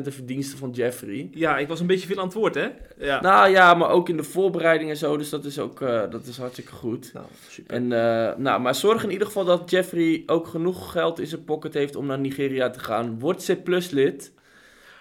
de 0.03 0.11
verdienste 0.11 0.57
van 0.57 0.71
Jeffrey. 0.71 1.29
Ja, 1.31 1.57
ik 1.57 1.67
was 1.67 1.79
een 1.79 1.87
beetje 1.87 2.07
veel 2.07 2.17
aan 2.17 2.25
het 2.25 2.33
woord, 2.33 2.55
hè? 2.55 2.67
Ja. 2.97 3.21
Nou 3.21 3.49
ja, 3.49 3.73
maar 3.73 3.89
ook 3.89 4.09
in 4.09 4.17
de 4.17 4.23
voorbereiding 4.23 4.89
en 4.89 4.97
zo, 4.97 5.17
dus 5.17 5.29
dat 5.29 5.45
is 5.45 5.59
ook 5.59 5.81
eh, 5.81 6.09
dat 6.09 6.25
is 6.25 6.37
hartstikke 6.37 6.71
goed. 6.71 7.13
Nou, 7.13 7.25
super. 7.49 7.75
En, 7.75 7.83
eh, 7.83 8.37
nou, 8.37 8.61
maar 8.61 8.75
zorg 8.75 9.03
in 9.03 9.11
ieder 9.11 9.27
geval 9.27 9.45
dat 9.45 9.69
Jeffrey 9.69 10.23
ook 10.25 10.47
genoeg 10.47 10.91
geld 10.91 11.19
in 11.19 11.27
zijn 11.27 11.43
pocket 11.43 11.73
heeft 11.73 11.95
om 11.95 12.05
naar 12.05 12.19
Nigeria 12.19 12.69
te 12.69 12.79
gaan. 12.79 13.19
Word 13.19 13.45
C 13.45 13.63
Plus 13.63 13.89
lid, 13.89 14.33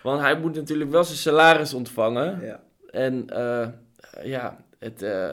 want 0.02 0.20
hij 0.20 0.38
moet 0.38 0.54
natuurlijk 0.54 0.90
wel 0.90 1.04
zijn 1.04 1.18
salaris 1.18 1.74
ontvangen. 1.74 2.40
Ja. 2.42 2.60
En 2.90 3.24
eh, 3.28 3.66
ja, 4.22 4.56
het, 4.78 5.02
eh, 5.02 5.30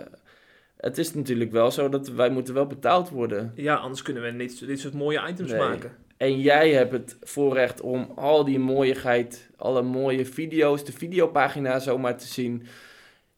het 0.83 0.97
is 0.97 1.13
natuurlijk 1.13 1.51
wel 1.51 1.71
zo 1.71 1.89
dat 1.89 2.07
wij 2.07 2.29
moeten 2.29 2.53
wel 2.53 2.67
betaald 2.67 3.09
worden. 3.09 3.51
ja, 3.55 3.75
anders 3.75 4.01
kunnen 4.01 4.23
we 4.23 4.31
niet 4.31 4.67
dit 4.67 4.79
soort 4.79 4.93
mooie 4.93 5.27
items 5.29 5.51
Nee. 5.51 5.59
maken. 5.59 5.91
En 6.17 6.39
jij 6.39 6.71
hebt 6.71 6.91
het 6.91 7.17
voorrecht 7.21 7.81
om 7.81 8.11
al 8.15 8.43
die 8.45 8.59
mooiigheid, 8.59 9.49
alle 9.57 9.81
mooie 9.81 10.25
video's, 10.25 10.85
de 10.85 10.91
videopagina 10.91 11.79
zomaar 11.79 12.17
te 12.17 12.27
zien. 12.27 12.63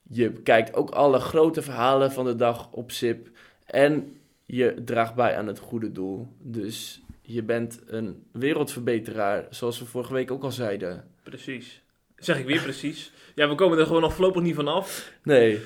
Je 0.10 0.32
kijkt 0.32 0.74
ook 0.76 0.90
alle 0.90 1.20
grote 1.20 1.62
verhalen 1.62 2.12
van 2.12 2.26
de 2.26 2.36
dag 2.36 2.72
op 2.72 2.92
SIP. 2.92 3.28
En 3.66 4.18
je 4.44 4.82
draagt 4.86 5.16
bij 5.16 5.38
aan 5.38 5.48
het 5.48 5.60
goede 5.60 5.92
doel. 5.92 6.28
Dus 6.40 7.02
je 7.22 7.44
bent 7.44 7.80
een 7.88 8.24
wereldverbeteraar, 8.32 9.46
zoals 9.50 9.80
we 9.80 9.86
vorige 9.86 10.14
week 10.14 10.32
ook 10.32 10.44
al 10.44 10.52
zeiden. 10.52 11.04
Precies. 11.24 11.82
Zeg 12.18 12.40
ik 12.40 12.46
weer 12.46 12.62
precies. 12.62 13.12
Ja, 13.36 13.50
we 13.50 13.56
komen 13.56 13.78
er 13.80 13.86
gewoon 13.86 14.02
nog 14.02 14.14
voorlopig 14.14 14.42
niet 14.42 14.56
van 14.56 14.68
af. 14.68 15.12
Nee. 15.24 15.60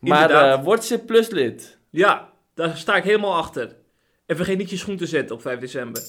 Maar 0.00 0.30
eh 0.30 0.64
word 0.64 0.84
SIP 0.84 1.06
Plus 1.06 1.28
lid. 1.28 1.78
Ja, 1.90 2.32
daar 2.54 2.76
sta 2.76 2.96
ik 2.96 3.04
helemaal 3.04 3.36
achter. 3.36 3.76
En 4.26 4.36
vergeet 4.36 4.58
niet 4.58 4.70
je 4.70 4.76
schoen 4.76 4.96
te 4.96 5.06
zetten 5.06 5.36
op 5.36 5.42
5 5.42 5.58
december. 5.58 6.02